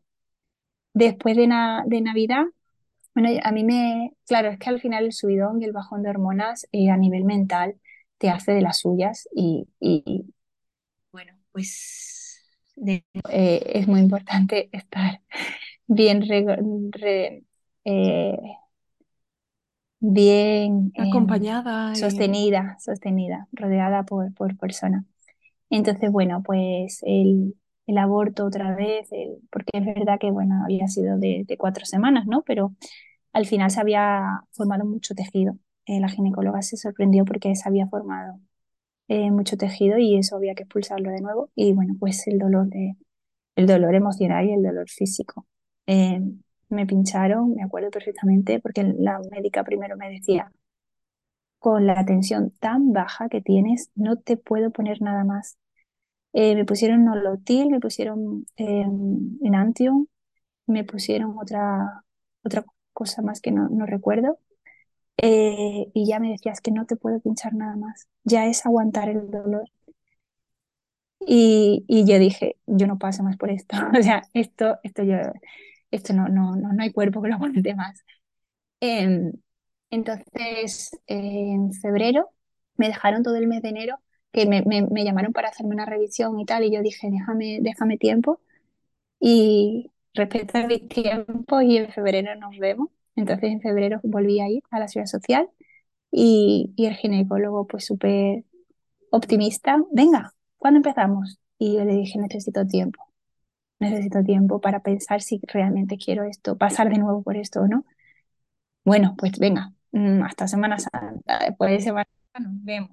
Después 0.94 1.38
de, 1.38 1.44
de 1.88 2.02
Navidad, 2.02 2.46
bueno, 3.16 3.30
a 3.44 3.52
mí 3.54 3.64
me, 3.66 4.14
claro, 4.28 4.50
es 4.50 4.60
que 4.60 4.70
al 4.70 4.82
final 4.82 5.06
el 5.06 5.14
subidón 5.14 5.62
y 5.62 5.66
el 5.66 5.74
bajón 5.74 6.04
de 6.04 6.10
hormonas 6.12 6.68
eh, 6.74 6.90
a 6.92 6.98
nivel 6.98 7.26
mental 7.26 7.80
te 8.20 8.30
hace 8.30 8.54
de 8.54 8.62
las 8.62 8.80
suyas 8.80 9.28
y, 9.36 9.68
y 9.80 10.34
bueno, 11.12 11.34
pues 11.52 12.42
de, 12.76 13.06
eh, 13.30 13.64
es 13.76 13.88
muy 13.88 14.02
importante 14.02 14.70
estar 14.74 15.22
bien, 15.88 16.28
re, 16.28 16.46
re, 16.92 17.44
eh, 17.86 18.38
bien 20.00 20.92
em, 20.96 21.44
acompañada, 21.94 21.94
sostenida, 21.94 22.78
sostenida, 22.80 23.48
rodeada 23.54 24.04
por, 24.04 24.34
por 24.36 24.58
personas. 24.58 25.06
Entonces, 25.70 26.12
bueno, 26.12 26.42
pues 26.44 27.00
el, 27.04 27.56
el 27.88 27.98
aborto 27.98 28.46
otra 28.46 28.76
vez, 28.76 29.12
el, 29.12 29.38
porque 29.52 29.72
es 29.74 29.86
verdad 29.86 30.20
que, 30.20 30.32
bueno, 30.32 30.64
había 30.64 30.88
sido 30.88 31.18
de, 31.18 31.46
cuatro 31.58 31.86
semanas, 31.86 32.26
¿no? 32.28 32.44
Pero 32.44 32.74
al 33.34 33.46
final 33.46 33.72
se 33.72 33.82
había 33.82 34.42
formado 34.52 34.86
mucho 34.86 35.16
tejido. 35.16 35.58
Eh, 35.86 36.00
la 36.02 36.10
ginecóloga 36.10 36.62
se 36.62 36.78
sorprendió 36.78 37.26
porque 37.26 37.56
se 37.56 37.68
había 37.68 37.88
formado 37.88 38.40
eh, 39.10 39.32
mucho 39.32 39.58
tejido 39.58 39.98
y 40.00 40.18
eso 40.18 40.36
había 40.38 40.56
que 40.56 40.64
expulsarlo 40.64 41.12
de 41.12 41.22
nuevo. 41.22 41.50
Y 41.56 41.74
bueno, 41.74 41.96
pues 42.00 42.28
el 42.28 42.40
dolor, 42.40 42.68
de, 42.68 42.96
el 43.56 43.68
dolor 43.68 43.96
emocional 43.96 44.46
y 44.48 44.54
el 44.54 44.64
dolor 44.64 44.90
físico. 44.90 45.48
Eh, 45.88 46.22
me 46.70 46.86
pincharon, 46.86 47.56
me 47.56 47.64
acuerdo 47.64 47.90
perfectamente, 47.92 48.60
porque 48.60 48.84
la 48.84 49.20
médica 49.32 49.64
primero 49.64 49.98
me 49.98 50.10
decía, 50.10 50.52
con 51.60 51.88
la 51.88 52.06
tensión 52.06 52.52
tan 52.60 52.94
baja 52.94 53.30
que 53.30 53.42
tienes, 53.42 53.92
no 53.96 54.18
te 54.18 54.38
puedo 54.38 54.72
poner 54.72 55.02
nada 55.02 55.24
más. 55.24 55.58
Eh, 56.34 56.56
me 56.56 56.66
pusieron 56.66 57.06
nolotil, 57.06 57.70
me 57.70 57.80
pusieron 57.80 58.46
eh, 58.58 58.86
enantium, 59.44 60.08
me 60.68 60.84
pusieron 60.86 61.38
otra, 61.40 62.04
otra 62.44 62.66
cosa 62.94 63.22
más 63.24 63.42
que 63.42 63.52
no, 63.52 63.70
no 63.70 63.86
recuerdo. 63.88 64.40
Eh, 65.18 65.92
y 65.94 66.08
ya 66.08 66.20
me 66.20 66.32
decías 66.32 66.62
que 66.62 66.72
no 66.72 66.86
te 66.86 66.96
puedo 66.98 67.20
pinchar 67.22 67.54
nada 67.56 67.76
más. 67.78 68.08
Ya 68.24 68.48
es 68.48 68.66
aguantar 68.66 69.10
el 69.10 69.30
dolor. 69.32 69.66
Y, 71.20 71.84
y 71.88 72.06
yo 72.08 72.20
dije, 72.20 72.58
yo 72.68 72.88
no 72.88 72.98
paso 73.00 73.24
más 73.24 73.38
por 73.38 73.50
esto. 73.52 73.76
o 74.00 74.02
sea, 74.04 74.24
esto, 74.34 74.78
esto 74.84 75.04
yo, 75.04 75.18
esto 75.92 76.14
no, 76.14 76.28
no, 76.30 76.56
no, 76.56 76.74
no 76.74 76.84
hay 76.84 76.92
cuerpo 76.94 77.22
que 77.22 77.30
lo 77.30 77.36
aguante 77.36 77.76
más. 77.76 78.04
Eh, 78.82 79.32
entonces, 79.90 80.92
en 81.08 81.74
febrero 81.74 82.30
me 82.78 82.88
dejaron 82.88 83.24
todo 83.24 83.36
el 83.36 83.48
mes 83.48 83.62
de 83.62 83.70
enero, 83.70 83.98
que 84.32 84.46
me, 84.46 85.04
llamaron 85.04 85.34
para 85.34 85.50
hacerme 85.50 85.74
una 85.74 85.86
revisión 85.86 86.40
y 86.40 86.46
tal, 86.46 86.64
y 86.64 86.72
yo 86.72 86.82
dije, 86.82 87.10
déjame, 87.12 87.60
déjame 87.62 87.98
tiempo 87.98 88.40
y 89.20 89.92
respeta 90.14 90.68
mi 90.68 90.80
tiempo 90.80 91.62
y 91.62 91.78
en 91.78 91.92
febrero 91.92 92.36
nos 92.36 92.58
vemos. 92.60 92.90
Entonces, 93.16 93.52
en 93.52 93.62
febrero 93.62 94.00
volví 94.04 94.40
a 94.42 94.50
ir 94.50 94.64
a 94.72 94.80
la 94.80 94.88
ciudad 94.88 95.08
social 95.08 95.50
y, 96.12 96.74
y 96.78 96.86
el 96.88 96.96
ginecólogo, 96.96 97.68
pues 97.68 97.86
súper 97.86 98.44
optimista, 99.12 99.84
venga, 99.92 100.34
¿cuándo 100.58 100.78
empezamos? 100.80 101.40
Y 101.60 101.76
yo 101.76 101.86
le 101.86 101.96
dije, 101.96 102.20
necesito 102.20 102.66
tiempo 102.68 103.08
necesito 103.80 104.24
tiempo 104.24 104.62
para 104.62 104.82
pensar 104.82 105.22
si 105.22 105.40
realmente 105.48 105.98
quiero 105.98 106.24
esto, 106.24 106.58
pasar 106.58 106.90
de 106.90 106.98
nuevo 107.00 107.22
por 107.24 107.38
esto 107.38 107.62
o 107.62 107.68
no. 107.68 107.86
Bueno, 108.84 109.16
pues 109.18 109.38
venga, 109.40 109.74
hasta 110.24 110.48
Semana 110.48 110.80
Santa, 110.80 111.40
después 111.40 111.72
de 111.72 111.82
Semana 111.82 112.08
Santa 112.34 112.50
nos 112.50 112.64
vemos. 112.64 112.92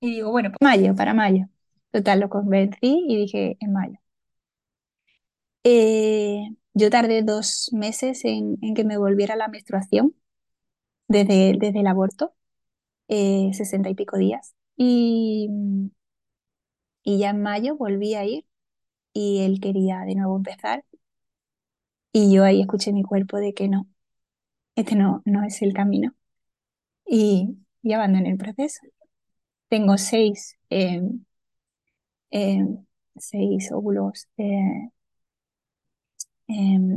Y 0.00 0.12
digo, 0.12 0.30
bueno, 0.30 0.50
pues 0.50 0.58
mayo, 0.62 0.94
para 0.96 1.14
mayo. 1.14 1.46
Total, 1.92 2.20
lo 2.20 2.28
convencí 2.30 2.78
y 3.08 3.16
dije, 3.18 3.56
en 3.60 3.72
mayo. 3.72 3.98
Eh, 5.64 6.42
yo 6.74 6.90
tardé 6.90 7.22
dos 7.22 7.70
meses 7.72 8.24
en, 8.24 8.58
en, 8.62 8.74
que 8.74 8.84
me 8.84 8.98
volviera 8.98 9.36
la 9.36 9.48
menstruación 9.48 10.14
desde, 11.08 11.54
desde 11.58 11.80
el 11.80 11.86
aborto, 11.88 12.34
eh, 13.08 13.50
sesenta 13.54 13.90
y 13.90 13.94
pico 13.94 14.18
días. 14.18 14.54
Y, 14.76 15.48
y 17.02 17.18
ya 17.18 17.30
en 17.30 17.42
mayo 17.42 17.76
volví 17.76 18.14
a 18.14 18.24
ir 18.24 18.44
y 19.14 19.42
él 19.44 19.60
quería 19.60 20.00
de 20.02 20.16
nuevo 20.16 20.36
empezar. 20.36 20.84
Y 22.12 22.32
yo 22.32 22.44
ahí 22.44 22.60
escuché 22.62 22.92
mi 22.94 23.02
cuerpo 23.02 23.36
de 23.38 23.52
que 23.54 23.68
no, 23.68 23.86
este 24.76 24.96
no, 24.96 25.22
no 25.24 25.44
es 25.44 25.62
el 25.62 25.72
camino. 25.74 26.14
Y, 27.06 27.58
y 27.82 27.92
abandoné 27.94 28.30
el 28.30 28.38
proceso. 28.38 28.80
Tengo 29.68 29.98
seis, 29.98 30.58
eh, 30.70 31.02
eh, 32.30 32.64
seis 33.16 33.70
óvulos 33.72 34.28
eh, 34.38 34.90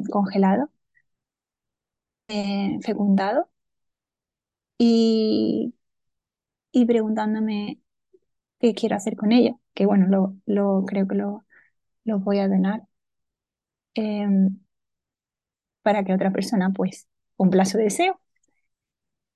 congelados, 0.10 0.70
fecundados, 2.82 3.48
y, 4.78 5.74
y 6.72 6.86
preguntándome 6.86 7.80
qué 8.60 8.76
quiero 8.76 8.96
hacer 8.98 9.16
con 9.18 9.32
ellos, 9.34 9.56
que 9.76 9.86
bueno, 9.86 10.08
lo, 10.08 10.38
lo 10.48 10.86
creo 10.88 11.08
que 11.08 11.16
lo, 11.16 11.46
los 12.06 12.24
voy 12.24 12.40
a 12.40 12.48
donar 12.50 12.84
eh, 13.96 14.28
para 15.82 16.04
que 16.04 16.14
otra 16.14 16.32
persona 16.32 16.72
pues 16.72 17.08
cumpla 17.38 17.66
su 17.66 17.78
deseo. 17.80 18.20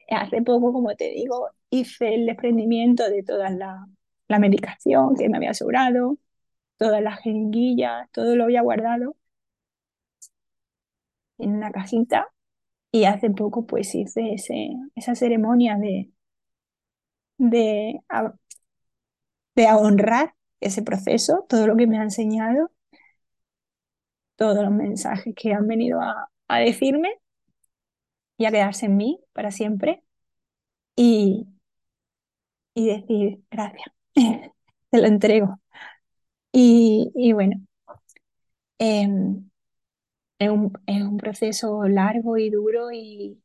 Hace 0.10 0.41
poco, 0.41 0.74
como 0.74 0.95
te 0.95 1.10
digo, 1.10 1.49
hice 1.70 2.14
el 2.16 2.26
desprendimiento 2.26 3.10
de 3.10 3.24
toda 3.24 3.49
la, 3.49 3.88
la 4.28 4.39
medicación 4.39 5.16
que 5.16 5.30
me 5.30 5.38
había 5.38 5.54
sobrado, 5.54 6.18
todas 6.78 7.02
las 7.04 7.22
jeringuillas, 7.22 8.10
todo 8.12 8.36
lo 8.36 8.45
había 8.45 8.62
guardado 8.64 9.16
en 11.39 11.52
una 11.56 11.72
cajita 11.74 12.28
y 12.91 13.06
hace 13.06 13.30
poco 13.32 13.66
pues 13.68 13.95
hice 13.95 14.34
ese, 14.34 14.70
esa 14.95 15.16
ceremonia 15.16 15.78
de, 15.78 16.12
de, 17.38 17.99
de 19.56 19.66
honrar 19.72 20.36
ese 20.60 20.82
proceso, 20.84 21.45
todo 21.49 21.66
lo 21.68 21.76
que 21.78 21.88
me 21.88 21.97
ha 21.99 22.04
enseñado, 22.04 22.70
todos 24.36 24.64
los 24.64 24.72
mensajes 24.74 25.34
que 25.36 25.54
han 25.54 25.68
venido 25.68 26.02
a, 26.02 26.30
a 26.47 26.60
decirme 26.60 27.10
y 28.42 28.46
a 28.48 28.52
quedarse 28.52 28.88
en 28.88 28.98
mí 28.98 29.22
para 29.34 29.52
siempre 29.52 30.04
y, 30.98 31.48
y 32.74 32.88
decir 32.88 33.42
gracias, 33.52 33.88
te 34.16 35.02
lo 35.02 35.08
entrego. 35.08 35.60
Y, 36.54 37.12
y 37.16 37.34
bueno, 37.34 37.62
eh, 38.80 39.08
es, 40.39 40.50
un, 40.50 40.74
es 40.88 41.02
un 41.04 41.16
proceso 41.18 41.84
largo 41.88 42.38
y 42.38 42.50
duro 42.50 42.92
y, 42.92 43.42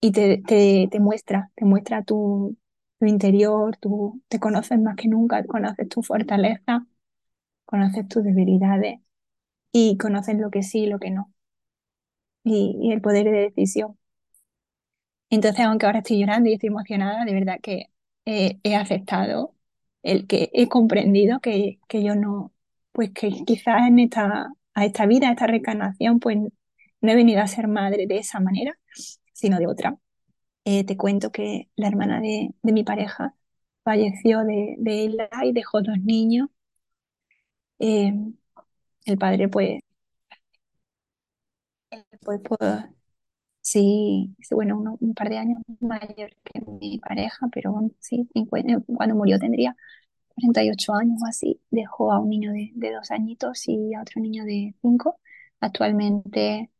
y 0.00 0.12
te, 0.12 0.38
te, 0.46 0.88
te 0.90 1.00
muestra, 1.00 1.50
te 1.54 1.64
muestra 1.64 2.02
tu, 2.04 2.56
tu 2.98 3.06
interior, 3.06 3.76
tú 3.78 4.22
te 4.28 4.40
conoces 4.40 4.78
más 4.80 4.96
que 4.96 5.08
nunca, 5.08 5.44
conoces 5.46 5.88
tu 5.88 6.02
fortaleza, 6.02 6.86
conoces 7.66 8.08
tus 8.08 8.24
debilidades 8.24 9.00
y 9.72 9.98
conoces 9.98 10.38
lo 10.38 10.50
que 10.52 10.62
sí 10.64 10.82
y 10.84 10.86
lo 10.88 11.00
que 11.00 11.10
no. 11.12 11.31
Y, 12.44 12.90
el 12.92 13.00
poder 13.00 13.24
de 13.24 13.50
decisión. 13.50 13.98
Entonces, 15.30 15.64
aunque 15.64 15.86
ahora 15.86 15.98
estoy 16.00 16.20
llorando 16.20 16.50
y 16.50 16.54
estoy 16.54 16.68
emocionada, 16.68 17.24
de 17.24 17.32
verdad 17.32 17.58
que 17.62 17.86
eh, 18.26 18.60
he 18.62 18.76
aceptado, 18.76 19.54
el 20.02 20.26
que 20.26 20.50
he 20.52 20.68
comprendido 20.68 21.40
que, 21.40 21.80
que 21.88 22.02
yo 22.02 22.14
no, 22.14 22.52
pues 22.92 23.10
que 23.12 23.30
quizás 23.46 23.86
en 23.88 23.98
esta, 23.98 24.52
a 24.74 24.84
esta 24.84 25.06
vida, 25.06 25.28
a 25.28 25.32
esta 25.32 25.46
reencarnación, 25.46 26.20
pues 26.20 26.38
no 27.00 27.10
he 27.12 27.14
venido 27.16 27.40
a 27.42 27.46
ser 27.48 27.68
madre 27.68 28.06
de 28.06 28.18
esa 28.18 28.40
manera, 28.40 28.78
sino 29.32 29.58
de 29.58 29.66
otra. 29.66 29.96
Eh, 30.64 30.84
te 30.84 30.96
cuento 30.96 31.32
que 31.32 31.70
la 31.76 31.88
hermana 31.88 32.20
de, 32.20 32.54
de 32.62 32.72
mi 32.72 32.84
pareja 32.84 33.34
falleció 33.84 34.44
de, 34.44 34.76
de 34.78 35.04
ella 35.04 35.28
y 35.44 35.52
dejó 35.52 35.82
dos 35.82 35.98
niños. 36.00 36.48
Eh, 37.78 38.12
el 39.04 39.18
padre, 39.18 39.48
pues, 39.48 39.80
pues 42.24 42.40
sí, 43.60 44.34
bueno, 44.50 44.78
uno, 44.78 44.96
un 45.00 45.14
par 45.14 45.28
de 45.28 45.38
años 45.38 45.58
mayor 45.80 46.30
que 46.44 46.60
mi 46.80 46.98
pareja, 46.98 47.46
pero 47.52 47.74
sí, 48.00 48.28
cuando 48.96 49.14
murió 49.14 49.38
tendría 49.38 49.76
48 50.28 50.94
años 50.94 51.22
o 51.22 51.26
así. 51.26 51.60
Dejó 51.70 52.12
a 52.12 52.18
un 52.20 52.30
niño 52.30 52.52
de, 52.52 52.72
de 52.74 52.92
dos 52.92 53.10
añitos 53.10 53.68
y 53.68 53.94
a 53.94 54.02
otro 54.02 54.20
niño 54.22 54.44
de 54.44 54.74
cinco. 54.82 55.20
Actualmente, 55.60 56.70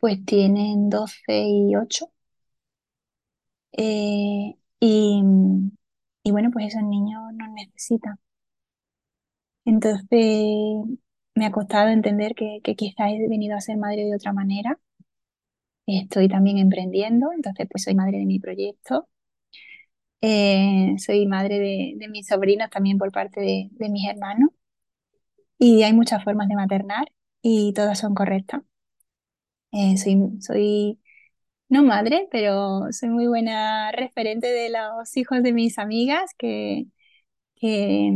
pues 0.00 0.24
tienen 0.26 0.90
12 0.90 1.22
y 1.28 1.76
8. 1.76 2.10
Eh, 3.72 4.54
y, 4.80 5.22
y, 6.22 6.30
bueno, 6.30 6.50
pues 6.52 6.66
esos 6.68 6.82
niños 6.82 7.20
nos 7.34 7.48
necesitan. 7.50 8.18
Entonces 9.64 11.00
me 11.40 11.46
ha 11.46 11.52
costado 11.52 11.88
entender 11.88 12.34
que, 12.34 12.60
que 12.62 12.76
quizás 12.76 13.12
he 13.12 13.28
venido 13.28 13.56
a 13.56 13.60
ser 13.62 13.78
madre 13.78 14.04
de 14.04 14.14
otra 14.14 14.32
manera. 14.34 14.78
Estoy 15.86 16.28
también 16.28 16.58
emprendiendo, 16.58 17.32
entonces 17.32 17.66
pues 17.70 17.84
soy 17.84 17.94
madre 17.94 18.18
de 18.18 18.26
mi 18.26 18.38
proyecto. 18.38 19.08
Eh, 20.22 20.94
soy 20.98 21.26
madre 21.26 21.58
de, 21.58 22.08
mis 22.08 22.26
sobrinos 22.26 22.70
también 22.70 22.98
por 22.98 23.10
parte 23.12 23.40
de, 23.40 23.68
de 23.72 23.88
mis 23.90 24.08
hermanos. 24.08 24.50
Y 25.58 25.82
hay 25.84 25.92
muchas 25.92 26.24
formas 26.24 26.48
de 26.48 26.56
maternar 26.56 27.12
y 27.42 27.72
todas 27.74 27.98
son 27.98 28.14
correctas. 28.14 28.62
Eh, 29.72 29.96
soy, 29.96 30.16
soy 30.40 31.00
no 31.68 31.84
madre, 31.84 32.28
pero 32.32 32.92
soy 32.92 33.10
muy 33.10 33.28
buena 33.28 33.92
referente 33.92 34.48
de 34.48 34.70
los 34.70 35.16
hijos 35.16 35.42
de 35.42 35.52
mis 35.52 35.78
amigas 35.78 36.32
que, 36.38 36.86
que, 37.56 38.12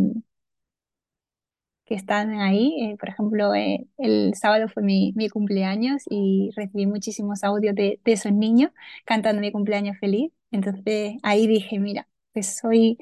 que 1.84 1.94
están 1.94 2.40
ahí. 2.40 2.76
Eh, 2.82 2.96
por 2.98 3.08
ejemplo, 3.08 3.54
eh, 3.54 3.86
el 3.98 4.34
sábado 4.34 4.68
fue 4.68 4.82
mi, 4.82 5.12
mi, 5.16 5.28
cumpleaños 5.28 6.02
y 6.10 6.50
recibí 6.56 6.86
muchísimos 6.86 7.44
audios 7.44 7.74
de, 7.74 8.00
de, 8.04 8.12
esos 8.12 8.32
niños 8.32 8.70
cantando 9.04 9.40
mi 9.40 9.52
cumpleaños 9.52 9.98
feliz. 9.98 10.32
Entonces 10.50 11.16
ahí 11.22 11.46
dije, 11.46 11.78
mira, 11.78 12.08
pues 12.32 12.56
soy, 12.56 12.98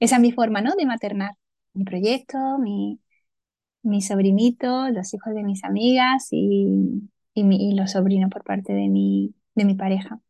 esa 0.00 0.16
es 0.16 0.22
mi 0.22 0.32
forma, 0.32 0.60
¿no? 0.62 0.74
De 0.76 0.86
maternar 0.86 1.32
mi 1.74 1.84
proyecto, 1.84 2.38
mi, 2.58 3.00
mi 3.82 4.02
sobrinito, 4.02 4.90
los 4.90 5.14
hijos 5.14 5.34
de 5.34 5.44
mis 5.44 5.64
amigas 5.64 6.28
y, 6.32 6.66
y, 7.34 7.44
mi, 7.44 7.70
y 7.70 7.74
los 7.74 7.92
sobrinos 7.92 8.30
por 8.30 8.44
parte 8.44 8.72
de 8.72 8.88
mi, 8.88 9.34
de 9.54 9.64
mi 9.64 9.74
pareja. 9.74 10.20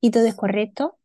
Y 0.00 0.10
todo 0.12 0.26
es 0.26 0.34
correcto 0.36 0.98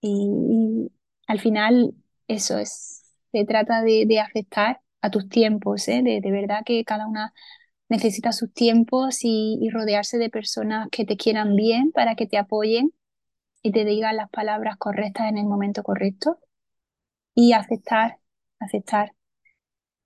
y, 0.00 0.90
al 1.28 1.40
final 1.40 1.94
eso 2.28 2.58
es, 2.58 3.04
se 3.32 3.44
trata 3.46 3.82
de 3.82 4.20
afectar 4.20 4.81
a 5.02 5.10
tus 5.10 5.28
tiempos, 5.28 5.88
¿eh? 5.88 6.02
de, 6.02 6.30
verdad 6.30 6.62
que 6.64 6.84
cada 6.84 7.06
una 7.06 7.34
necesita 7.88 8.32
sus 8.32 8.52
tiempos 8.52 9.24
y, 9.24 9.58
y, 9.60 9.70
rodearse 9.70 10.18
de 10.18 10.30
personas 10.30 10.88
que 10.90 11.04
te 11.04 11.16
quieran 11.16 11.56
bien 11.56 11.92
para 11.92 12.14
que 12.16 12.26
te 12.26 12.38
apoyen 12.38 12.92
y 13.62 13.72
te 13.72 13.84
digan 13.84 14.16
las 14.16 14.30
palabras 14.30 14.76
correctas 14.78 15.28
en 15.28 15.38
el 15.38 15.46
momento 15.46 15.82
correcto 15.82 16.38
y 17.34 17.52
aceptar, 17.52 18.18
aceptar. 18.58 19.12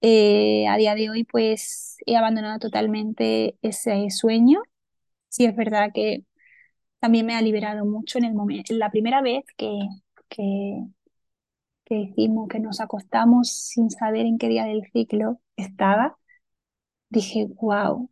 Eh, 0.02 0.66
a 0.68 0.76
día 0.76 0.94
de 0.94 1.10
hoy 1.10 1.24
pues 1.24 1.96
he 2.06 2.16
abandonado 2.16 2.58
totalmente 2.58 3.56
ese 3.62 4.10
sueño. 4.10 4.62
Sí 5.28 5.44
es 5.46 5.56
verdad 5.56 5.90
que 5.94 6.24
también 7.00 7.26
me 7.26 7.34
ha 7.36 7.42
liberado 7.42 7.84
mucho 7.86 8.18
en 8.18 8.24
el 8.24 8.34
momento, 8.34 8.74
la 8.74 8.90
primera 8.90 9.22
vez 9.22 9.44
que, 9.56 9.70
que, 10.28 10.80
que 11.86 11.96
hicimos, 11.96 12.48
que 12.48 12.60
nos 12.60 12.80
acostamos 12.82 13.50
sin 13.52 13.90
saber 13.90 14.26
en 14.26 14.38
qué 14.38 14.48
día 14.50 14.66
del 14.66 14.84
ciclo 14.92 15.40
estaba, 15.56 16.18
dije, 17.10 17.48
wow, 17.60 18.10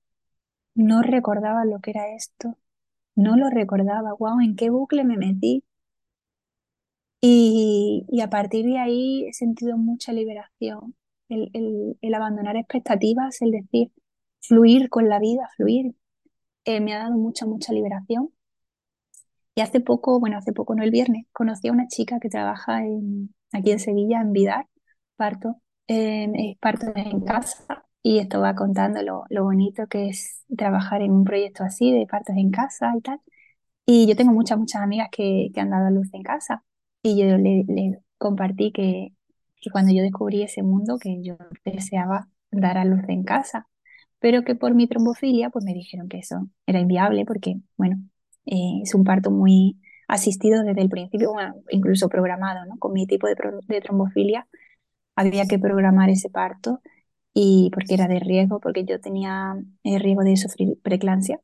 no 0.75 1.03
recordaba 1.03 1.64
lo 1.66 1.81
que 1.81 1.93
era 1.93 2.14
esto, 2.14 2.59
no 3.16 3.37
lo 3.37 3.51
recordaba, 3.51 4.14
wow, 4.14 4.41
en 4.41 4.57
qué 4.57 4.70
bucle 4.70 5.05
me 5.05 5.16
metí. 5.18 5.64
Y, 7.20 8.05
y 8.09 8.20
a 8.20 8.29
partir 8.31 8.66
de 8.66 8.79
ahí 8.79 9.25
he 9.27 9.33
sentido 9.33 9.79
mucha 9.79 10.12
liberación, 10.12 10.95
el, 11.29 11.51
el, 11.55 11.97
el 12.03 12.14
abandonar 12.14 12.57
expectativas, 12.57 13.41
el 13.43 13.51
decir, 13.53 13.93
fluir 14.43 14.91
con 14.91 15.09
la 15.09 15.18
vida, 15.18 15.49
fluir, 15.57 15.95
eh, 16.66 16.81
me 16.81 16.95
ha 16.95 17.01
dado 17.01 17.16
mucha, 17.18 17.47
mucha 17.47 17.72
liberación. 17.72 18.31
Y 19.55 19.61
hace 19.61 19.80
poco, 19.80 20.18
bueno, 20.20 20.38
hace 20.38 20.52
poco, 20.52 20.74
no 20.74 20.82
el 20.82 20.90
viernes, 20.90 21.26
conocí 21.32 21.68
a 21.68 21.72
una 21.72 21.86
chica 21.88 22.18
que 22.20 22.28
trabaja 22.28 22.84
en, 22.84 23.34
aquí 23.52 23.70
en 23.70 23.78
Sevilla, 23.78 24.20
en 24.20 24.32
Vidar, 24.32 24.66
parto, 25.16 25.61
eh, 25.88 26.24
en 26.24 27.20
casa, 27.24 27.84
y 28.02 28.18
esto 28.18 28.40
va 28.40 28.55
contando 28.55 29.00
lo, 29.02 29.44
bonito 29.44 29.86
que 29.86 30.09
es 30.09 30.44
trabajar 30.57 31.02
en 31.02 31.12
un 31.12 31.24
proyecto 31.24 31.64
así, 31.64 31.92
de 31.92 32.07
partos 32.07 32.36
en 32.36 32.50
casa 32.50 32.92
y 32.96 33.00
tal. 33.00 33.20
Y 33.86 34.07
yo 34.09 34.16
tengo 34.16 34.32
muchas, 34.32 34.59
muchas 34.59 34.82
amigas 34.82 35.09
que, 35.12 35.50
han 35.57 35.70
dado 35.70 35.86
a 35.88 35.90
luz 35.90 36.09
en 36.14 36.22
casa, 36.22 36.64
y 37.02 37.18
yo 37.18 37.38
le, 37.38 37.64
le 37.68 38.00
compartí 38.18 38.72
que, 38.72 39.14
que 39.61 39.70
cuando 39.70 39.92
yo 39.94 40.02
descubrí 40.02 40.42
ese 40.42 40.62
mundo, 40.62 40.98
que 40.98 41.22
yo 41.22 41.36
deseaba 41.64 42.28
dar 42.50 42.78
a 42.78 42.84
luz 42.84 43.02
en 43.09 43.24
casa, 43.24 43.68
pero 44.20 44.42
que 44.44 44.55
por 44.55 44.74
mi 44.74 44.88
trombofilia, 44.88 45.50
pues 45.50 45.64
me 45.64 45.74
dijeron 45.74 46.09
que 46.09 46.18
eso 46.18 46.48
era 46.66 46.80
inviable 46.80 47.24
porque, 47.26 47.57
bueno, 47.76 47.98
eh, 48.47 48.80
es 48.82 48.95
un 48.95 49.05
parto 49.05 49.30
muy 49.30 49.80
asistido 50.09 50.62
desde 50.64 50.82
el 50.82 50.88
principio, 50.90 51.32
bueno, 51.32 51.55
incluso 51.70 52.09
programado, 52.09 52.64
¿no? 52.66 52.78
Con 52.78 52.92
mi 52.92 53.07
tipo 53.07 53.26
de, 53.26 53.36
de, 53.66 53.80
trombofilia 53.80 54.47
había 55.16 55.47
que 55.47 55.59
programar 55.59 56.11
ese 56.11 56.30
parto 56.30 56.80
y 57.34 57.70
porque 57.74 57.95
era 57.95 58.09
de 58.09 58.20
riesgo, 58.20 58.61
porque 58.61 58.84
yo 58.84 59.01
tenía 59.01 59.57
el 59.84 60.01
riesgo 60.01 60.24
de 60.24 60.36
sufrir 60.36 60.78
preeclampsia. 60.82 61.40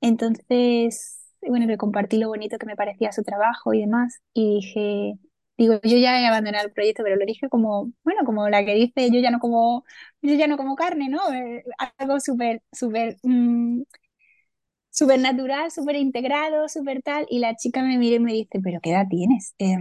Entonces, 0.00 1.20
bueno, 1.42 1.66
le 1.66 1.76
compartí 1.78 2.18
lo 2.18 2.28
bonito 2.28 2.58
que 2.58 2.66
me 2.66 2.76
parecía 2.76 3.12
su 3.12 3.22
trabajo 3.22 3.74
y 3.74 3.80
demás 3.80 4.20
y 4.34 4.56
dije, 4.56 5.18
digo, 5.56 5.80
yo 5.82 5.98
ya 5.98 6.20
he 6.20 6.26
abandonado 6.26 6.66
el 6.66 6.72
proyecto, 6.72 7.02
pero 7.04 7.16
lo 7.16 7.26
dije 7.26 7.48
como, 7.48 7.92
bueno, 8.04 8.24
como 8.24 8.48
la 8.48 8.64
que 8.64 8.74
dice, 8.74 9.10
yo 9.10 9.20
ya 9.20 9.30
no 9.30 9.38
como, 9.40 9.84
yo 10.22 10.34
ya 10.34 10.46
no 10.46 10.56
como 10.56 10.76
carne, 10.76 11.08
¿no? 11.08 11.32
Eh, 11.32 11.64
algo 11.98 12.20
súper, 12.20 12.62
súper... 12.72 13.16
Mmm, 13.22 13.82
súper 14.94 15.20
natural, 15.20 15.70
súper 15.72 15.96
integrado, 15.96 16.68
súper 16.70 17.02
tal. 17.02 17.26
Y 17.30 17.40
la 17.40 17.56
chica 17.56 17.82
me 17.82 17.98
mira 17.98 18.16
y 18.16 18.20
me 18.20 18.32
dice, 18.34 18.60
¿pero 18.62 18.80
qué 18.82 18.92
edad 18.92 19.06
tienes? 19.10 19.54
Eh, 19.58 19.76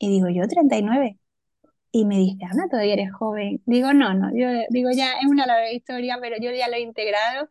y 0.00 0.10
digo, 0.10 0.28
yo 0.30 0.46
39. 0.48 1.18
Y 1.92 2.04
me 2.06 2.18
dice, 2.18 2.44
Ana, 2.50 2.68
todavía 2.70 2.94
eres 2.94 3.12
joven. 3.12 3.62
Digo, 3.66 3.92
no, 3.94 4.14
no, 4.14 4.30
yo 4.36 4.48
digo, 4.70 4.90
ya 4.92 5.14
es 5.20 5.26
una 5.26 5.46
larga 5.46 5.72
historia, 5.72 6.18
pero 6.20 6.36
yo 6.40 6.50
ya 6.52 6.68
lo 6.68 6.76
he 6.76 6.80
integrado 6.80 7.48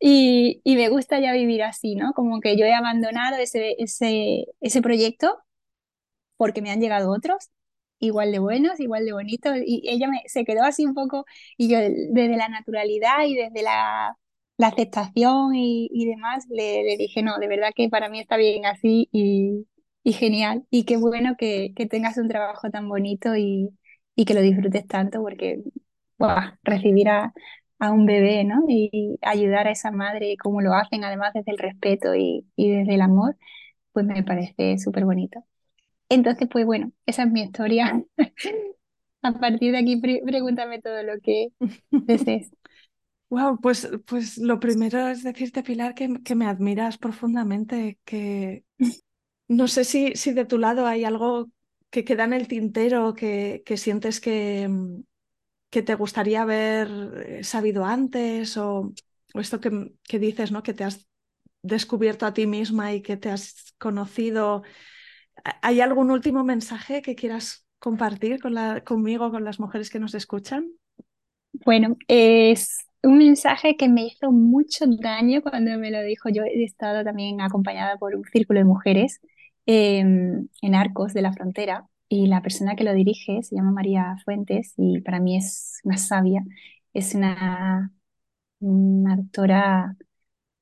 y, 0.00 0.60
y 0.64 0.76
me 0.76 0.88
gusta 0.90 1.20
ya 1.20 1.32
vivir 1.34 1.62
así, 1.64 1.96
¿no? 1.96 2.12
Como 2.14 2.40
que 2.40 2.56
yo 2.58 2.66
he 2.66 2.74
abandonado 2.74 3.36
ese, 3.38 3.76
ese, 3.78 4.46
ese 4.60 4.82
proyecto 4.82 5.38
porque 6.36 6.62
me 6.62 6.70
han 6.70 6.80
llegado 6.80 7.10
otros 7.12 7.50
igual 7.98 8.32
de 8.32 8.40
buenos, 8.40 8.80
igual 8.80 9.04
de 9.04 9.12
bonitos, 9.12 9.56
y 9.64 9.82
ella 9.88 10.08
me, 10.08 10.22
se 10.26 10.44
quedó 10.44 10.64
así 10.64 10.84
un 10.84 10.92
poco, 10.94 11.24
y 11.56 11.68
yo 11.68 11.78
desde 11.78 12.36
la 12.36 12.48
naturalidad 12.48 13.24
y 13.26 13.36
desde 13.36 13.62
la 13.62 14.16
la 14.62 14.68
aceptación 14.68 15.56
y, 15.56 15.88
y 15.92 16.06
demás, 16.06 16.46
le, 16.48 16.84
le, 16.84 16.96
dije, 16.96 17.22
no, 17.22 17.38
de 17.38 17.48
verdad 17.48 17.70
que 17.74 17.88
para 17.88 18.08
mí 18.08 18.20
está 18.20 18.36
bien 18.36 18.64
así 18.64 19.08
y, 19.12 19.66
y 20.04 20.12
genial. 20.12 20.64
Y 20.70 20.84
qué 20.84 20.96
bueno 20.96 21.34
que, 21.36 21.72
que, 21.76 21.86
tengas 21.86 22.16
un 22.16 22.28
trabajo 22.28 22.70
tan 22.70 22.88
bonito 22.88 23.34
y, 23.36 23.70
y 24.14 24.24
que 24.24 24.34
lo 24.34 24.40
disfrutes 24.40 24.86
tanto, 24.86 25.20
porque 25.20 25.62
wow, 26.18 26.36
recibir 26.62 27.08
a, 27.08 27.32
a, 27.80 27.90
un 27.90 28.06
bebé 28.06 28.44
¿no? 28.44 28.64
y 28.68 29.18
ayudar 29.22 29.66
a 29.66 29.72
esa 29.72 29.90
madre 29.90 30.36
como 30.36 30.60
lo 30.60 30.74
hacen, 30.74 31.02
además 31.04 31.32
desde 31.34 31.50
el 31.52 31.58
respeto 31.58 32.14
y, 32.14 32.46
y 32.54 32.70
desde 32.70 32.94
el 32.94 33.00
amor, 33.02 33.36
pues 33.92 34.06
me 34.06 34.22
parece 34.22 34.78
súper 34.78 35.04
bonito. 35.04 35.44
Entonces, 36.08 36.48
pues 36.50 36.66
bueno, 36.66 36.92
esa 37.06 37.24
es 37.24 37.30
mi 37.32 37.42
historia. 37.42 38.04
a 39.22 39.32
partir 39.32 39.72
de 39.72 39.78
aquí, 39.78 39.96
pre 39.96 40.22
pregúntame 40.24 40.80
todo 40.80 41.02
lo 41.02 41.14
que 41.20 41.48
desees. 41.90 42.52
Wow, 43.32 43.58
pues, 43.62 43.88
pues 44.04 44.36
lo 44.36 44.60
primero 44.60 45.08
es 45.08 45.22
decirte, 45.22 45.62
Pilar, 45.62 45.94
que, 45.94 46.20
que, 46.22 46.34
me 46.34 46.44
admiras 46.44 46.98
profundamente, 46.98 47.98
que 48.04 48.66
no 49.48 49.68
sé 49.68 49.84
si, 49.84 50.14
si 50.16 50.34
de 50.34 50.44
tu 50.44 50.58
lado 50.58 50.86
hay 50.86 51.04
algo 51.04 51.48
que 51.88 52.04
queda 52.04 52.24
en 52.24 52.34
el 52.34 52.46
tintero, 52.46 53.14
que, 53.14 53.62
que 53.64 53.78
sientes 53.78 54.20
que, 54.20 54.68
que 55.70 55.82
te 55.82 55.94
gustaría 55.94 56.42
haber 56.42 57.42
sabido 57.42 57.86
antes, 57.86 58.58
o, 58.58 58.92
o 59.32 59.40
esto 59.40 59.60
que, 59.60 59.94
que, 60.02 60.18
dices, 60.18 60.52
¿no? 60.52 60.62
Que 60.62 60.74
te 60.74 60.84
has 60.84 61.08
descubierto 61.62 62.26
a 62.26 62.34
ti 62.34 62.46
misma 62.46 62.92
y 62.92 63.00
que 63.00 63.16
te 63.16 63.30
has 63.30 63.72
conocido. 63.78 64.62
¿Hay 65.62 65.80
algún 65.80 66.10
último 66.10 66.44
mensaje 66.44 67.00
que 67.00 67.14
quieras 67.14 67.66
compartir 67.78 68.42
con 68.42 68.52
la, 68.52 68.84
conmigo, 68.84 69.30
con 69.30 69.42
las 69.42 69.58
mujeres 69.58 69.88
que 69.88 70.00
nos 70.00 70.12
escuchan? 70.12 70.70
Bueno, 71.64 71.96
es 72.08 72.91
un 73.02 73.18
mensaje 73.18 73.76
que 73.76 73.88
me 73.88 74.06
hizo 74.06 74.30
mucho 74.32 74.84
daño 74.86 75.42
cuando 75.42 75.78
me 75.78 75.90
lo 75.90 76.02
dijo. 76.02 76.28
Yo 76.28 76.44
he 76.44 76.64
estado 76.64 77.04
también 77.04 77.40
acompañada 77.40 77.96
por 77.98 78.14
un 78.14 78.24
círculo 78.24 78.60
de 78.60 78.64
mujeres 78.64 79.20
eh, 79.66 80.00
en 80.00 80.74
Arcos 80.74 81.12
de 81.14 81.22
la 81.22 81.32
Frontera 81.32 81.88
y 82.08 82.26
la 82.26 82.42
persona 82.42 82.76
que 82.76 82.84
lo 82.84 82.94
dirige 82.94 83.42
se 83.42 83.56
llama 83.56 83.72
María 83.72 84.16
Fuentes 84.24 84.74
y 84.76 85.00
para 85.00 85.20
mí 85.20 85.36
es 85.36 85.80
una 85.84 85.96
sabia, 85.96 86.42
es 86.92 87.14
una, 87.14 87.92
una 88.60 89.16
doctora 89.16 89.96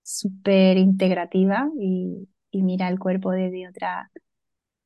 súper 0.02 0.78
integrativa 0.78 1.70
y, 1.80 2.28
mira 2.52 2.88
el 2.88 2.98
cuerpo 2.98 3.30
desde 3.32 3.68
otra, 3.68 4.10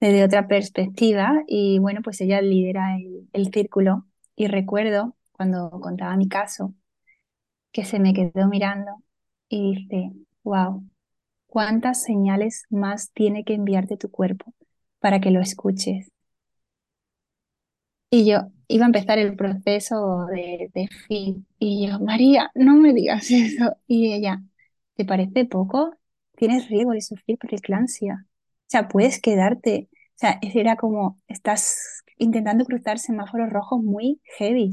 desde 0.01 0.25
otra 0.25 0.49
perspectiva. 0.49 1.45
Y 1.49 1.79
bueno, 1.81 2.03
pues 2.03 2.21
ella 2.21 2.41
lidera 2.43 2.99
el 3.33 3.53
círculo. 3.53 4.07
Y 4.37 4.49
recuerdo 4.49 5.17
cuando 5.33 5.71
contaba 5.81 6.17
mi 6.17 6.29
caso 6.29 6.75
que 7.75 7.85
se 7.87 8.01
me 8.01 8.15
quedó 8.15 8.49
mirando 8.49 8.93
y 9.51 9.75
dice, 9.77 10.13
wow, 10.45 10.85
¿cuántas 11.49 12.03
señales 12.05 12.65
más 12.71 13.13
tiene 13.13 13.45
que 13.45 13.55
enviarte 13.55 13.97
tu 13.99 14.11
cuerpo 14.11 14.55
para 15.01 15.21
que 15.21 15.31
lo 15.33 15.41
escuches? 15.43 16.11
Y 18.11 18.27
yo 18.31 18.43
iba 18.69 18.85
a 18.85 18.89
empezar 18.89 19.19
el 19.19 19.37
proceso 19.37 20.27
de, 20.27 20.71
de 20.75 20.89
fin 21.09 21.47
y 21.59 21.89
yo, 21.89 21.99
María, 22.01 22.51
no 22.55 22.77
me 22.77 22.93
digas 22.93 23.31
eso. 23.31 23.77
Y 23.87 24.13
ella, 24.13 24.43
¿te 24.97 25.05
parece 25.05 25.45
poco? 25.47 25.97
Tienes 26.37 26.69
riesgo 26.69 26.93
de 26.93 27.01
sufrir 27.03 27.39
preeclampsia. 27.39 28.27
O 28.27 28.67
sea, 28.69 28.89
puedes 28.89 29.21
quedarte. 29.21 29.89
O 29.93 30.19
sea, 30.19 30.39
era 30.43 30.77
como, 30.77 31.21
estás 31.29 32.05
intentando 32.19 32.65
cruzar 32.65 32.99
semáforos 32.99 33.51
rojos 33.51 33.83
muy 33.83 34.21
heavy. 34.39 34.71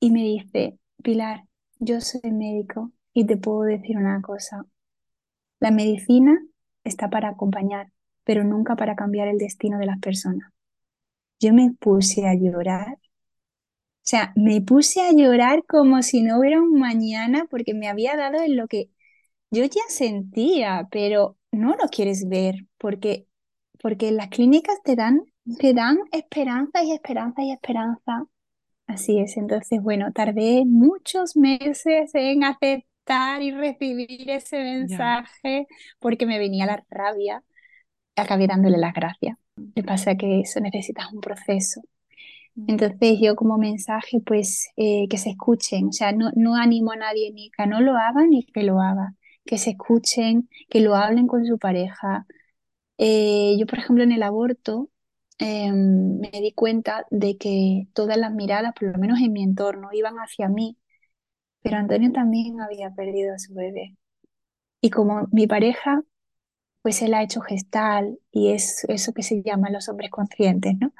Y 0.00 0.10
me 0.10 0.22
dice, 0.24 0.78
Pilar, 1.02 1.44
yo 1.82 2.00
soy 2.00 2.30
médico 2.30 2.92
y 3.12 3.26
te 3.26 3.36
puedo 3.36 3.62
decir 3.62 3.96
una 3.98 4.22
cosa. 4.22 4.64
La 5.60 5.70
medicina 5.70 6.38
está 6.84 7.10
para 7.10 7.30
acompañar, 7.30 7.90
pero 8.24 8.44
nunca 8.44 8.76
para 8.76 8.96
cambiar 8.96 9.28
el 9.28 9.38
destino 9.38 9.78
de 9.78 9.86
las 9.86 9.98
personas. 10.00 10.52
Yo 11.40 11.52
me 11.52 11.72
puse 11.78 12.28
a 12.28 12.34
llorar, 12.34 12.94
o 12.94 14.04
sea, 14.04 14.32
me 14.36 14.60
puse 14.60 15.00
a 15.00 15.12
llorar 15.12 15.64
como 15.66 16.02
si 16.02 16.22
no 16.22 16.38
hubiera 16.38 16.60
un 16.60 16.78
mañana 16.78 17.46
porque 17.50 17.74
me 17.74 17.88
había 17.88 18.16
dado 18.16 18.40
en 18.42 18.56
lo 18.56 18.68
que 18.68 18.90
yo 19.50 19.64
ya 19.64 19.82
sentía, 19.88 20.88
pero 20.90 21.38
no 21.52 21.70
lo 21.76 21.88
quieres 21.90 22.28
ver 22.28 22.56
porque, 22.78 23.26
porque 23.82 24.12
las 24.12 24.28
clínicas 24.28 24.82
te 24.84 24.96
dan, 24.96 25.22
te 25.58 25.74
dan 25.74 25.98
esperanza 26.12 26.84
y 26.84 26.92
esperanza 26.92 27.42
y 27.42 27.52
esperanza. 27.52 28.26
Así 28.92 29.18
es, 29.18 29.38
entonces, 29.38 29.80
bueno, 29.82 30.12
tardé 30.12 30.64
muchos 30.66 31.34
meses 31.34 32.14
en 32.14 32.44
aceptar 32.44 33.40
y 33.40 33.50
recibir 33.50 34.28
ese 34.28 34.58
mensaje 34.58 35.66
porque 35.98 36.26
me 36.26 36.38
venía 36.38 36.66
la 36.66 36.84
rabia. 36.90 37.42
Acabé 38.16 38.46
dándole 38.46 38.76
las 38.76 38.92
gracias. 38.92 39.38
Le 39.74 39.82
pasa 39.82 40.16
que 40.16 40.40
eso 40.40 40.60
necesitas 40.60 41.10
un 41.10 41.22
proceso. 41.22 41.80
Mm. 42.54 42.64
Entonces 42.68 43.18
yo 43.18 43.34
como 43.34 43.56
mensaje, 43.56 44.20
pues 44.20 44.68
eh, 44.76 45.06
que 45.08 45.16
se 45.16 45.30
escuchen, 45.30 45.88
o 45.88 45.92
sea, 45.92 46.12
no, 46.12 46.30
no 46.36 46.54
animo 46.56 46.92
a 46.92 46.96
nadie 46.96 47.32
ni 47.32 47.50
que 47.50 47.66
no 47.66 47.80
lo 47.80 47.96
haga 47.96 48.26
ni 48.26 48.44
que 48.44 48.62
lo 48.62 48.78
haga, 48.78 49.14
que 49.46 49.56
se 49.56 49.70
escuchen, 49.70 50.50
que 50.68 50.80
lo 50.80 50.94
hablen 50.96 51.26
con 51.28 51.46
su 51.46 51.58
pareja. 51.58 52.26
Eh, 52.98 53.56
yo, 53.58 53.66
por 53.66 53.78
ejemplo, 53.78 54.04
en 54.04 54.12
el 54.12 54.22
aborto 54.22 54.90
em, 55.42 56.18
me 56.20 56.30
di 56.30 56.52
cuenta 56.52 57.06
de 57.10 57.36
que 57.38 57.88
todas 57.94 58.16
las 58.18 58.32
miradas, 58.32 58.72
por 58.78 58.90
lo 58.92 58.98
menos 58.98 59.20
en 59.20 59.32
mi 59.32 59.42
entorno, 59.42 59.90
iban 59.92 60.16
hacia 60.18 60.48
mí, 60.48 60.78
pero 61.62 61.76
Antonio 61.78 62.12
también 62.12 62.60
había 62.60 62.90
perdido 62.94 63.34
a 63.34 63.38
su 63.38 63.54
bebé. 63.54 63.96
Y 64.80 64.90
como 64.90 65.28
mi 65.32 65.46
pareja, 65.46 66.02
pues 66.82 67.02
él 67.02 67.14
ha 67.14 67.22
hecho 67.22 67.40
gestal 67.42 68.18
y 68.32 68.52
es 68.52 68.84
eso 68.88 69.12
que 69.14 69.22
se 69.22 69.42
llama 69.42 69.70
los 69.70 69.88
hombres 69.88 70.10
conscientes, 70.10 70.74
¿no? 70.80 70.92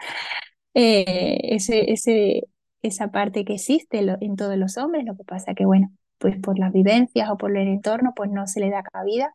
Eh, 0.74 1.38
ese, 1.54 1.92
ese, 1.92 2.44
esa 2.82 3.10
parte 3.10 3.44
que 3.44 3.54
existe 3.54 3.98
en 4.20 4.36
todos 4.36 4.56
los 4.56 4.76
hombres, 4.78 5.04
lo 5.04 5.16
que 5.16 5.24
pasa 5.24 5.54
que, 5.54 5.66
bueno, 5.66 5.92
pues 6.18 6.38
por 6.40 6.58
las 6.58 6.72
vivencias 6.72 7.30
o 7.30 7.36
por 7.38 7.56
el 7.56 7.68
entorno, 7.68 8.12
pues 8.16 8.30
no 8.30 8.46
se 8.46 8.60
le 8.60 8.70
da 8.70 8.82
cabida, 8.82 9.34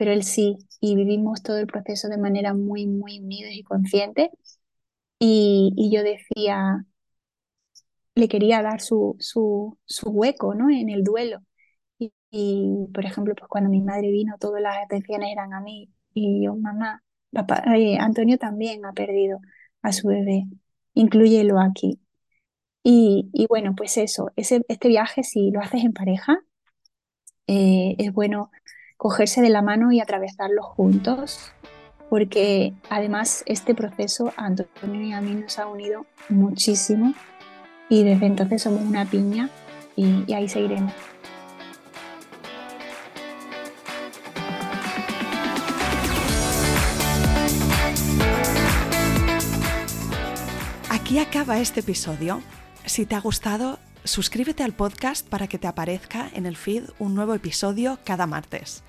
pero 0.00 0.12
él 0.14 0.24
sí, 0.24 0.56
y 0.80 0.96
vivimos 0.96 1.42
todo 1.44 1.58
el 1.58 1.66
proceso 1.66 2.08
de 2.08 2.16
manera 2.18 2.54
muy, 2.54 2.86
muy 2.86 3.20
unidos 3.20 3.52
y 3.54 3.62
consciente. 3.64 4.30
Y, 5.20 5.72
y 5.76 5.90
yo 5.94 6.02
decía, 6.02 6.86
le 8.14 8.28
quería 8.28 8.62
dar 8.62 8.80
su, 8.80 9.16
su, 9.18 9.78
su 9.86 10.10
hueco 10.10 10.54
¿no? 10.54 10.70
en 10.70 10.90
el 10.90 11.04
duelo. 11.04 11.40
Y, 12.32 12.88
por 12.94 13.04
ejemplo, 13.06 13.34
pues 13.36 13.48
cuando 13.48 13.70
mi 13.70 13.82
madre 13.82 14.10
vino, 14.10 14.36
todas 14.40 14.62
las 14.62 14.76
atenciones 14.84 15.30
eran 15.32 15.54
a 15.54 15.60
mí. 15.60 15.90
Y 16.14 16.44
yo, 16.44 16.56
mamá, 16.56 17.02
papá, 17.32 17.64
eh, 17.76 17.98
Antonio 17.98 18.38
también 18.38 18.84
ha 18.86 18.92
perdido 18.92 19.40
a 19.82 19.92
su 19.92 20.08
bebé, 20.08 20.44
incluyelo 20.94 21.60
aquí. 21.60 22.00
Y, 22.84 23.30
y 23.34 23.46
bueno, 23.48 23.74
pues 23.76 23.96
eso, 23.98 24.32
ese, 24.36 24.62
este 24.68 24.88
viaje, 24.88 25.24
si 25.24 25.50
lo 25.52 25.60
haces 25.60 25.84
en 25.84 25.92
pareja, 25.94 26.38
eh, 27.46 27.96
es 27.98 28.12
bueno 28.12 28.50
cogerse 29.00 29.40
de 29.40 29.48
la 29.48 29.62
mano 29.62 29.92
y 29.92 30.00
atravesarlo 30.00 30.62
juntos, 30.62 31.54
porque 32.10 32.74
además 32.90 33.42
este 33.46 33.74
proceso 33.74 34.30
a 34.36 34.44
Antonio 34.44 35.00
y 35.00 35.12
a 35.14 35.22
mí 35.22 35.34
nos 35.34 35.58
ha 35.58 35.66
unido 35.66 36.04
muchísimo 36.28 37.14
y 37.88 38.04
desde 38.04 38.26
entonces 38.26 38.60
somos 38.60 38.82
una 38.82 39.06
piña 39.06 39.48
y, 39.96 40.24
y 40.26 40.34
ahí 40.34 40.50
seguiremos. 40.50 40.92
Aquí 50.90 51.18
acaba 51.20 51.58
este 51.58 51.80
episodio. 51.80 52.42
Si 52.84 53.06
te 53.06 53.14
ha 53.14 53.20
gustado, 53.20 53.78
suscríbete 54.10 54.64
al 54.64 54.72
podcast 54.72 55.26
para 55.26 55.46
que 55.46 55.58
te 55.58 55.68
aparezca 55.68 56.28
en 56.34 56.44
el 56.44 56.56
feed 56.56 56.82
un 56.98 57.14
nuevo 57.14 57.32
episodio 57.32 58.00
cada 58.04 58.26
martes. 58.26 58.82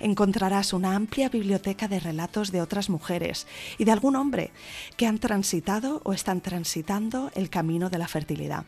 Encontrarás 0.00 0.72
una 0.72 0.96
amplia 0.96 1.28
biblioteca 1.28 1.86
de 1.86 2.00
relatos 2.00 2.50
de 2.50 2.60
otras 2.60 2.90
mujeres 2.90 3.46
y 3.78 3.84
de 3.84 3.92
algún 3.92 4.16
hombre 4.16 4.50
que 4.96 5.06
han 5.06 5.18
transitado 5.18 6.02
o 6.04 6.12
están 6.12 6.40
transitando 6.40 7.30
el 7.36 7.50
camino 7.50 7.88
de 7.88 7.98
la 7.98 8.08
fertilidad. 8.08 8.64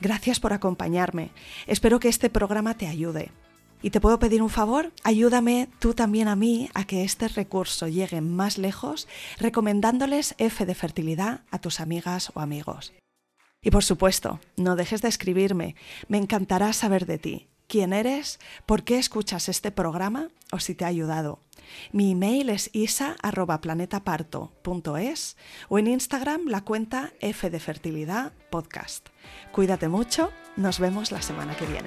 Gracias 0.00 0.40
por 0.40 0.52
acompañarme. 0.52 1.30
Espero 1.68 2.00
que 2.00 2.08
este 2.08 2.28
programa 2.28 2.76
te 2.76 2.88
ayude. 2.88 3.30
Y 3.80 3.90
te 3.90 4.00
puedo 4.00 4.18
pedir 4.18 4.42
un 4.42 4.50
favor, 4.50 4.92
ayúdame 5.04 5.68
tú 5.78 5.94
también 5.94 6.26
a 6.26 6.36
mí 6.36 6.68
a 6.74 6.84
que 6.84 7.04
este 7.04 7.28
recurso 7.28 7.86
llegue 7.86 8.20
más 8.20 8.58
lejos 8.58 9.08
recomendándoles 9.38 10.34
F 10.38 10.66
de 10.66 10.74
fertilidad 10.74 11.40
a 11.52 11.60
tus 11.60 11.78
amigas 11.80 12.32
o 12.34 12.40
amigos. 12.40 12.92
Y 13.62 13.70
por 13.70 13.84
supuesto, 13.84 14.40
no 14.56 14.74
dejes 14.74 15.02
de 15.02 15.08
escribirme, 15.08 15.76
me 16.08 16.18
encantará 16.18 16.72
saber 16.72 17.06
de 17.06 17.18
ti, 17.18 17.46
quién 17.68 17.92
eres, 17.92 18.40
por 18.66 18.82
qué 18.82 18.98
escuchas 18.98 19.48
este 19.48 19.70
programa 19.70 20.30
o 20.50 20.58
si 20.58 20.74
te 20.74 20.84
ha 20.84 20.88
ayudado. 20.88 21.38
Mi 21.92 22.10
email 22.10 22.50
es 22.50 22.70
isa.planetaparto.es 22.72 25.36
o 25.68 25.78
en 25.78 25.86
Instagram 25.86 26.48
la 26.48 26.62
cuenta 26.62 27.12
F 27.20 27.50
de 27.50 27.60
Fertilidad 27.60 28.32
Podcast. 28.50 29.10
Cuídate 29.52 29.86
mucho, 29.86 30.32
nos 30.56 30.80
vemos 30.80 31.12
la 31.12 31.22
semana 31.22 31.56
que 31.56 31.66
viene. 31.66 31.86